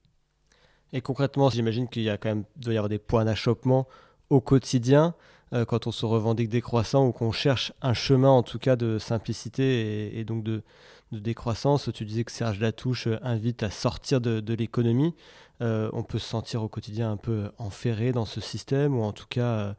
Et 0.92 1.00
concrètement, 1.00 1.48
j'imagine 1.48 1.88
qu'il 1.88 2.02
y 2.02 2.10
a 2.10 2.18
quand 2.18 2.28
même 2.28 2.44
doit 2.56 2.74
y 2.74 2.76
avoir 2.76 2.90
des 2.90 2.98
points 2.98 3.24
d'achoppement 3.24 3.88
au 4.32 4.40
quotidien. 4.40 5.14
euh, 5.52 5.66
quand 5.66 5.86
on 5.86 5.92
se 5.92 6.06
revendique 6.06 6.48
décroissant 6.48 7.06
ou 7.06 7.12
qu'on 7.12 7.30
cherche 7.32 7.72
un 7.82 7.92
chemin 7.92 8.30
en 8.30 8.42
tout 8.42 8.58
cas 8.58 8.74
de 8.74 8.98
simplicité 8.98 10.18
et, 10.18 10.24
donc 10.24 10.42
de, 10.44 10.62
décroissance. 11.12 11.90
Tu 11.92 12.06
disais 12.06 12.24
que 12.24 12.32
Serge 12.32 12.58
Latouche 12.58 13.06
invite 13.22 13.62
à 13.62 13.70
sortir 13.70 14.22
de, 14.22 14.54
l'économie. 14.54 15.14
on 15.60 16.02
peut 16.02 16.18
se 16.18 16.26
sentir 16.26 16.62
au 16.62 16.68
quotidien 16.68 17.12
un 17.12 17.18
peu 17.18 17.50
enferré 17.58 18.12
dans 18.12 18.24
ce 18.24 18.40
système 18.40 18.98
ou 18.98 19.02
en 19.02 19.12
tout 19.12 19.26
cas 19.26 19.74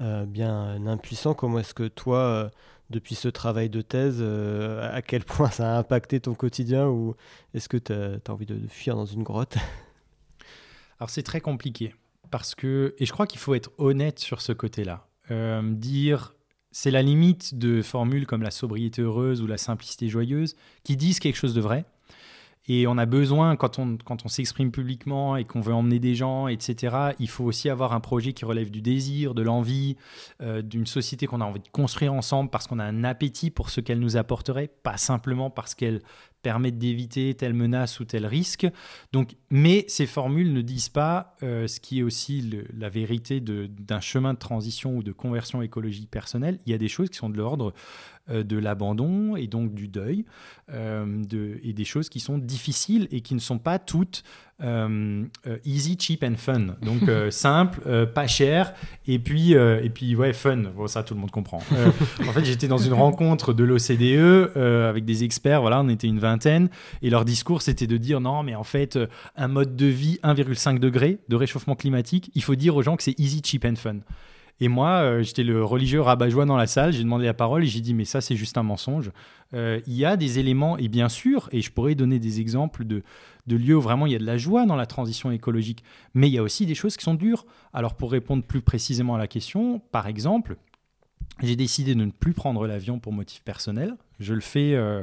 bien 0.00 0.86
impuissant. 0.86 1.32
Comment 1.32 1.60
est-ce 1.60 1.72
que 1.72 1.88
toi 1.88 2.50
depuis 2.90 3.14
ce 3.14 3.28
travail 3.28 3.70
de 3.70 3.82
thèse, 3.82 4.18
euh, 4.20 4.94
à 4.94 5.02
quel 5.02 5.24
point 5.24 5.50
ça 5.50 5.74
a 5.74 5.78
impacté 5.78 6.20
ton 6.20 6.34
quotidien 6.34 6.88
ou 6.88 7.14
est-ce 7.54 7.68
que 7.68 7.76
tu 7.76 7.92
as, 7.92 8.32
envie 8.32 8.46
de, 8.46 8.58
fuir 8.68 8.96
dans 8.96 9.06
une 9.06 9.22
grotte? 9.22 9.56
Alors 11.00 11.10
c'est 11.10 11.22
très 11.22 11.40
compliqué 11.40 11.94
parce 12.30 12.54
que, 12.54 12.94
et 12.98 13.06
je 13.06 13.12
crois 13.12 13.26
qu'il 13.26 13.40
faut 13.40 13.54
être 13.54 13.70
honnête 13.78 14.18
sur 14.18 14.40
ce 14.40 14.52
côté-là. 14.52 15.06
Euh, 15.30 15.62
dire, 15.62 16.34
c'est 16.70 16.90
la 16.90 17.02
limite 17.02 17.56
de 17.56 17.82
formules 17.82 18.26
comme 18.26 18.42
la 18.42 18.50
sobriété 18.50 19.02
heureuse 19.02 19.40
ou 19.42 19.46
la 19.46 19.56
simplicité 19.56 20.08
joyeuse 20.08 20.56
qui 20.82 20.96
disent 20.96 21.20
quelque 21.20 21.36
chose 21.36 21.54
de 21.54 21.60
vrai 21.60 21.84
et 22.66 22.86
on 22.86 22.96
a 22.96 23.04
besoin, 23.04 23.56
quand 23.56 23.78
on, 23.78 23.98
quand 24.02 24.24
on 24.24 24.28
s'exprime 24.28 24.70
publiquement 24.70 25.36
et 25.36 25.44
qu'on 25.44 25.60
veut 25.60 25.74
emmener 25.74 25.98
des 25.98 26.14
gens, 26.14 26.48
etc., 26.48 26.96
il 27.18 27.28
faut 27.28 27.44
aussi 27.44 27.68
avoir 27.68 27.92
un 27.92 28.00
projet 28.00 28.32
qui 28.32 28.46
relève 28.46 28.70
du 28.70 28.80
désir, 28.80 29.34
de 29.34 29.42
l'envie, 29.42 29.96
euh, 30.40 30.62
d'une 30.62 30.86
société 30.86 31.26
qu'on 31.26 31.42
a 31.42 31.44
envie 31.44 31.60
de 31.60 31.68
construire 31.68 32.14
ensemble 32.14 32.48
parce 32.48 32.66
qu'on 32.66 32.78
a 32.78 32.84
un 32.84 33.04
appétit 33.04 33.50
pour 33.50 33.68
ce 33.68 33.82
qu'elle 33.82 34.00
nous 34.00 34.16
apporterait, 34.16 34.68
pas 34.82 34.96
simplement 34.96 35.50
parce 35.50 35.74
qu'elle 35.74 36.00
permettent 36.44 36.78
d'éviter 36.78 37.34
telle 37.34 37.54
menace 37.54 37.98
ou 37.98 38.04
tel 38.04 38.26
risque. 38.26 38.68
Donc, 39.12 39.34
mais 39.50 39.84
ces 39.88 40.06
formules 40.06 40.52
ne 40.52 40.60
disent 40.60 40.90
pas 40.90 41.34
euh, 41.42 41.66
ce 41.66 41.80
qui 41.80 41.98
est 41.98 42.02
aussi 42.02 42.62
la 42.76 42.88
vérité 42.88 43.40
d'un 43.40 44.00
chemin 44.00 44.34
de 44.34 44.38
transition 44.38 44.96
ou 44.96 45.02
de 45.02 45.10
conversion 45.10 45.62
écologique 45.62 46.10
personnelle. 46.10 46.60
Il 46.66 46.70
y 46.70 46.74
a 46.74 46.78
des 46.78 46.88
choses 46.88 47.08
qui 47.08 47.16
sont 47.16 47.30
de 47.30 47.38
l'ordre 47.38 47.72
de 48.28 48.56
l'abandon 48.56 49.36
et 49.36 49.46
donc 49.46 49.74
du 49.74 49.88
deuil, 49.88 50.24
euh, 50.72 51.22
de, 51.24 51.60
et 51.62 51.72
des 51.72 51.84
choses 51.84 52.08
qui 52.08 52.20
sont 52.20 52.38
difficiles 52.38 53.06
et 53.10 53.20
qui 53.20 53.34
ne 53.34 53.40
sont 53.40 53.58
pas 53.58 53.78
toutes 53.78 54.24
euh, 54.62 55.24
euh, 55.48 55.58
easy, 55.64 55.96
cheap 55.98 56.22
and 56.22 56.36
fun. 56.36 56.76
Donc 56.80 57.08
euh, 57.08 57.30
simple, 57.32 58.06
pas 58.06 58.26
cher, 58.26 58.72
et 59.06 59.18
puis, 59.18 59.52
et 59.52 59.90
puis 59.90 60.14
ouais, 60.14 60.32
fun. 60.32 60.62
Bon, 60.76 60.86
ça, 60.86 61.02
tout 61.02 61.14
le 61.14 61.20
monde 61.20 61.30
comprend. 61.30 61.58
en 61.58 62.32
fait, 62.32 62.44
j'étais 62.44 62.68
dans 62.68 62.78
une 62.78 62.92
rencontre 62.92 63.52
de 63.52 63.64
l'OCDE 63.64 64.56
avec 64.56 65.04
des 65.04 65.24
experts, 65.24 65.60
voilà, 65.60 65.80
on 65.80 65.88
était 65.88 66.06
une 66.06 66.20
vingtaine, 66.20 66.68
et 67.02 67.10
leur 67.10 67.24
discours, 67.24 67.62
c'était 67.62 67.86
de 67.86 67.96
dire 67.96 68.20
non, 68.20 68.42
mais 68.42 68.54
en 68.54 68.64
fait, 68.64 68.98
un 69.36 69.48
mode 69.48 69.76
de 69.76 69.86
vie 69.86 70.18
1,5 70.22 70.78
degré 70.78 71.18
de 71.28 71.36
réchauffement 71.36 71.74
climatique, 71.74 72.30
il 72.34 72.42
faut 72.42 72.54
dire 72.54 72.76
aux 72.76 72.82
gens 72.82 72.96
que 72.96 73.02
c'est 73.02 73.18
easy, 73.18 73.42
cheap 73.44 73.64
and 73.64 73.76
fun. 73.76 73.96
Et 74.60 74.68
moi, 74.68 75.20
j'étais 75.22 75.42
le 75.42 75.64
religieux 75.64 76.00
rabat-joie 76.00 76.46
dans 76.46 76.56
la 76.56 76.66
salle, 76.66 76.92
j'ai 76.92 77.02
demandé 77.02 77.24
la 77.24 77.34
parole 77.34 77.64
et 77.64 77.66
j'ai 77.66 77.80
dit, 77.80 77.92
mais 77.92 78.04
ça, 78.04 78.20
c'est 78.20 78.36
juste 78.36 78.56
un 78.56 78.62
mensonge. 78.62 79.10
il 79.52 79.82
y 79.86 80.04
a 80.04 80.16
des 80.16 80.38
éléments, 80.38 80.78
et 80.78 80.88
bien 80.88 81.08
sûr, 81.08 81.48
et 81.52 81.60
je 81.60 81.72
pourrais 81.72 81.94
donner 81.94 82.18
des 82.18 82.40
exemples 82.40 82.84
de, 82.84 83.02
de 83.46 83.56
lieux 83.56 83.76
où 83.76 83.80
vraiment 83.80 84.06
il 84.06 84.12
y 84.12 84.16
a 84.16 84.18
de 84.18 84.24
la 84.24 84.36
joie 84.36 84.66
dans 84.66 84.76
la 84.76 84.86
transition 84.86 85.30
écologique. 85.30 85.82
Mais 86.14 86.28
il 86.28 86.32
y 86.32 86.38
a 86.38 86.42
aussi 86.42 86.66
des 86.66 86.74
choses 86.74 86.96
qui 86.96 87.04
sont 87.04 87.14
dures. 87.14 87.46
Alors 87.72 87.94
pour 87.94 88.12
répondre 88.12 88.44
plus 88.44 88.62
précisément 88.62 89.14
à 89.14 89.18
la 89.18 89.26
question, 89.26 89.80
par 89.92 90.06
exemple, 90.06 90.56
j'ai 91.42 91.56
décidé 91.56 91.94
de 91.94 92.04
ne 92.04 92.10
plus 92.10 92.32
prendre 92.32 92.66
l'avion 92.66 92.98
pour 92.98 93.12
motif 93.12 93.42
personnel. 93.42 93.96
Je 94.20 94.34
le 94.34 94.40
fais 94.40 94.74
euh, 94.74 95.02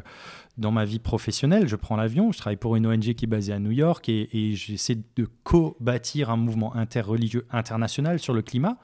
dans 0.58 0.72
ma 0.72 0.86
vie 0.86 1.00
professionnelle. 1.00 1.67
Je 1.67 1.76
prends 1.76 1.98
l'avion. 1.98 2.32
Je 2.32 2.38
travaille 2.38 2.58
pour 2.58 2.78
une 2.78 2.88
ONG 2.88 3.13
qui 3.13 3.26
est 3.26 3.28
basée 3.28 3.52
à 3.52 3.60
New 3.60 3.72
York 3.72 4.08
et, 4.08 4.54
j'essaie 4.56 4.98
de 5.15 5.28
co-bâtir 5.44 6.30
un 6.30 6.38
mouvement 6.38 6.74
interreligieux 6.76 7.46
international 7.52 8.20
sur 8.20 8.34
le 8.34 8.41
climat. 8.41 8.78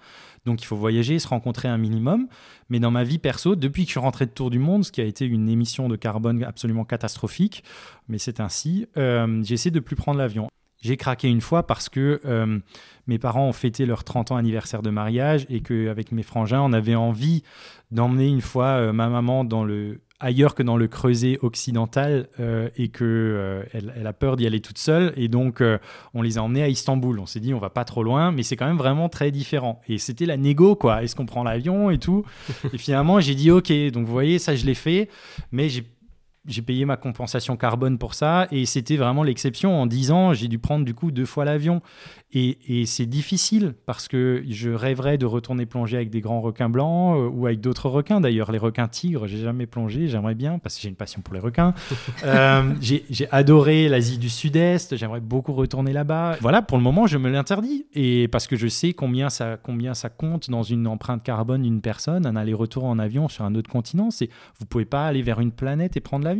Donc 0.45 0.61
il 0.61 0.65
faut 0.65 0.75
voyager, 0.75 1.19
se 1.19 1.27
rencontrer 1.27 1.69
un 1.69 1.77
minimum. 1.77 2.27
Mais 2.69 2.79
dans 2.79 2.91
ma 2.91 3.03
vie 3.03 3.17
perso, 3.17 3.55
depuis 3.55 3.83
que 3.83 3.87
je 3.87 3.93
suis 3.93 3.99
rentré 3.99 4.25
de 4.25 4.31
Tour 4.31 4.49
du 4.49 4.59
Monde, 4.59 4.83
ce 4.83 4.91
qui 4.91 4.99
a 4.99 5.05
été 5.05 5.25
une 5.25 5.47
émission 5.47 5.87
de 5.87 5.95
carbone 5.95 6.43
absolument 6.43 6.83
catastrophique, 6.83 7.63
mais 8.09 8.17
c'est 8.17 8.41
ainsi, 8.41 8.87
euh, 8.97 9.41
j'essaie 9.43 9.71
de 9.71 9.79
plus 9.79 9.95
prendre 9.95 10.19
l'avion. 10.19 10.49
J'ai 10.81 10.97
craqué 10.97 11.27
une 11.27 11.41
fois 11.41 11.65
parce 11.65 11.89
que 11.89 12.21
euh, 12.25 12.59
mes 13.07 13.17
parents 13.17 13.47
ont 13.47 13.53
fêté 13.53 13.85
leur 13.85 14.03
30 14.03 14.31
ans 14.31 14.37
anniversaire 14.37 14.81
de 14.81 14.89
mariage 14.89 15.45
et 15.49 15.61
qu'avec 15.61 16.11
mes 16.11 16.23
frangins, 16.23 16.61
on 16.61 16.71
avait 16.71 16.95
envie 16.95 17.43
d'emmener 17.89 18.27
une 18.27 18.41
fois 18.41 18.65
euh, 18.65 18.93
ma 18.93 19.09
maman 19.09 19.43
dans 19.43 19.63
le 19.63 20.01
ailleurs 20.19 20.55
que 20.55 20.63
dans 20.63 20.77
le 20.77 20.87
creuset 20.87 21.37
occidental 21.43 22.27
euh, 22.39 22.69
et 22.75 22.87
que 22.87 23.63
elle, 23.71 24.07
a 24.07 24.13
peur 24.13 24.35
d'y 24.35 24.47
aller 24.47 24.61
toute 24.61 24.79
seule 24.79 25.13
et 25.15 25.27
donc 25.27 25.61
on 26.15 26.23
les 26.23 26.39
a 26.39 26.43
emmenés 26.43 26.63
à 26.63 26.69
Istanbul. 26.69 27.19
On 27.19 27.27
s'est 27.27 27.39
dit 27.39 27.53
on 27.53 27.59
va 27.59 27.69
pas 27.69 27.85
trop 27.85 28.01
loin, 28.01 28.31
mais 28.31 28.41
c'est 28.41 28.55
quand 28.55 28.65
même 28.65 28.77
vraiment 28.77 29.09
très 29.09 29.29
différent. 29.29 29.79
Et 29.87 29.99
c'était 29.99 30.25
la 30.25 30.37
négo 30.37 30.75
quoi. 30.75 31.03
Est-ce 31.03 31.15
qu'on 31.15 31.27
prend 31.27 31.43
l'avion 31.43 31.91
et 31.91 31.99
tout? 31.99 32.25
Et 32.73 32.79
finalement 32.79 33.19
j'ai 33.19 33.35
dit 33.35 33.51
ok. 33.51 33.71
Donc 33.91 34.07
vous 34.07 34.11
voyez 34.11 34.39
ça 34.39 34.55
je 34.55 34.65
l'ai 34.65 34.73
fait, 34.73 35.09
mais 35.51 35.69
j'ai 35.69 35.83
j'ai 36.47 36.61
payé 36.61 36.85
ma 36.85 36.97
compensation 36.97 37.57
carbone 37.57 37.97
pour 37.97 38.13
ça 38.13 38.47
et 38.51 38.65
c'était 38.65 38.97
vraiment 38.97 39.23
l'exception. 39.23 39.81
En 39.81 39.85
10 39.85 40.11
ans, 40.11 40.33
j'ai 40.33 40.47
dû 40.47 40.59
prendre 40.59 40.85
du 40.85 40.93
coup 40.93 41.11
deux 41.11 41.25
fois 41.25 41.45
l'avion. 41.45 41.81
Et, 42.33 42.85
c'est 42.85 43.05
difficile 43.05 43.73
parce 43.85 44.07
que 44.07 44.43
je 44.47 44.69
rêverais 44.69 45.17
de 45.17 45.25
retourner 45.25 45.65
plonger 45.65 45.95
avec 45.95 46.09
des 46.09 46.19
grands 46.19 46.41
requins 46.41 46.69
blancs 46.69 47.17
euh, 47.17 47.29
ou 47.29 47.45
avec 47.47 47.61
d'autres 47.61 47.89
requins. 47.89 48.19
D'ailleurs, 48.19 48.51
les 48.51 48.57
requins 48.57 48.87
tigres, 48.87 49.27
j'ai 49.27 49.37
jamais 49.37 49.65
plongé, 49.65 50.07
j'aimerais 50.07 50.35
bien 50.35 50.59
parce 50.59 50.75
que 50.75 50.81
j'ai 50.81 50.89
une 50.89 50.95
passion 50.95 51.21
pour 51.21 51.33
les 51.33 51.39
requins. 51.39 51.73
Euh, 52.23 52.73
j'ai 52.81 53.27
adoré 53.31 53.87
l'Asie 53.89 54.17
du 54.17 54.29
Sud-Est, 54.29 54.97
j'aimerais 54.97 55.19
beaucoup 55.19 55.53
retourner 55.53 55.93
là-bas. 55.93 56.37
Voilà, 56.41 56.61
pour 56.61 56.77
le 56.77 56.83
moment, 56.83 57.05
je 57.05 57.17
me 57.17 57.29
l'interdis 57.29 57.85
et 57.93 58.27
parce 58.27 58.47
que 58.47 58.55
je 58.55 58.67
sais 58.67 58.93
combien 58.93 59.29
ça, 59.29 59.57
combien 59.61 59.93
ça 59.93 60.09
compte 60.09 60.49
dans 60.49 60.63
une 60.63 60.87
empreinte 60.87 61.23
carbone 61.23 61.61
d'une 61.61 61.79
personne, 61.79 62.25
un 62.25 62.35
aller-retour 62.35 62.85
en 62.85 62.99
avion 62.99 63.27
sur 63.27 63.45
un 63.45 63.55
autre 63.55 63.69
continent. 63.69 64.09
C'est 64.11 64.29
vous 64.59 64.65
pouvez 64.65 64.85
pas 64.85 65.05
aller 65.05 65.21
vers 65.21 65.39
une 65.39 65.51
planète 65.51 65.95
et 65.95 66.01
prendre 66.01 66.25
l'avion. 66.25 66.36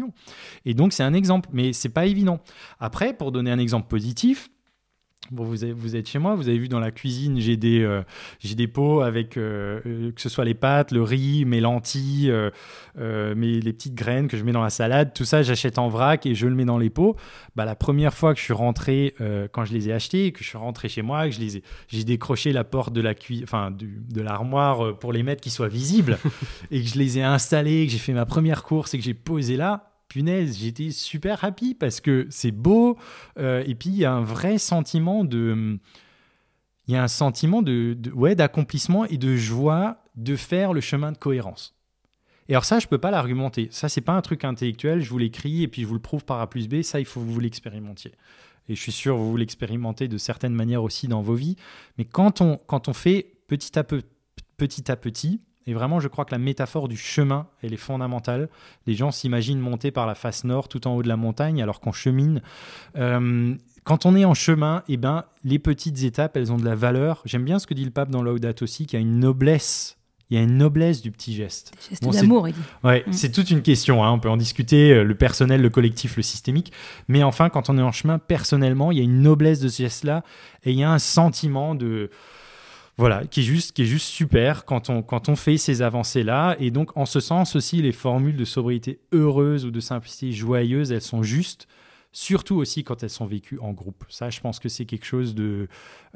Et 0.65 0.73
donc 0.73 0.93
c'est 0.93 1.03
un 1.03 1.13
exemple, 1.13 1.49
mais 1.51 1.73
c'est 1.73 1.89
pas 1.89 2.05
évident. 2.05 2.39
Après, 2.79 3.13
pour 3.13 3.31
donner 3.31 3.51
un 3.51 3.60
exemple 3.60 3.88
positif 3.88 4.49
Bon, 5.31 5.43
vous, 5.43 5.57
vous, 5.75 5.95
êtes 5.95 6.07
chez 6.07 6.19
moi, 6.19 6.36
vous 6.36 6.47
avez 6.47 6.57
vu 6.57 6.69
dans 6.69 6.79
la 6.79 6.91
cuisine, 6.91 7.39
j'ai 7.39 7.57
des, 7.57 7.81
euh, 7.81 8.01
des 8.43 8.67
pots 8.67 9.01
avec 9.01 9.36
euh, 9.36 9.81
euh, 9.86 10.12
que 10.13 10.21
ce 10.21 10.29
soit 10.29 10.45
les 10.45 10.53
pâtes, 10.53 10.91
le 10.91 11.01
riz, 11.01 11.43
mes 11.43 11.60
lentilles, 11.60 12.33
mes, 12.95 13.60
les 13.60 13.73
petites 13.73 13.95
graines 13.95 14.27
que 14.27 14.38
je 14.38 14.43
mets 14.43 14.53
dans 14.53 14.63
la 14.63 14.69
salade, 14.69 15.13
tout 15.13 15.25
ça 15.25 15.43
j'achète 15.43 15.79
en 15.79 15.89
vrac 15.89 16.25
et 16.25 16.33
je 16.33 16.47
le 16.47 16.55
mets 16.55 16.65
dans 16.65 16.77
les 16.77 16.89
pots. 16.89 17.17
Bah, 17.55 17.65
la 17.65 17.75
première 17.75 18.13
fois 18.13 18.33
que 18.33 18.39
je 18.39 18.45
suis 18.45 18.53
rentré, 18.53 19.15
quand 19.51 19.65
je 19.65 19.73
les 19.73 19.89
ai 19.89 19.93
achetés, 19.93 20.31
que 20.31 20.43
je 20.43 20.47
suis 20.47 20.57
rentré 20.57 20.88
chez 20.88 21.01
moi, 21.01 21.25
que 21.25 21.36
je 21.36 21.39
les 21.39 21.57
ai, 21.57 21.63
j'ai 21.89 22.03
décroché 22.03 22.53
la 22.53 22.63
porte 22.63 22.93
de 22.93 23.01
la 23.01 23.13
enfin 23.43 23.71
de 23.71 24.21
l'armoire 24.21 24.97
pour 24.97 25.12
les 25.12 25.23
mettre 25.23 25.41
qui 25.41 25.49
soient 25.49 25.67
visibles 25.67 26.17
et 26.71 26.81
que 26.81 26.88
je 26.88 26.97
les 26.97 27.17
ai 27.17 27.23
installés, 27.23 27.86
que 27.86 27.91
j'ai 27.91 27.97
fait 27.97 28.13
ma 28.13 28.25
première 28.25 28.63
course 28.63 28.93
et 28.93 28.97
que 28.97 29.03
j'ai 29.03 29.13
posé 29.13 29.57
là, 29.57 29.87
punaise, 30.08 30.58
j'étais 30.60 30.91
super 30.91 31.43
happy 31.43 31.74
parce 31.74 32.02
que 32.02 32.28
c'est 32.30 32.52
beau. 32.52 32.98
Euh, 33.38 33.63
et 33.65 33.76
puis, 33.76 33.89
il 33.89 33.98
y 33.98 34.06
a 34.06 34.13
un 34.13 34.24
vrai 34.24 34.58
sentiment 34.58 35.24
de. 35.24 35.80
Il 36.88 36.93
y 36.93 36.98
a 36.98 37.04
un 37.04 37.10
sentiment 37.10 37.62
de, 37.62 37.98
ouais, 38.13 38.36
d'accomplissement 38.36 39.04
et 39.06 39.17
de 39.17 39.36
joie 39.36 40.04
de 40.15 40.38
faire 40.38 40.72
le 40.72 40.80
chemin 40.80 41.12
de 41.12 41.17
cohérence. 41.17 41.76
Et 42.48 42.54
alors 42.54 42.63
ça, 42.63 42.80
je 42.80 42.88
peux 42.88 42.98
pas 42.98 43.12
l'argumenter. 43.12 43.67
Ça, 43.72 43.89
c'est 43.89 44.00
pas 44.00 44.13
un 44.13 44.22
truc 44.22 44.46
intellectuel. 44.46 45.02
Je 45.02 45.10
vous 45.10 45.17
l'écris 45.17 45.63
et 45.63 45.67
puis 45.67 45.82
je 45.82 45.88
vous 45.88 45.96
le 45.96 46.00
prouve 46.00 46.24
par 46.24 46.39
A 46.39 46.50
plus 46.50 46.70
B. 46.70 46.82
Ça, 46.82 47.02
il 47.02 47.06
faut 47.06 47.20
que 47.20 47.26
vous 47.26 47.41
l'expérimentiez. 47.41 48.13
Et 48.70 48.76
je 48.76 48.82
suis 48.82 48.93
sûr 48.93 49.15
que 49.15 49.22
vous 49.22 49.36
l'expérimentez 49.36 50.08
de 50.08 50.17
certaines 50.17 50.54
manières 50.54 50.84
aussi 50.84 51.10
dans 51.10 51.22
vos 51.22 51.36
vies. 51.36 51.58
Mais 51.98 52.06
quand 52.06 52.39
on, 52.39 52.58
quand 52.58 52.88
on 52.88 52.93
fait 52.93 53.34
petit 53.48 53.78
à 53.78 53.84
peu, 53.84 54.02
petit 54.56 54.89
à 54.89 54.96
petit, 54.96 55.41
et 55.67 55.73
vraiment, 55.73 55.99
je 55.99 56.08
crois 56.08 56.23
que 56.23 56.32
la 56.32 56.39
métaphore 56.39 56.88
du 56.88 56.95
chemin, 56.95 57.45
elle 57.62 57.73
est 57.73 57.77
fondamentale. 57.77 58.47
Les 58.88 58.93
gens 58.93 59.12
s'imaginent 59.12 59.60
monter 59.60 59.91
par 59.91 60.08
la 60.08 60.15
face 60.15 60.45
nord 60.45 60.69
tout 60.69 60.88
en 60.88 60.95
haut 60.95 61.03
de 61.03 61.10
la 61.10 61.17
montagne, 61.17 61.62
alors 61.62 61.82
qu'on 61.82 61.91
chemine. 61.91 62.41
Euh, 62.95 63.53
quand 63.84 64.06
on 64.06 64.15
est 64.15 64.23
en 64.23 64.34
chemin, 64.34 64.84
eh 64.88 64.95
ben, 64.95 65.25
les 65.43 65.60
petites 65.60 66.03
étapes, 66.03 66.38
elles 66.38 66.53
ont 66.53 66.58
de 66.58 66.63
la 66.65 66.75
valeur. 66.75 67.21
J'aime 67.25 67.43
bien 67.43 67.60
ce 67.60 67.67
que 67.67 67.73
dit 67.73 67.84
le 67.84 67.91
pape 67.91 68.10
dans 68.10 68.21
Laudato 68.21 68.63
aussi, 68.63 68.86
qu'il 68.86 68.97
y 68.97 69.01
a 69.01 69.06
une 69.06 69.19
noblesse. 69.19 69.97
Il 70.30 70.38
y 70.38 70.39
a 70.39 70.43
une 70.43 70.58
noblesse 70.58 71.01
du 71.01 71.12
petit 71.12 71.34
geste. 71.34 71.73
Geste 71.89 72.03
d'amour, 72.03 72.47
il 72.47 72.53
dit. 72.53 72.60
Ouais, 72.84 73.03
mm. 73.06 73.13
c'est 73.13 73.32
toute 73.32 73.49
une 73.49 73.62
question. 73.62 74.03
Hein. 74.03 74.12
On 74.12 74.19
peut 74.19 74.30
en 74.30 74.38
discuter, 74.38 74.91
euh, 74.91 75.03
le 75.03 75.15
personnel, 75.15 75.62
le 75.62 75.69
collectif, 75.69 76.15
le 76.15 76.23
systémique. 76.23 76.71
Mais 77.10 77.23
enfin, 77.23 77.49
quand 77.49 77.69
on 77.69 77.77
est 77.77 77.82
en 77.82 77.91
chemin, 77.91 78.19
personnellement, 78.19 78.91
il 78.91 78.97
y 78.97 79.01
a 79.01 79.03
une 79.03 79.21
noblesse 79.21 79.60
de 79.60 79.67
ce 79.67 79.84
geste-là 79.84 80.23
et 80.63 80.71
il 80.71 80.80
y 80.80 80.84
a 80.84 80.91
un 80.91 80.99
sentiment 80.99 81.75
de 81.75 82.10
voilà, 82.97 83.25
qui 83.25 83.41
est 83.41 83.43
juste, 83.43 83.73
qui 83.73 83.83
est 83.83 83.86
juste 83.86 84.07
super 84.07 84.65
quand 84.65 84.89
on, 84.89 85.03
quand 85.03 85.29
on 85.29 85.36
fait 85.36 85.57
ces 85.57 85.83
avancées-là. 85.83 86.55
Et 86.60 86.71
donc, 86.71 86.97
en 86.97 87.05
ce 87.05 87.19
sens 87.19 87.55
aussi, 87.55 87.81
les 87.81 87.91
formules 87.91 88.36
de 88.36 88.45
sobriété 88.45 88.99
heureuse 89.12 89.65
ou 89.65 89.71
de 89.71 89.79
simplicité 89.79 90.31
joyeuse, 90.31 90.91
elles 90.91 91.01
sont 91.01 91.21
justes, 91.21 91.67
surtout 92.12 92.55
aussi 92.55 92.83
quand 92.83 93.03
elles 93.03 93.12
sont 93.12 93.27
vécues 93.27 93.60
en 93.60 93.71
groupe. 93.71 94.03
Ça, 94.10 94.31
je 94.31 94.39
pense 94.39 94.60
que 94.60 94.67
c'est 94.67 94.86
quelque 94.86 95.05
chose 95.05 95.36
de... 95.36 95.67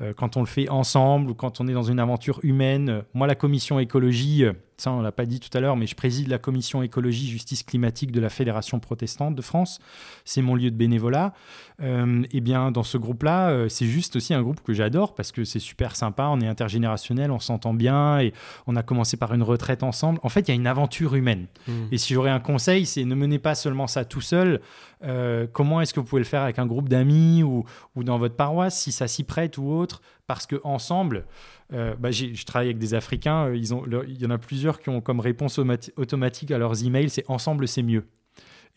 Euh, 0.01 0.13
quand 0.13 0.37
on 0.37 0.39
le 0.39 0.47
fait 0.47 0.69
ensemble 0.69 1.29
ou 1.29 1.35
quand 1.35 1.61
on 1.61 1.67
est 1.67 1.73
dans 1.73 1.83
une 1.83 1.99
aventure 1.99 2.39
humaine. 2.41 3.03
Moi, 3.13 3.27
la 3.27 3.35
commission 3.35 3.79
écologie, 3.79 4.43
ça 4.81 4.91
on 4.91 5.01
l'a 5.01 5.11
pas 5.11 5.25
dit 5.25 5.39
tout 5.39 5.55
à 5.55 5.61
l'heure, 5.61 5.75
mais 5.75 5.87
je 5.87 5.95
préside 5.95 6.27
la 6.27 6.37
commission 6.37 6.81
écologie, 6.81 7.27
justice 7.27 7.63
climatique 7.63 8.11
de 8.11 8.19
la 8.19 8.29
Fédération 8.29 8.79
protestante 8.79 9.35
de 9.35 9.41
France. 9.41 9.79
C'est 10.25 10.41
mon 10.41 10.55
lieu 10.55 10.71
de 10.71 10.75
bénévolat. 10.75 11.33
Euh, 11.81 12.23
et 12.31 12.41
bien 12.41 12.71
dans 12.71 12.83
ce 12.83 12.97
groupe-là, 12.97 13.49
euh, 13.49 13.69
c'est 13.69 13.85
juste 13.85 14.15
aussi 14.15 14.33
un 14.33 14.41
groupe 14.41 14.61
que 14.61 14.73
j'adore 14.73 15.15
parce 15.15 15.31
que 15.31 15.43
c'est 15.43 15.59
super 15.59 15.95
sympa, 15.95 16.27
on 16.31 16.39
est 16.39 16.47
intergénérationnel, 16.47 17.31
on 17.31 17.39
s'entend 17.39 17.73
bien 17.73 18.19
et 18.19 18.33
on 18.67 18.75
a 18.75 18.83
commencé 18.83 19.17
par 19.17 19.33
une 19.33 19.43
retraite 19.43 19.83
ensemble. 19.83 20.19
En 20.23 20.29
fait, 20.29 20.41
il 20.41 20.49
y 20.49 20.51
a 20.51 20.55
une 20.55 20.67
aventure 20.67 21.15
humaine. 21.15 21.47
Mmh. 21.67 21.71
Et 21.91 21.97
si 21.97 22.13
j'aurais 22.13 22.29
un 22.29 22.39
conseil, 22.39 22.85
c'est 22.85 23.05
ne 23.05 23.15
menez 23.15 23.39
pas 23.39 23.55
seulement 23.55 23.87
ça 23.87 24.05
tout 24.05 24.21
seul. 24.21 24.61
Euh, 25.03 25.47
comment 25.51 25.81
est-ce 25.81 25.93
que 25.93 25.99
vous 25.99 26.05
pouvez 26.05 26.21
le 26.21 26.27
faire 26.27 26.41
avec 26.41 26.59
un 26.59 26.65
groupe 26.65 26.89
d'amis 26.89 27.43
ou, 27.43 27.65
ou 27.95 28.03
dans 28.03 28.17
votre 28.17 28.35
paroisse, 28.35 28.79
si 28.79 28.91
ça 28.91 29.07
s'y 29.07 29.23
prête 29.23 29.57
ou 29.57 29.71
autre 29.71 30.01
Parce 30.31 30.47
que 30.47 30.61
ensemble, 30.63 31.25
euh, 31.73 31.93
bah, 31.99 32.09
je 32.09 32.45
travaille 32.45 32.69
avec 32.69 32.77
des 32.77 32.93
Africains, 32.93 33.47
euh, 33.47 33.57
il 33.57 34.21
y 34.21 34.25
en 34.25 34.29
a 34.29 34.37
plusieurs 34.37 34.79
qui 34.79 34.87
ont 34.87 35.01
comme 35.01 35.19
réponse 35.19 35.59
automati- 35.59 35.91
automatique 35.97 36.51
à 36.51 36.57
leurs 36.57 36.85
emails, 36.85 37.09
c'est 37.09 37.29
ensemble 37.29 37.67
c'est 37.67 37.83
mieux. 37.83 38.05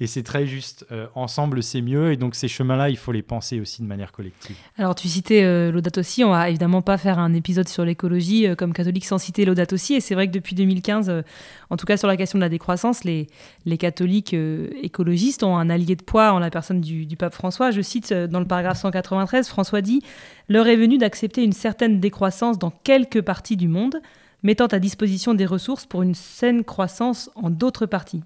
Et 0.01 0.07
c'est 0.09 0.25
très 0.25 0.47
juste, 0.47 0.85
euh, 0.91 1.07
ensemble 1.15 1.63
c'est 1.63 1.81
mieux, 1.81 2.13
et 2.13 2.17
donc 2.17 2.35
ces 2.35 2.49
chemins-là, 2.49 2.91
il 2.91 2.97
faut 2.97 3.13
les 3.13 3.23
penser 3.23 3.61
aussi 3.61 3.81
de 3.81 3.87
manière 3.87 4.11
collective. 4.11 4.57
Alors, 4.77 4.95
tu 4.97 5.09
citais 5.09 5.45
euh, 5.45 5.71
Laudato 5.71 6.03
Si. 6.03 6.25
On 6.25 6.31
va 6.31 6.49
évidemment 6.49 6.83
pas 6.83 6.99
faire 6.99 7.19
un 7.21 7.33
épisode 7.33 7.69
sur 7.69 7.85
l'écologie 7.85 8.47
euh, 8.47 8.57
comme 8.57 8.73
catholique 8.73 9.05
sans 9.05 9.19
citer 9.19 9.45
Laudato 9.45 9.77
Si. 9.77 9.95
Et 9.95 10.01
c'est 10.01 10.15
vrai 10.15 10.27
que 10.27 10.33
depuis 10.33 10.57
2015, 10.57 11.09
euh, 11.09 11.23
en 11.71 11.77
tout 11.77 11.87
cas 11.87 11.97
sur 11.97 12.09
la 12.09 12.17
question 12.17 12.39
de 12.39 12.45
la 12.45 12.49
décroissance, 12.49 13.05
les, 13.05 13.29
les 13.67 13.79
catholiques 13.79 14.35
écologistes 14.83 15.45
ont 15.45 15.57
un 15.57 15.71
allié 15.71 15.95
de 15.95 16.03
poids 16.03 16.33
en 16.33 16.41
la 16.41 16.51
personne 16.51 16.81
du, 16.81 17.07
du 17.07 17.17
pape 17.17 17.35
François. 17.35 17.71
Je 17.71 17.81
cite 17.81 18.13
dans 18.13 18.41
le 18.41 18.47
paragraphe 18.47 18.79
193, 18.79 19.49
François 19.49 19.81
dit 19.81 20.03
L'heure 20.49 20.67
est 20.67 20.77
venue 20.77 20.99
d'accepter 20.99 21.45
une 21.45 21.53
certaine 21.53 22.01
décroissance 22.01 22.59
dans 22.59 22.71
quelques 22.71 23.23
parties 23.23 23.57
du 23.57 23.69
monde, 23.69 24.01
mettant 24.43 24.67
à 24.67 24.79
disposition 24.79 25.35
des 25.35 25.47
ressources 25.47 25.87
pour 25.87 26.03
une 26.03 26.15
saine 26.15 26.65
croissance 26.65 27.31
en 27.37 27.51
d'autres 27.51 27.87
parties. 27.87 28.23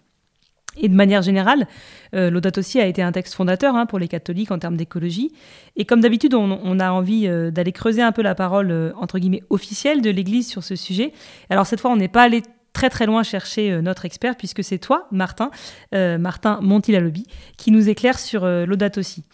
Et 0.80 0.88
de 0.88 0.94
manière 0.94 1.22
générale, 1.22 1.66
euh, 2.14 2.30
Laudato 2.30 2.60
a 2.76 2.86
été 2.86 3.02
un 3.02 3.12
texte 3.12 3.34
fondateur 3.34 3.74
hein, 3.74 3.86
pour 3.86 3.98
les 3.98 4.08
catholiques 4.08 4.50
en 4.50 4.58
termes 4.58 4.76
d'écologie. 4.76 5.32
Et 5.76 5.84
comme 5.84 6.00
d'habitude, 6.00 6.34
on, 6.34 6.80
a 6.80 6.90
envie 6.90 7.26
euh, 7.26 7.50
d'aller 7.50 7.72
creuser 7.72 8.02
un 8.02 8.12
peu 8.12 8.22
la 8.22 8.34
parole, 8.34 8.70
euh, 8.70 8.92
entre 8.96 9.18
guillemets, 9.18 9.42
officielle 9.50 10.02
de 10.02 10.10
l'Église 10.10 10.48
sur 10.48 10.62
ce 10.62 10.76
sujet. 10.76 11.12
Alors 11.50 11.66
cette 11.66 11.80
fois, 11.80 11.90
on 11.90 11.96
n'est 11.96 12.08
pas 12.08 12.22
allé 12.22 12.42
très 12.72 12.90
très 12.90 13.06
loin 13.06 13.22
chercher 13.22 13.72
euh, 13.72 13.82
notre 13.82 14.04
expert, 14.04 14.36
puisque 14.36 14.62
c'est 14.62 14.78
toi, 14.78 15.06
Martin, 15.10 15.50
Martin 15.92 16.60
Montilalobi, 16.62 17.26
qui 17.56 17.70
nous 17.70 17.88
éclaire 17.88 18.18
sur 18.18 18.46
Laudato 18.46 19.02
Si. 19.02 19.24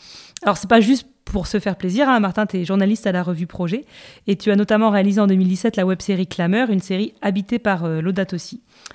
Alors 0.42 0.56
c'est 0.56 0.68
pas 0.68 0.80
juste 0.80 1.06
pour 1.24 1.46
se 1.46 1.58
faire 1.58 1.76
plaisir, 1.76 2.08
hein, 2.08 2.20
Martin, 2.20 2.46
tu 2.46 2.58
es 2.58 2.64
journaliste 2.64 3.06
à 3.06 3.12
la 3.12 3.22
revue 3.22 3.48
Projet, 3.48 3.84
et 4.26 4.36
tu 4.36 4.50
as 4.50 4.56
notamment 4.56 4.90
réalisé 4.90 5.20
en 5.20 5.26
2017 5.26 5.76
la 5.76 5.84
web-série 5.84 6.26
Clameur, 6.28 6.70
une 6.70 6.80
série 6.80 7.14
habitée 7.22 7.58
par 7.58 7.84
euh, 7.84 8.00
Laudato. 8.00 8.36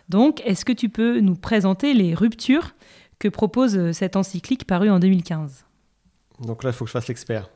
Donc, 0.09 0.41
est-ce 0.45 0.65
que 0.65 0.73
tu 0.73 0.89
peux 0.89 1.19
nous 1.19 1.35
présenter 1.35 1.93
les 1.93 2.13
ruptures 2.13 2.75
que 3.19 3.27
propose 3.27 3.77
euh, 3.77 3.93
cette 3.93 4.15
encyclique 4.15 4.65
parue 4.65 4.89
en 4.89 4.99
2015 4.99 5.65
Donc 6.41 6.63
là, 6.63 6.71
il 6.71 6.73
faut 6.73 6.85
que 6.85 6.89
je 6.89 6.93
fasse 6.93 7.07
l'expert. 7.07 7.49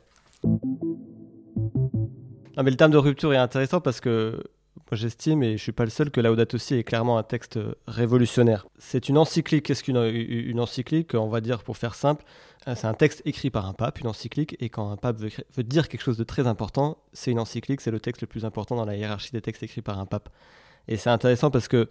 Non, 2.55 2.63
mais 2.63 2.71
le 2.71 2.77
terme 2.77 2.91
de 2.91 2.97
rupture 2.97 3.33
est 3.33 3.37
intéressant 3.37 3.81
parce 3.81 3.99
que 3.99 4.43
moi 4.91 4.97
j'estime, 4.97 5.41
et 5.43 5.57
je 5.57 5.63
suis 5.63 5.71
pas 5.71 5.85
le 5.85 5.89
seul, 5.89 6.11
que 6.11 6.21
Laudato 6.21 6.57
Si 6.57 6.75
est 6.75 6.83
clairement 6.83 7.17
un 7.17 7.23
texte 7.23 7.59
révolutionnaire. 7.87 8.67
C'est 8.77 9.09
une 9.09 9.17
encyclique. 9.17 9.65
Qu'est-ce 9.65 9.83
qu'une 9.83 9.97
une 9.97 10.59
encyclique? 10.59 11.15
On 11.15 11.29
va 11.29 11.41
dire, 11.41 11.63
pour 11.63 11.77
faire 11.77 11.95
simple, 11.95 12.23
euh, 12.67 12.75
c'est 12.75 12.87
un 12.87 12.93
texte 12.93 13.21
écrit 13.25 13.49
par 13.49 13.65
un 13.65 13.73
pape, 13.73 13.99
une 13.99 14.07
encyclique, 14.07 14.55
et 14.59 14.69
quand 14.69 14.91
un 14.91 14.97
pape 14.97 15.17
veut 15.19 15.63
dire 15.63 15.87
quelque 15.87 16.01
chose 16.01 16.17
de 16.17 16.23
très 16.23 16.47
important, 16.47 16.97
c'est 17.13 17.31
une 17.31 17.39
encyclique, 17.39 17.81
c'est 17.81 17.91
le 17.91 17.99
texte 17.99 18.21
le 18.21 18.27
plus 18.27 18.45
important 18.45 18.75
dans 18.75 18.85
la 18.85 18.95
hiérarchie 18.95 19.31
des 19.31 19.41
textes 19.41 19.63
écrits 19.63 19.81
par 19.81 19.99
un 19.99 20.05
pape. 20.05 20.29
Et 20.87 20.97
c'est 20.97 21.09
intéressant 21.09 21.49
parce 21.49 21.67
que 21.67 21.89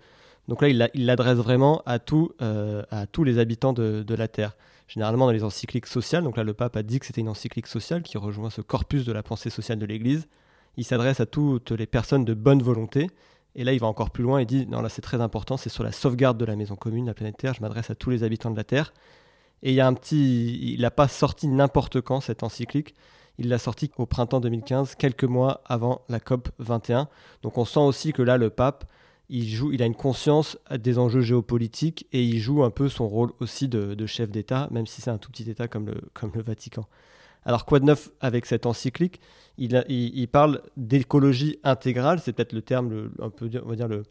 donc 0.48 0.62
là, 0.62 0.68
il 0.68 0.78
l'a- 0.78 0.90
il 0.94 1.06
l'adresse 1.06 1.38
vraiment 1.38 1.82
à, 1.86 1.98
euh, 2.42 2.82
tous 3.12 3.24
les 3.24 3.38
habitants 3.38 3.72
de, 3.72 4.14
la 4.14 4.28
Terre. 4.28 4.56
Généralement, 4.88 5.26
dans 5.26 5.32
les 5.32 5.44
encycliques 5.44 5.86
sociales, 5.86 6.24
donc 6.24 6.36
là, 6.36 6.44
le 6.44 6.52
pape 6.54 6.76
a 6.76 6.82
dit 6.82 6.98
que 6.98 7.06
c'était 7.06 7.20
une 7.20 7.28
encyclique 7.28 7.66
sociale 7.66 8.02
qui 8.02 8.18
rejoint 8.18 8.50
ce 8.50 8.60
corpus 8.60 9.04
de 9.04 9.12
la 9.12 9.22
pensée 9.22 9.50
sociale 9.50 9.78
de 9.78 9.86
l'Église. 9.86 10.28
Il 10.76 10.84
s'adresse 10.84 11.20
à 11.20 11.26
toutes 11.26 11.70
les 11.70 11.86
personnes 11.86 12.24
de 12.24 12.34
bonne 12.34 12.62
volonté. 12.62 13.08
Et 13.54 13.64
là, 13.64 13.72
il 13.72 13.80
va 13.80 13.86
encore 13.86 14.10
plus 14.10 14.22
loin. 14.22 14.40
Il 14.40 14.46
dit 14.46 14.66
non, 14.66 14.80
là, 14.80 14.88
c'est 14.88 15.02
très 15.02 15.20
important. 15.20 15.56
C'est 15.56 15.70
sur 15.70 15.84
la 15.84 15.92
sauvegarde 15.92 16.38
de 16.38 16.44
la 16.44 16.56
maison 16.56 16.76
commune, 16.76 17.06
la 17.06 17.14
planète 17.14 17.36
Terre. 17.36 17.54
Je 17.54 17.60
m'adresse 17.60 17.90
à 17.90 17.94
tous 17.94 18.10
les 18.10 18.22
habitants 18.22 18.50
de 18.50 18.56
la 18.56 18.64
Terre. 18.64 18.92
Et 19.62 19.70
il 19.70 19.74
y 19.74 19.80
a 19.80 19.86
un 19.86 19.94
petit. 19.94 20.72
Il 20.74 20.80
n'a 20.80 20.90
pas 20.90 21.08
sorti 21.08 21.48
n'importe 21.48 22.00
quand 22.00 22.20
cette 22.20 22.42
encyclique. 22.42 22.94
Il 23.38 23.48
l'a 23.48 23.58
sorti 23.58 23.90
au 23.96 24.06
printemps 24.06 24.40
2015, 24.40 24.94
quelques 24.94 25.24
mois 25.24 25.62
avant 25.64 26.02
la 26.08 26.20
COP 26.20 26.50
21. 26.58 27.08
Donc 27.42 27.56
on 27.58 27.64
sent 27.64 27.80
aussi 27.80 28.12
que 28.12 28.22
là, 28.22 28.36
le 28.36 28.50
pape, 28.50 28.84
il, 29.32 29.48
joue, 29.48 29.72
il 29.72 29.82
a 29.82 29.86
une 29.86 29.94
conscience 29.94 30.58
des 30.70 30.98
enjeux 30.98 31.22
géopolitiques 31.22 32.06
et 32.12 32.22
il 32.22 32.38
joue 32.38 32.62
un 32.64 32.70
peu 32.70 32.90
son 32.90 33.08
rôle 33.08 33.32
aussi 33.40 33.66
de, 33.66 34.06
chef 34.06 34.30
d'État, 34.30 34.68
même 34.70 34.86
si 34.86 35.00
c'est 35.00 35.10
un 35.10 35.16
tout 35.16 35.30
petit 35.30 35.50
État 35.50 35.68
comme 35.68 35.86
le, 35.86 36.42
Vatican. 36.42 36.86
Alors 37.44 37.64
quoi 37.64 37.80
de 37.80 37.86
neuf 37.86 38.10
avec 38.20 38.46
cette 38.46 38.66
encyclique 38.66 39.20
il, 39.58 40.28
parle 40.30 40.60
d'écologie 40.76 41.58
intégrale, 41.64 42.20
c'est 42.20 42.32
peut-être 42.32 42.52
le 42.52 42.62
terme 42.62 43.10
un 43.20 43.30
peu, 43.30 43.50
on 43.64 43.68
va 43.68 43.76
dire 43.76 43.88
le, 43.88 44.04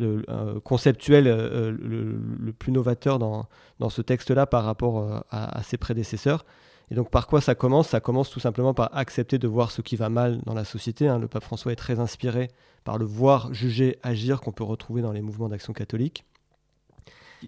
euh, 0.00 0.60
conceptuel 0.60 1.26
euh, 1.26 1.70
le, 1.70 2.52
plus 2.52 2.72
novateur 2.72 3.18
dans, 3.18 3.46
dans 3.80 3.88
ce 3.88 4.02
texte-là 4.02 4.46
par 4.46 4.64
rapport 4.64 4.98
euh, 4.98 5.20
à, 5.30 5.58
à 5.58 5.62
ses 5.62 5.78
prédécesseurs. 5.78 6.44
Et 6.90 6.94
donc 6.94 7.10
par 7.10 7.26
quoi 7.26 7.40
ça 7.40 7.54
commence? 7.54 7.88
Ça 7.88 8.00
commence 8.00 8.30
tout 8.30 8.40
simplement 8.40 8.74
par 8.74 8.94
accepter 8.96 9.38
de 9.38 9.48
voir 9.48 9.70
ce 9.70 9.82
qui 9.82 9.96
va 9.96 10.08
mal 10.08 10.40
dans 10.44 10.54
la 10.54 10.64
société. 10.64 11.08
hein. 11.08 11.18
Le 11.18 11.28
pape 11.28 11.44
François 11.44 11.72
est 11.72 11.76
très 11.76 12.00
inspiré 12.00 12.48
par 12.88 12.96
le 12.96 13.04
voir, 13.04 13.52
juger, 13.52 13.98
agir 14.02 14.40
qu'on 14.40 14.50
peut 14.50 14.64
retrouver 14.64 15.02
dans 15.02 15.12
les 15.12 15.20
mouvements 15.20 15.50
d'action 15.50 15.74
catholique. 15.74 16.24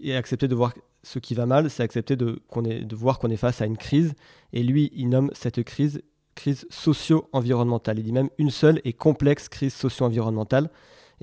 Et 0.03 0.15
accepter 0.15 0.49
de 0.49 0.55
voir 0.55 0.75
ce 1.03 1.19
qui 1.19 1.35
va 1.35 1.47
mal, 1.47 1.71
c'est 1.71 1.83
accepter 1.83 2.15
de, 2.15 2.43
qu'on 2.49 2.63
est, 2.67 2.93
voir 2.93 3.19
qu'on 3.19 3.31
est 3.31 3.39
face 3.39 3.63
à 3.63 3.65
une 3.65 3.79
crise. 3.79 4.13
Et 4.53 4.63
lui, 4.63 4.93
il 4.95 5.09
nomme 5.09 5.31
cette 5.33 5.63
crise 5.63 6.03
crise 6.35 6.67
socio-environnementale. 6.69 7.99
Il 8.01 8.05
dit 8.05 8.13
même 8.13 8.29
une 8.37 8.51
seule 8.51 8.83
et 8.85 8.93
complexe 8.93 9.49
crise 9.49 9.73
socio-environnementale. 9.73 10.69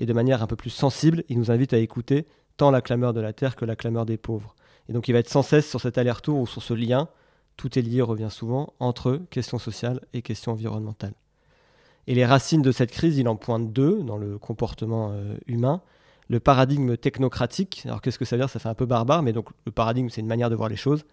Et 0.00 0.04
de 0.04 0.12
manière 0.12 0.42
un 0.42 0.48
peu 0.48 0.56
plus 0.56 0.70
sensible, 0.70 1.22
il 1.28 1.38
nous 1.38 1.52
invite 1.52 1.72
à 1.72 1.78
écouter 1.78 2.26
tant 2.56 2.72
la 2.72 2.80
clameur 2.80 3.12
de 3.12 3.20
la 3.20 3.32
terre 3.32 3.54
que 3.54 3.64
la 3.66 3.76
clameur 3.76 4.04
des 4.04 4.16
pauvres. 4.16 4.56
Et 4.88 4.92
donc 4.92 5.06
il 5.06 5.12
va 5.12 5.20
être 5.20 5.30
sans 5.30 5.42
cesse 5.42 5.70
sur 5.70 5.80
cet 5.80 5.96
aller-retour 5.96 6.40
ou 6.40 6.46
sur 6.48 6.64
ce 6.64 6.74
lien, 6.74 7.08
tout 7.56 7.78
est 7.78 7.82
lié, 7.82 8.02
revient 8.02 8.32
souvent, 8.32 8.72
entre 8.80 9.22
questions 9.30 9.60
sociales 9.60 10.00
et 10.12 10.22
questions 10.22 10.50
environnementales. 10.50 11.14
Et 12.08 12.14
les 12.14 12.24
racines 12.24 12.62
de 12.62 12.72
cette 12.72 12.90
crise, 12.90 13.18
il 13.18 13.28
en 13.28 13.36
pointe 13.36 13.70
deux 13.70 14.02
dans 14.02 14.16
le 14.16 14.38
comportement 14.38 15.10
euh, 15.12 15.36
humain. 15.46 15.82
Le 16.28 16.40
paradigme 16.40 16.96
technocratique, 16.96 17.82
alors 17.84 18.00
qu'est-ce 18.00 18.18
que 18.18 18.24
ça 18.24 18.34
veut 18.34 18.40
dire? 18.40 18.48
Ça 18.48 18.58
fait 18.58 18.70
un 18.70 18.74
peu 18.74 18.86
barbare, 18.86 19.22
mais 19.22 19.34
donc 19.34 19.50
le 19.66 19.72
paradigme, 19.72 20.08
c'est 20.08 20.22
une 20.22 20.26
manière 20.26 20.48
de 20.48 20.54
voir 20.54 20.70
les 20.70 20.76
choses. 20.76 21.04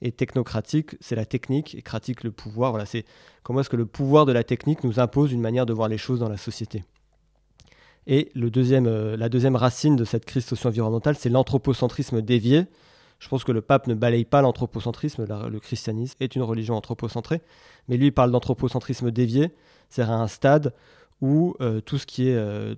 Et 0.00 0.10
technocratique, 0.10 0.96
c'est 1.00 1.16
la 1.16 1.26
technique, 1.26 1.74
et 1.74 1.82
cratique, 1.82 2.24
le 2.24 2.30
pouvoir. 2.30 2.70
Voilà, 2.70 2.86
c'est 2.86 3.04
comment 3.42 3.60
est-ce 3.60 3.68
que 3.68 3.76
le 3.76 3.84
pouvoir 3.84 4.24
de 4.24 4.32
la 4.32 4.42
technique 4.42 4.84
nous 4.84 4.98
impose 4.98 5.32
une 5.32 5.42
manière 5.42 5.66
de 5.66 5.74
voir 5.74 5.88
les 5.88 5.98
choses 5.98 6.20
dans 6.20 6.30
la 6.30 6.38
société. 6.38 6.82
Et 8.06 8.30
le 8.34 8.50
deuxième, 8.50 8.86
euh, 8.86 9.18
la 9.18 9.28
deuxième 9.28 9.54
racine 9.54 9.96
de 9.96 10.06
cette 10.06 10.24
crise 10.24 10.46
socio-environnementale, 10.46 11.16
c'est 11.16 11.28
l'anthropocentrisme 11.28 12.22
dévié. 12.22 12.64
Je 13.18 13.28
pense 13.28 13.44
que 13.44 13.52
le 13.52 13.60
pape 13.60 13.86
ne 13.86 13.94
balaye 13.94 14.24
pas 14.24 14.42
l'anthropocentrisme, 14.42 15.24
la- 15.26 15.48
le 15.48 15.60
christianisme 15.60 16.16
est 16.20 16.36
une 16.36 16.42
religion 16.42 16.76
anthropocentrée, 16.76 17.42
mais 17.88 17.96
lui 17.96 18.06
il 18.06 18.12
parle 18.12 18.30
d'anthropocentrisme 18.30 19.10
dévié, 19.10 19.50
c'est-à-dire 19.88 20.14
à 20.14 20.22
un 20.22 20.28
stade 20.28 20.72
où 21.20 21.54
euh, 21.60 21.80
tout 21.80 21.98
ce 21.98 22.06
qui 22.06 22.28
est 22.28 22.36
euh, 22.36 22.74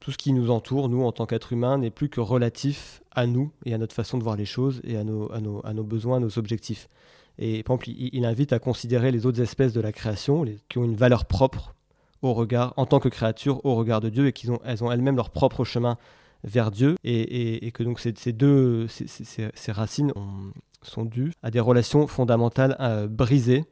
tout 0.00 0.12
ce 0.12 0.18
qui 0.18 0.34
nous 0.34 0.50
entoure, 0.50 0.90
nous 0.90 1.02
en 1.02 1.12
tant 1.12 1.24
qu'êtres 1.24 1.54
humains, 1.54 1.78
n'est 1.78 1.90
plus 1.90 2.10
que 2.10 2.20
relatif 2.20 3.02
à 3.12 3.26
nous 3.26 3.50
et 3.64 3.72
à 3.72 3.78
notre 3.78 3.94
façon 3.94 4.18
de 4.18 4.22
voir 4.22 4.36
les 4.36 4.44
choses 4.44 4.82
et 4.84 4.98
à 4.98 5.04
nos, 5.04 5.32
à 5.32 5.40
nos, 5.40 5.64
à 5.64 5.72
nos 5.72 5.82
besoins, 5.82 6.18
à 6.18 6.20
nos 6.20 6.38
objectifs. 6.38 6.90
Et 7.38 7.62
par 7.62 7.76
exemple, 7.76 7.88
il, 8.12 8.24
invite 8.26 8.52
à 8.52 8.58
considérer 8.58 9.10
les 9.10 9.24
autres 9.24 9.40
espèces 9.40 9.72
de 9.72 9.80
la 9.80 9.92
création, 9.92 10.44
qui 10.68 10.76
ont 10.76 10.84
une 10.84 10.94
valeur 10.94 11.24
propre 11.24 11.74
au 12.20 12.34
regard, 12.34 12.74
en 12.76 12.84
tant 12.84 13.00
que 13.00 13.08
créatures, 13.08 13.64
au 13.64 13.76
regard 13.76 14.02
de 14.02 14.10
Dieu, 14.10 14.26
et 14.26 14.32
qu'elles 14.32 14.52
ont, 14.52 14.60
elles 14.62 14.84
ont 14.84 14.92
elles-mêmes 14.92 15.16
leur 15.16 15.30
propre 15.30 15.64
chemin 15.64 15.96
vers 16.44 16.70
Dieu, 16.70 16.96
et, 17.04 17.70
que 17.72 17.82
donc 17.82 17.98
ces, 17.98 18.32
deux, 18.32 18.86
ces, 18.88 19.72
racines 19.72 20.12
ont- 20.14 20.52
sont 20.82 21.04
dues 21.04 21.32
à 21.42 21.50
des 21.50 21.60
relations 21.60 22.06
fondamentales 22.06 22.76
euh, 22.80 23.08
brisées, 23.08 23.64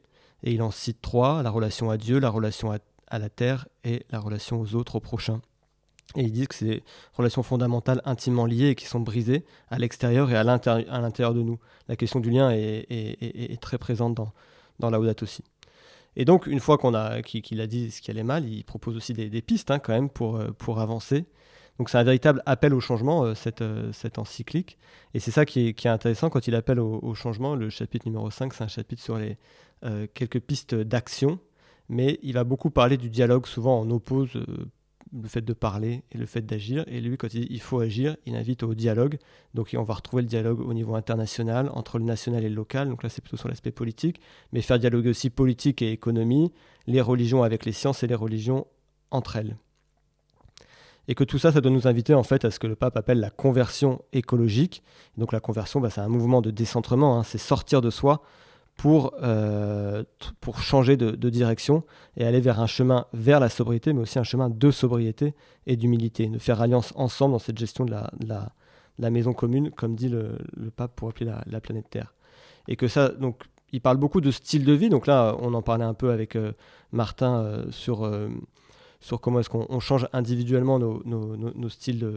et 0.43 0.51
il 0.51 0.61
en 0.61 0.71
cite 0.71 1.01
trois, 1.01 1.43
la 1.43 1.51
relation 1.51 1.89
à 1.89 1.97
Dieu, 1.97 2.19
la 2.19 2.29
relation 2.29 2.71
à, 2.71 2.79
la 3.19 3.29
terre 3.29 3.67
et 3.83 4.03
la 4.09 4.19
relation 4.19 4.59
aux 4.59 4.73
autres, 4.73 4.95
aux 4.95 4.99
prochains. 4.99 5.41
Et 6.15 6.23
il 6.23 6.31
dit 6.31 6.47
que 6.47 6.55
c'est 6.55 6.65
des 6.65 6.83
relations 7.13 7.43
fondamentales 7.43 8.01
intimement 8.05 8.47
liées 8.47 8.69
et 8.69 8.75
qui 8.75 8.85
sont 8.85 8.99
brisées 8.99 9.45
à 9.69 9.77
l'extérieur 9.77 10.31
et 10.31 10.35
à 10.35 10.43
l'intérieur 10.43 11.33
de 11.33 11.43
nous. 11.43 11.59
La 11.87 11.95
question 11.95 12.19
du 12.19 12.31
lien 12.31 12.49
est, 12.51 13.61
très 13.61 13.77
présente 13.77 14.15
dans, 14.15 14.31
dans 14.79 14.89
Laudato 14.89 15.23
aussi. 15.25 15.43
Et 16.15 16.25
donc, 16.25 16.47
une 16.47 16.59
fois 16.59 16.77
qu'on 16.77 16.93
a, 16.93 17.21
qu'il 17.21 17.61
a 17.61 17.67
dit 17.67 17.91
ce 17.91 18.01
qui 18.01 18.11
allait 18.11 18.23
mal, 18.23 18.47
il 18.47 18.63
propose 18.63 18.95
aussi 18.95 19.13
des, 19.13 19.29
des 19.29 19.41
pistes 19.41 19.71
hein, 19.71 19.79
quand 19.79 19.93
même 19.93 20.09
pour, 20.09 20.35
euh, 20.35 20.51
pour 20.51 20.79
avancer. 20.79 21.25
Donc 21.79 21.89
c'est 21.89 21.97
un 21.97 22.03
véritable 22.03 22.41
appel 22.45 22.73
au 22.73 22.79
changement, 22.79 23.23
euh, 23.23 23.35
cette, 23.35 23.61
euh, 23.61 23.91
cette 23.93 24.19
encyclique. 24.19 24.77
Et 25.13 25.19
c'est 25.19 25.31
ça 25.31 25.45
qui 25.45 25.67
est, 25.67 25.85
intéressant 25.87 26.29
quand 26.29 26.47
il 26.47 26.55
appelle 26.55 26.79
au, 26.79 27.13
changement. 27.15 27.55
Le 27.55 27.69
chapitre 27.69 28.07
numéro 28.07 28.29
5, 28.29 28.53
c'est 28.53 28.63
un 28.63 28.67
chapitre 28.67 29.01
sur 29.01 29.17
les 29.17 29.37
euh, 29.83 30.07
quelques 30.13 30.39
pistes 30.39 30.75
d'action. 30.75 31.39
Mais 31.89 32.19
il 32.21 32.33
va 32.33 32.43
beaucoup 32.43 32.69
parler 32.69 32.97
du 32.97 33.09
dialogue. 33.09 33.45
Souvent, 33.45 33.81
on 33.81 33.89
oppose 33.89 34.31
le 35.13 35.27
fait 35.27 35.41
de 35.41 35.53
parler 35.53 36.03
et 36.11 36.17
le 36.17 36.25
fait 36.25 36.41
d'agir. 36.41 36.85
Et 36.87 37.01
lui, 37.01 37.17
quand 37.17 37.33
il 37.33 37.41
dit 37.41 37.47
il 37.49 37.61
faut 37.61 37.79
agir, 37.79 38.15
il 38.25 38.35
invite 38.35 38.63
au 38.63 38.73
dialogue. 38.73 39.17
Donc 39.53 39.75
on 39.77 39.83
va 39.83 39.95
retrouver 39.95 40.21
le 40.23 40.27
dialogue 40.27 40.61
au 40.61 40.73
niveau 40.73 40.95
international, 40.95 41.69
entre 41.73 41.99
le 41.99 42.05
national 42.05 42.43
et 42.43 42.49
le 42.49 42.55
local. 42.55 42.87
Donc 42.89 43.03
là, 43.03 43.09
c'est 43.09 43.21
plutôt 43.21 43.37
sur 43.37 43.49
l'aspect 43.49 43.71
politique. 43.71 44.21
Mais 44.53 44.61
faire 44.61 44.79
dialoguer 44.79 45.09
aussi 45.09 45.29
politique 45.29 45.81
et 45.81 45.91
économie, 45.91 46.51
les 46.87 47.01
religions 47.01 47.43
avec 47.43 47.65
les 47.65 47.73
sciences 47.73 48.03
et 48.03 48.07
les 48.07 48.15
religions 48.15 48.65
entre 49.11 49.35
elles. 49.35 49.57
Et 51.07 51.15
que 51.15 51.23
tout 51.23 51.37
ça, 51.37 51.51
ça 51.51 51.61
doit 51.61 51.71
nous 51.71 51.87
inviter 51.87 52.13
en 52.13 52.23
fait 52.23 52.45
à 52.45 52.51
ce 52.51 52.59
que 52.59 52.67
le 52.67 52.75
pape 52.75 52.95
appelle 52.95 53.19
la 53.19 53.29
conversion 53.29 54.01
écologique. 54.13 54.83
Donc 55.17 55.33
la 55.33 55.39
conversion, 55.39 55.81
bah, 55.81 55.89
c'est 55.89 56.01
un 56.01 56.07
mouvement 56.07 56.41
de 56.41 56.51
décentrement, 56.51 57.19
hein. 57.19 57.23
c'est 57.23 57.37
sortir 57.37 57.81
de 57.81 57.89
soi 57.89 58.21
pour, 58.77 59.13
euh, 59.21 60.03
pour 60.39 60.59
changer 60.59 60.97
de, 60.97 61.29
direction 61.29 61.83
et 62.17 62.25
aller 62.25 62.39
vers 62.39 62.59
un 62.59 62.67
chemin 62.67 63.05
vers 63.13 63.39
la 63.39 63.49
sobriété, 63.49 63.93
mais 63.93 64.01
aussi 64.01 64.19
un 64.19 64.23
chemin 64.23 64.49
de 64.49 64.71
sobriété 64.71 65.33
et 65.67 65.75
d'humilité, 65.75 66.27
de 66.27 66.39
faire 66.39 66.61
alliance 66.61 66.93
ensemble 66.95 67.33
dans 67.33 67.39
cette 67.39 67.57
gestion 67.57 67.85
de 67.85 67.91
la, 67.91 68.11
la, 68.97 69.09
maison 69.09 69.33
commune, 69.33 69.71
comme 69.71 69.95
dit 69.95 70.09
le, 70.09 70.37
pape 70.75 70.95
pour 70.95 71.09
appeler 71.09 71.31
la, 71.45 71.61
planète 71.61 71.89
Terre. 71.89 72.13
Et 72.67 72.75
que 72.75 72.87
ça, 72.87 73.09
donc, 73.09 73.43
il 73.71 73.81
parle 73.81 73.97
beaucoup 73.97 74.21
de 74.21 74.31
style 74.31 74.65
de 74.65 74.73
vie. 74.73 74.89
Donc 74.89 75.07
là, 75.07 75.35
on 75.39 75.53
en 75.53 75.61
parlait 75.61 75.85
un 75.85 75.93
peu 75.93 76.11
avec 76.11 76.35
euh, 76.35 76.53
Martin 76.91 77.41
euh, 77.41 77.65
sur, 77.71 78.03
sur 79.03 79.21
comment 79.21 79.39
est-ce 79.39 79.49
qu'on 79.49 79.79
change 79.79 80.07
individuellement 80.13 80.79
nos, 80.79 81.69
styles 81.69 81.99
de, 81.99 82.13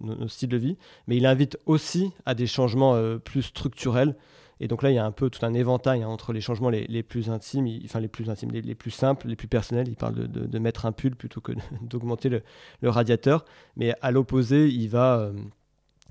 nos, 0.00 0.28
styles 0.28 0.48
de 0.48 0.56
vie. 0.56 0.76
Mais 1.06 1.16
il 1.16 1.26
invite 1.26 1.58
aussi 1.66 2.12
à 2.26 2.34
des 2.34 2.46
changements 2.46 2.96
plus 3.24 3.42
structurels 3.42 4.14
et 4.60 4.68
donc 4.68 4.82
là, 4.82 4.90
il 4.90 4.94
y 4.94 4.98
a 4.98 5.04
un 5.04 5.12
peu 5.12 5.30
tout 5.30 5.44
un 5.44 5.54
éventail 5.54 6.02
hein, 6.02 6.08
entre 6.08 6.32
les 6.32 6.40
changements 6.40 6.70
les, 6.70 7.02
plus 7.02 7.30
intimes, 7.30 7.68
enfin 7.84 8.00
les 8.00 8.08
plus 8.08 8.28
intimes, 8.28 8.50
les, 8.50 8.74
plus 8.74 8.90
simples, 8.90 9.28
les 9.28 9.36
plus 9.36 9.48
personnels. 9.48 9.88
Il 9.88 9.96
parle 9.96 10.28
de, 10.28 10.58
mettre 10.58 10.86
un 10.86 10.92
pull 10.92 11.14
plutôt 11.14 11.40
que 11.40 11.52
d'augmenter 11.82 12.28
le, 12.28 12.42
radiateur. 12.82 13.44
Mais 13.76 13.94
à 14.00 14.10
l'opposé, 14.10 14.68
il 14.68 14.88
va, 14.88 15.18
euh, 15.18 15.32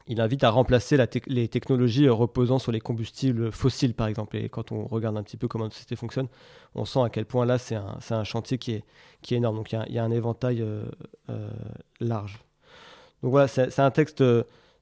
il 0.08 0.22
invite 0.22 0.44
à 0.44 0.50
remplacer 0.50 0.98
les 1.28 1.48
technologies 1.48 2.08
reposant 2.08 2.60
sur 2.60 2.72
les 2.72 2.80
combustibles 2.80 3.52
fossiles, 3.52 3.94
par 3.94 4.08
exemple. 4.08 4.38
Et 4.38 4.50
quand 4.50 4.72
on 4.72 4.86
regarde 4.86 5.18
un 5.18 5.24
petit 5.24 5.38
peu 5.38 5.48
comment 5.48 5.66
la 5.66 5.70
société 5.70 5.96
fonctionne, 5.96 6.28
on 6.76 6.86
sent 6.86 7.02
à 7.02 7.10
quel 7.10 7.26
point 7.26 7.46
là, 7.46 7.58
c'est 7.58 7.76
un, 7.76 8.24
chantier 8.24 8.58
qui 8.58 8.72
est, 8.72 8.84
qui 9.22 9.34
est 9.34 9.38
énorme. 9.38 9.58
Donc 9.58 9.72
il 9.72 9.94
y 9.94 10.00
a, 10.00 10.04
un 10.04 10.12
éventail 10.12 10.62
euh, 10.62 10.86
euh, 11.30 11.50
large. 12.00 12.40
Donc 13.22 13.32
voilà, 13.32 13.48
c'est 13.48 13.80
un 13.80 13.92
texte 13.92 14.24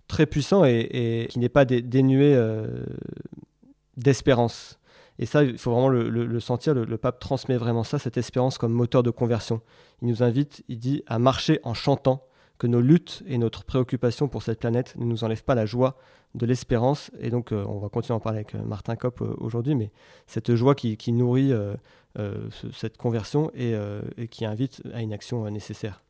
très 0.07 0.25
puissant 0.25 0.65
et, 0.65 1.27
qui 1.29 1.39
n'est 1.39 1.49
pas 1.49 1.65
dénué 1.65 2.37
d'espérance. 3.97 4.77
Et 5.17 5.25
ça, 5.25 5.43
il 5.43 5.57
faut 5.57 5.71
vraiment 5.71 5.89
le, 5.89 6.39
sentir, 6.39 6.73
le, 6.73 6.97
pape 6.97 7.19
transmet 7.19 7.57
vraiment 7.57 7.83
ça, 7.83 7.99
cette 7.99 8.17
espérance 8.17 8.57
comme 8.57 8.73
moteur 8.73 9.01
de 9.03 9.09
conversion. 9.09 9.61
Il 10.01 10.09
nous 10.09 10.23
invite, 10.23 10.63
il 10.67 10.77
dit, 10.77 11.03
à 11.07 11.19
marcher 11.19 11.59
en 11.63 11.73
chantant, 11.73 12.25
que 12.57 12.67
nos 12.67 12.81
luttes 12.81 13.23
et 13.27 13.37
notre 13.37 13.63
préoccupation 13.63 14.27
pour 14.27 14.43
cette 14.43 14.59
planète 14.59 14.95
ne 14.97 15.05
nous 15.05 15.23
enlèvent 15.23 15.43
pas 15.43 15.55
la 15.55 15.65
joie 15.65 15.97
de 16.35 16.45
l'espérance. 16.45 17.11
Et 17.19 17.29
donc, 17.29 17.51
euh, 17.51 17.65
on 17.67 17.79
va 17.79 17.89
continuer 17.89 18.15
à 18.15 18.17
en 18.17 18.19
parler 18.19 18.39
avec 18.39 18.55
euh, 18.55 18.63
Martin 18.63 18.95
Kopp 18.95 19.21
euh, 19.21 19.33
aujourd'hui, 19.37 19.75
mais 19.75 19.91
cette 20.27 20.55
joie 20.55 20.75
qui, 20.75 20.97
nourrit 21.11 21.51
cette 22.73 22.97
conversion 22.97 23.51
et, 23.53 23.73
et, 24.17 24.27
qui 24.27 24.45
invite 24.45 24.81
à 24.93 25.01
une 25.01 25.13
action 25.13 25.49
nécessaire. 25.49 26.01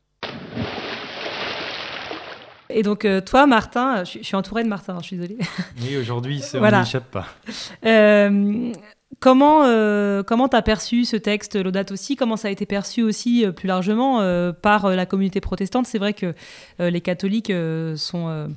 Et 2.70 2.84
donc, 2.84 3.06
euh, 3.06 3.22
toi, 3.22 3.46
Martin, 3.46 4.04
je, 4.04 4.20
suis 4.20 4.36
entourée 4.36 4.64
de 4.64 4.70
Martin, 4.70 4.98
je 5.00 5.06
suis 5.06 5.18
désolée. 5.18 5.38
Oui, 5.82 5.98
aujourd'hui, 5.98 6.42
ça 6.42 6.60
ne 6.72 6.78
m'échappe 6.80 7.12
pas. 7.12 7.28
Euh, 9.12 9.16
comment 9.20 9.64
euh, 9.64 10.24
comment 10.24 10.48
tu 10.50 10.56
as 10.56 10.62
perçu 10.62 11.06
ce 11.06 11.16
texte, 11.16 11.56
Laudate 11.56 11.92
aussi 11.92 12.16
Comment 12.16 12.38
ça 12.38 12.48
a 12.48 12.52
été 12.52 12.66
perçu 12.66 13.02
aussi 13.04 13.46
plus 13.56 13.68
largement 13.68 14.22
par 14.62 14.90
la 14.90 15.06
communauté 15.06 15.42
protestante? 15.42 15.88
C'est 15.88 16.00
vrai 16.00 16.14
que 16.14 16.34
les 16.80 17.02
catholiques 17.02 17.52
sont 17.96 18.50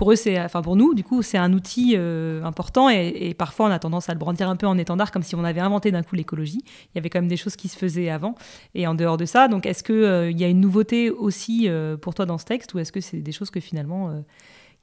pour 0.00 0.12
eux, 0.12 0.16
c'est, 0.16 0.40
enfin 0.40 0.62
pour 0.62 0.76
nous, 0.76 0.94
du 0.94 1.04
coup, 1.04 1.20
c'est 1.20 1.36
un 1.36 1.52
outil 1.52 1.92
euh, 1.94 2.42
important 2.42 2.88
et, 2.88 3.34
parfois 3.34 3.66
on 3.66 3.70
a 3.70 3.78
tendance 3.78 4.08
à 4.08 4.14
le 4.14 4.18
brandir 4.18 4.48
un 4.48 4.56
peu 4.56 4.66
en 4.66 4.78
étendard 4.78 5.10
comme 5.10 5.22
si 5.22 5.34
on 5.34 5.44
avait 5.44 5.60
inventé 5.60 5.90
d'un 5.90 6.02
coup 6.02 6.16
l'écologie. 6.16 6.62
Il 6.64 6.90
y 6.94 6.98
avait 6.98 7.10
quand 7.10 7.20
même 7.20 7.28
des 7.28 7.36
choses 7.36 7.54
qui 7.54 7.68
se 7.68 7.76
faisaient 7.76 8.08
avant 8.08 8.34
et 8.74 8.86
en 8.86 8.94
dehors 8.94 9.18
de 9.18 9.26
ça. 9.26 9.46
Donc, 9.46 9.66
est-ce 9.66 9.82
euh, 9.92 10.30
il 10.30 10.40
y 10.40 10.44
a 10.44 10.48
une 10.48 10.60
nouveauté 10.60 11.10
aussi 11.10 11.68
euh, 11.68 11.98
pour 11.98 12.14
toi 12.14 12.24
dans 12.24 12.38
ce 12.38 12.46
texte 12.46 12.72
ou 12.72 12.78
est-ce 12.78 12.92
que 12.92 13.02
c'est 13.02 13.20
des 13.20 13.32
choses 13.32 13.50
que 13.50 13.60
finalement 13.60 14.24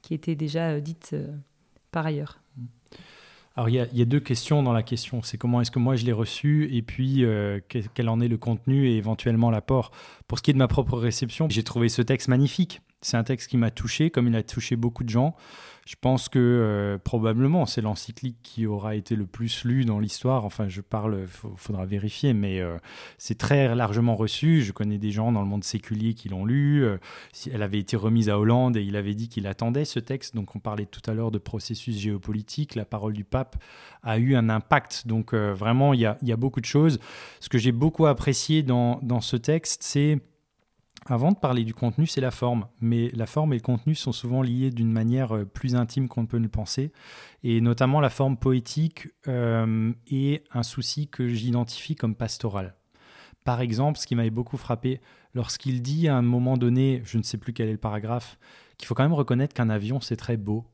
qui 0.02 0.14
étaient 0.14 0.36
déjà 0.36 0.78
dites 0.78 1.16
par 1.90 2.06
ailleurs? 2.06 2.38
Alors, 3.58 3.68
il 3.68 3.74
y, 3.74 4.02
a, 4.02 4.04
deux 4.04 4.20
questions 4.20 4.62
dans 4.62 4.72
la 4.72 4.84
question. 4.84 5.20
C'est 5.24 5.36
comment 5.36 5.60
est-ce 5.60 5.72
que 5.72 5.80
moi 5.80 5.96
je 5.96 6.04
l'ai 6.06 6.12
reçu 6.12 6.72
et 6.72 6.80
puis 6.80 7.24
quel 7.68 8.08
en 8.08 8.20
est 8.20 8.28
le 8.28 8.36
contenu 8.36 8.86
et 8.86 8.96
éventuellement 8.96 9.50
l'apport? 9.50 9.90
Pour 10.28 10.38
ce 10.38 10.44
qui 10.44 10.52
est 10.52 10.54
de 10.54 10.58
ma 10.58 10.68
propre 10.68 10.96
réception, 10.96 11.48
j'ai 11.50 11.64
trouvé 11.64 11.88
ce 11.88 12.00
texte 12.00 12.28
magnifique. 12.28 12.82
C'est 13.00 13.16
un 13.16 13.24
texte 13.24 13.48
qui 13.48 13.56
m'a 13.56 13.70
touché, 13.70 14.10
comme 14.10 14.26
il 14.26 14.36
a 14.36 14.42
touché 14.42 14.76
beaucoup 14.76 15.04
de 15.04 15.08
gens. 15.08 15.36
Je 15.88 15.94
pense 15.98 16.28
que 16.28 16.38
euh, 16.38 16.98
probablement 16.98 17.64
c'est 17.64 17.80
l'encyclique 17.80 18.36
qui 18.42 18.66
aura 18.66 18.94
été 18.94 19.16
le 19.16 19.24
plus 19.24 19.64
lu 19.64 19.86
dans 19.86 20.00
l'histoire. 20.00 20.44
Enfin, 20.44 20.68
je 20.68 20.82
parle, 20.82 21.20
il 21.22 21.56
faudra 21.56 21.86
vérifier, 21.86 22.34
mais 22.34 22.60
euh, 22.60 22.76
c'est 23.16 23.38
très 23.38 23.74
largement 23.74 24.14
reçu. 24.14 24.60
Je 24.60 24.72
connais 24.72 24.98
des 24.98 25.12
gens 25.12 25.32
dans 25.32 25.40
le 25.40 25.46
monde 25.48 25.64
séculier 25.64 26.12
qui 26.12 26.28
l'ont 26.28 26.44
lu. 26.44 26.84
Euh, 26.84 26.98
elle 27.50 27.62
avait 27.62 27.78
été 27.78 27.96
remise 27.96 28.28
à 28.28 28.38
Hollande 28.38 28.76
et 28.76 28.82
il 28.82 28.96
avait 28.96 29.14
dit 29.14 29.30
qu'il 29.30 29.46
attendait 29.46 29.86
ce 29.86 29.98
texte. 29.98 30.34
Donc, 30.34 30.54
on 30.56 30.58
parlait 30.58 30.84
tout 30.84 31.10
à 31.10 31.14
l'heure 31.14 31.30
de 31.30 31.38
processus 31.38 31.96
géopolitique. 31.96 32.74
La 32.74 32.84
parole 32.84 33.14
du 33.14 33.24
pape 33.24 33.56
a 34.02 34.18
eu 34.18 34.36
un 34.36 34.50
impact. 34.50 35.06
Donc, 35.06 35.32
vraiment, 35.32 35.94
il 35.94 36.00
y 36.00 36.04
a, 36.04 36.36
beaucoup 36.36 36.60
de 36.60 36.66
choses. 36.66 37.00
Ce 37.40 37.48
que 37.48 37.56
j'ai 37.56 37.72
beaucoup 37.72 38.04
apprécié 38.04 38.62
dans, 38.62 38.98
dans 39.02 39.22
ce 39.22 39.38
texte, 39.38 39.82
c'est 39.82 40.18
avant 41.06 41.32
de 41.32 41.36
parler 41.36 41.64
du 41.64 41.74
contenu, 41.74 42.06
c'est 42.06 42.20
la 42.20 42.30
forme. 42.30 42.66
Mais 42.80 43.10
la 43.14 43.26
forme 43.26 43.52
et 43.52 43.56
le 43.56 43.62
contenu 43.62 43.94
sont 43.94 44.12
souvent 44.12 44.42
liés 44.42 44.70
d'une 44.70 44.92
manière 44.92 45.34
euh, 45.34 45.44
plus 45.44 45.74
intime 45.74 46.08
qu'on 46.08 46.22
ne 46.22 46.26
peut 46.26 46.38
le 46.38 46.48
penser. 46.48 46.92
Et 47.42 47.60
notamment 47.60 48.00
la 48.00 48.10
forme 48.10 48.36
poétique 48.36 49.08
euh, 49.26 49.92
est 50.10 50.44
un 50.52 50.62
souci 50.62 51.08
que 51.08 51.28
j'identifie 51.28 51.96
comme 51.96 52.14
pastoral. 52.14 52.74
Par 53.44 53.60
exemple, 53.60 53.98
ce 53.98 54.06
qui 54.06 54.14
m'avait 54.14 54.30
beaucoup 54.30 54.58
frappé, 54.58 55.00
lorsqu'il 55.34 55.80
dit 55.80 56.08
à 56.08 56.16
un 56.16 56.22
moment 56.22 56.56
donné, 56.58 57.00
je 57.04 57.16
ne 57.16 57.22
sais 57.22 57.38
plus 57.38 57.52
quel 57.52 57.68
est 57.68 57.72
le 57.72 57.78
paragraphe, 57.78 58.38
qu'il 58.76 58.86
faut 58.86 58.94
quand 58.94 59.04
même 59.04 59.14
reconnaître 59.14 59.54
qu'un 59.54 59.70
avion, 59.70 60.00
c'est 60.00 60.16
très 60.16 60.36
beau. 60.36 60.66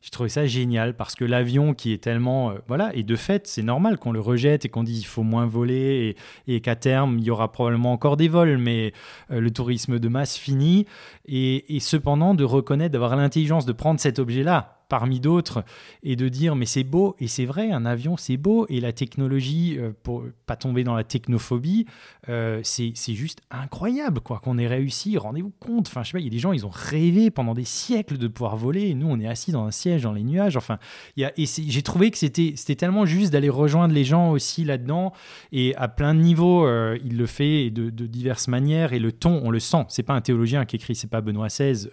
J'ai 0.00 0.10
trouvé 0.10 0.28
ça 0.28 0.46
génial 0.46 0.94
parce 0.94 1.14
que 1.14 1.24
l'avion 1.24 1.74
qui 1.74 1.92
est 1.92 1.98
tellement... 1.98 2.50
Euh, 2.50 2.54
voilà, 2.68 2.94
et 2.94 3.02
de 3.02 3.16
fait, 3.16 3.46
c'est 3.46 3.62
normal 3.62 3.98
qu'on 3.98 4.12
le 4.12 4.20
rejette 4.20 4.64
et 4.64 4.68
qu'on 4.68 4.84
dise 4.84 5.00
il 5.00 5.06
faut 5.06 5.24
moins 5.24 5.46
voler 5.46 6.16
et, 6.46 6.60
qu'à 6.60 6.76
terme, 6.76 7.18
il 7.18 7.24
y 7.24 7.30
aura 7.30 7.50
probablement 7.50 7.92
encore 7.92 8.16
des 8.16 8.28
vols, 8.28 8.58
mais 8.58 8.92
euh, 9.30 9.40
le 9.40 9.50
tourisme 9.50 9.98
de 9.98 10.08
masse 10.08 10.36
finit. 10.36 10.86
Et, 11.26 11.76
et 11.76 11.80
cependant, 11.80 12.34
de 12.34 12.44
reconnaître, 12.44 12.92
d'avoir 12.92 13.16
l'intelligence 13.16 13.66
de 13.66 13.72
prendre 13.72 13.98
cet 13.98 14.18
objet-là, 14.20 14.77
parmi 14.88 15.20
d'autres 15.20 15.64
et 16.02 16.16
de 16.16 16.28
dire 16.28 16.56
mais 16.56 16.66
c'est 16.66 16.84
beau 16.84 17.14
et 17.18 17.28
c'est 17.28 17.44
vrai 17.44 17.70
un 17.70 17.84
avion 17.84 18.16
c'est 18.16 18.36
beau 18.36 18.66
et 18.68 18.80
la 18.80 18.92
technologie 18.92 19.76
euh, 19.78 19.92
pour 20.02 20.24
pas 20.46 20.56
tomber 20.56 20.82
dans 20.82 20.94
la 20.94 21.04
technophobie 21.04 21.86
euh, 22.28 22.60
c'est 22.62 22.94
juste 23.08 23.42
incroyable 23.50 24.20
quoi 24.20 24.38
qu'on 24.38 24.56
ait 24.56 24.66
réussi 24.66 25.18
rendez-vous 25.18 25.52
compte 25.60 25.88
enfin 25.88 26.02
je 26.02 26.08
sais 26.08 26.12
pas 26.12 26.20
il 26.20 26.24
y 26.24 26.28
a 26.28 26.30
des 26.30 26.38
gens 26.38 26.52
ils 26.52 26.64
ont 26.64 26.72
rêvé 26.72 27.30
pendant 27.30 27.54
des 27.54 27.64
siècles 27.64 28.16
de 28.16 28.28
pouvoir 28.28 28.56
voler 28.56 28.88
et 28.88 28.94
nous 28.94 29.08
on 29.08 29.20
est 29.20 29.28
assis 29.28 29.52
dans 29.52 29.64
un 29.64 29.70
siège 29.70 30.02
dans 30.02 30.12
les 30.12 30.24
nuages 30.24 30.56
enfin 30.56 30.78
y 31.16 31.24
a, 31.24 31.32
et 31.36 31.44
j'ai 31.46 31.82
trouvé 31.82 32.10
que 32.10 32.16
c'était 32.16 32.74
tellement 32.74 33.04
juste 33.04 33.32
d'aller 33.32 33.50
rejoindre 33.50 33.92
les 33.92 34.04
gens 34.04 34.30
aussi 34.30 34.64
là-dedans 34.64 35.12
et 35.52 35.74
à 35.76 35.88
plein 35.88 36.14
de 36.14 36.20
niveaux 36.20 36.66
euh, 36.66 36.98
il 37.04 37.18
le 37.18 37.26
fait 37.26 37.70
de, 37.70 37.90
de, 37.90 38.06
diverses 38.06 38.48
manières 38.48 38.94
et 38.94 38.98
le 38.98 39.12
ton 39.12 39.42
on 39.44 39.50
le 39.50 39.60
sent. 39.60 39.84
C'est 39.88 40.02
pas 40.02 40.14
un 40.14 40.20
théologien 40.22 40.64
qui 40.64 40.76
écrit 40.76 40.94
c'est 40.94 41.10
pas 41.10 41.20
Benoît 41.20 41.48
XVI 41.48 41.88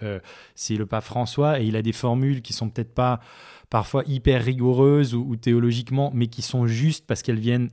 c'est 0.55 0.75
le 0.75 0.85
pape 0.85 1.03
François 1.03 1.59
et 1.59 1.65
il 1.65 1.75
a 1.75 1.81
des 1.81 1.91
formules 1.91 2.41
qui 2.41 2.53
sont 2.53 2.69
peut-être 2.69 2.84
pas 2.93 3.19
parfois 3.69 4.03
hyper 4.05 4.43
rigoureuses 4.43 5.13
ou, 5.15 5.35
théologiquement, 5.35 6.11
mais 6.13 6.27
qui 6.27 6.41
sont 6.41 6.67
justes 6.67 7.05
parce 7.07 7.21
qu'elles 7.21 7.39
viennent, 7.39 7.69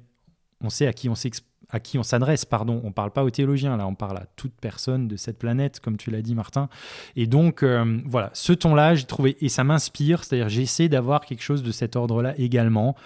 on 0.60 0.70
sait 0.70 0.86
à 0.86 0.92
qui 0.92 1.08
on 1.08 2.02
s'adresse, 2.02 2.44
pardon. 2.44 2.80
On 2.84 2.92
parle 2.92 3.10
pas 3.10 3.24
aux 3.24 3.30
théologiens, 3.30 3.76
là, 3.76 3.86
on 3.86 3.94
parle 3.94 4.16
à 4.16 4.26
toute 4.36 4.54
personne 4.60 5.08
de 5.08 5.16
cette 5.16 5.38
planète, 5.38 5.80
comme 5.80 5.96
tu 5.96 6.10
l'as 6.10 6.22
dit, 6.22 6.34
Martin. 6.34 6.68
Et 7.16 7.26
donc, 7.26 7.62
euh, 7.62 8.00
voilà, 8.06 8.30
ce 8.32 8.52
ton-là, 8.52 8.94
j'ai 8.94 9.04
trouvé, 9.04 9.36
et 9.40 9.48
ça 9.48 9.64
m'inspire, 9.64 10.24
c'est-à-dire 10.24 10.48
j'essaie 10.48 10.88
d'avoir 10.88 11.24
quelque 11.24 11.42
chose 11.42 11.62
de 11.62 11.72
cet 11.72 11.96
ordre-là 11.96 12.34
également, 12.38 12.96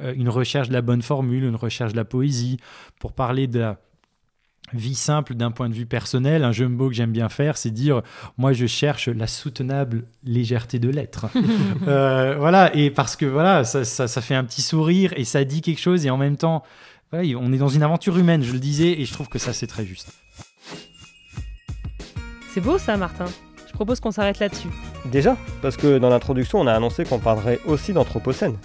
euh, 0.00 0.14
une 0.14 0.28
recherche 0.28 0.68
de 0.68 0.74
la 0.74 0.82
bonne 0.82 1.02
formule, 1.02 1.44
une 1.44 1.56
recherche 1.56 1.92
de 1.92 1.96
la 1.96 2.04
poésie, 2.04 2.58
pour 3.00 3.12
parler 3.12 3.46
de 3.46 3.60
la 3.60 3.78
vie 4.72 4.94
simple 4.94 5.34
d'un 5.34 5.50
point 5.50 5.68
de 5.68 5.74
vue 5.74 5.86
personnel, 5.86 6.44
un 6.44 6.52
jeu 6.52 6.68
que 6.68 6.92
j'aime 6.92 7.12
bien 7.12 7.28
faire, 7.28 7.56
c'est 7.56 7.70
dire 7.70 8.02
moi 8.36 8.52
je 8.52 8.66
cherche 8.66 9.08
la 9.08 9.26
soutenable 9.26 10.04
légèreté 10.24 10.78
de 10.78 10.88
l'être. 10.88 11.26
Euh, 11.88 12.34
voilà, 12.38 12.74
et 12.74 12.90
parce 12.90 13.16
que 13.16 13.26
voilà, 13.26 13.62
ça, 13.62 13.84
ça, 13.84 14.20
fait 14.20 14.34
un 14.34 14.44
petit 14.44 14.62
sourire 14.62 15.12
et 15.16 15.24
ça 15.24 15.44
dit 15.44 15.60
quelque 15.60 15.80
chose 15.80 16.04
et 16.04 16.10
en 16.10 16.16
même 16.16 16.36
temps, 16.36 16.64
on 17.12 17.52
est 17.52 17.58
dans 17.58 17.68
une 17.68 17.82
aventure 17.82 18.18
humaine, 18.18 18.42
je 18.42 18.52
le 18.52 18.58
disais, 18.58 19.00
et 19.00 19.04
je 19.04 19.12
trouve 19.12 19.28
que 19.28 19.38
ça 19.38 19.52
c'est 19.52 19.66
très 19.66 19.84
juste. 19.84 20.12
C'est 22.52 22.60
beau 22.60 22.78
ça, 22.78 22.96
Martin. 22.96 23.26
Je 23.68 23.72
propose 23.72 24.00
qu'on 24.00 24.10
s'arrête 24.10 24.38
là-dessus. 24.38 24.68
Déjà, 25.04 25.36
parce 25.62 25.76
que 25.76 25.98
dans 25.98 26.08
l'introduction, 26.08 26.58
on 26.60 26.66
a 26.66 26.72
annoncé 26.72 27.04
qu'on 27.04 27.18
parlerait 27.18 27.60
aussi 27.66 27.92
d'Anthropocène. 27.92 28.56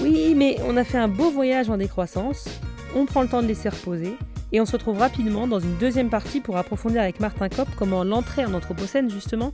Oui, 0.00 0.34
mais 0.36 0.58
on 0.66 0.76
a 0.76 0.84
fait 0.84 0.98
un 0.98 1.08
beau 1.08 1.30
voyage 1.30 1.70
en 1.70 1.76
décroissance, 1.76 2.46
on 2.94 3.06
prend 3.06 3.22
le 3.22 3.28
temps 3.28 3.42
de 3.42 3.48
laisser 3.48 3.68
reposer 3.68 4.16
Et 4.52 4.60
on 4.60 4.66
se 4.66 4.72
retrouve 4.72 4.98
rapidement 4.98 5.46
dans 5.46 5.60
une 5.60 5.76
deuxième 5.76 6.10
partie 6.10 6.40
pour 6.40 6.56
approfondir 6.56 7.00
avec 7.00 7.20
Martin 7.20 7.48
Kopp 7.48 7.68
comment 7.76 8.04
l'entrée 8.04 8.44
en 8.44 8.52
Anthropocène, 8.52 9.10
justement, 9.10 9.52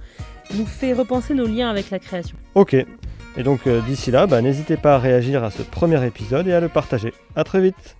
nous 0.57 0.67
fait 0.67 0.93
repenser 0.93 1.35
nos 1.35 1.47
liens 1.47 1.71
avec 1.71 1.91
la 1.91 1.99
création. 1.99 2.37
Ok. 2.55 2.75
Et 3.37 3.43
donc 3.45 3.67
euh, 3.67 3.81
d'ici 3.83 4.11
là, 4.11 4.27
bah, 4.27 4.43
n'hésitez 4.43 4.77
pas 4.77 4.97
à 4.97 4.99
réagir 4.99 5.45
à 5.45 5.51
ce 5.51 5.63
premier 5.63 6.05
épisode 6.05 6.49
et 6.49 6.53
à 6.53 6.61
le 6.61 6.69
partager. 6.69 7.13
A 7.37 7.45
très 7.45 7.61
vite 7.61 7.98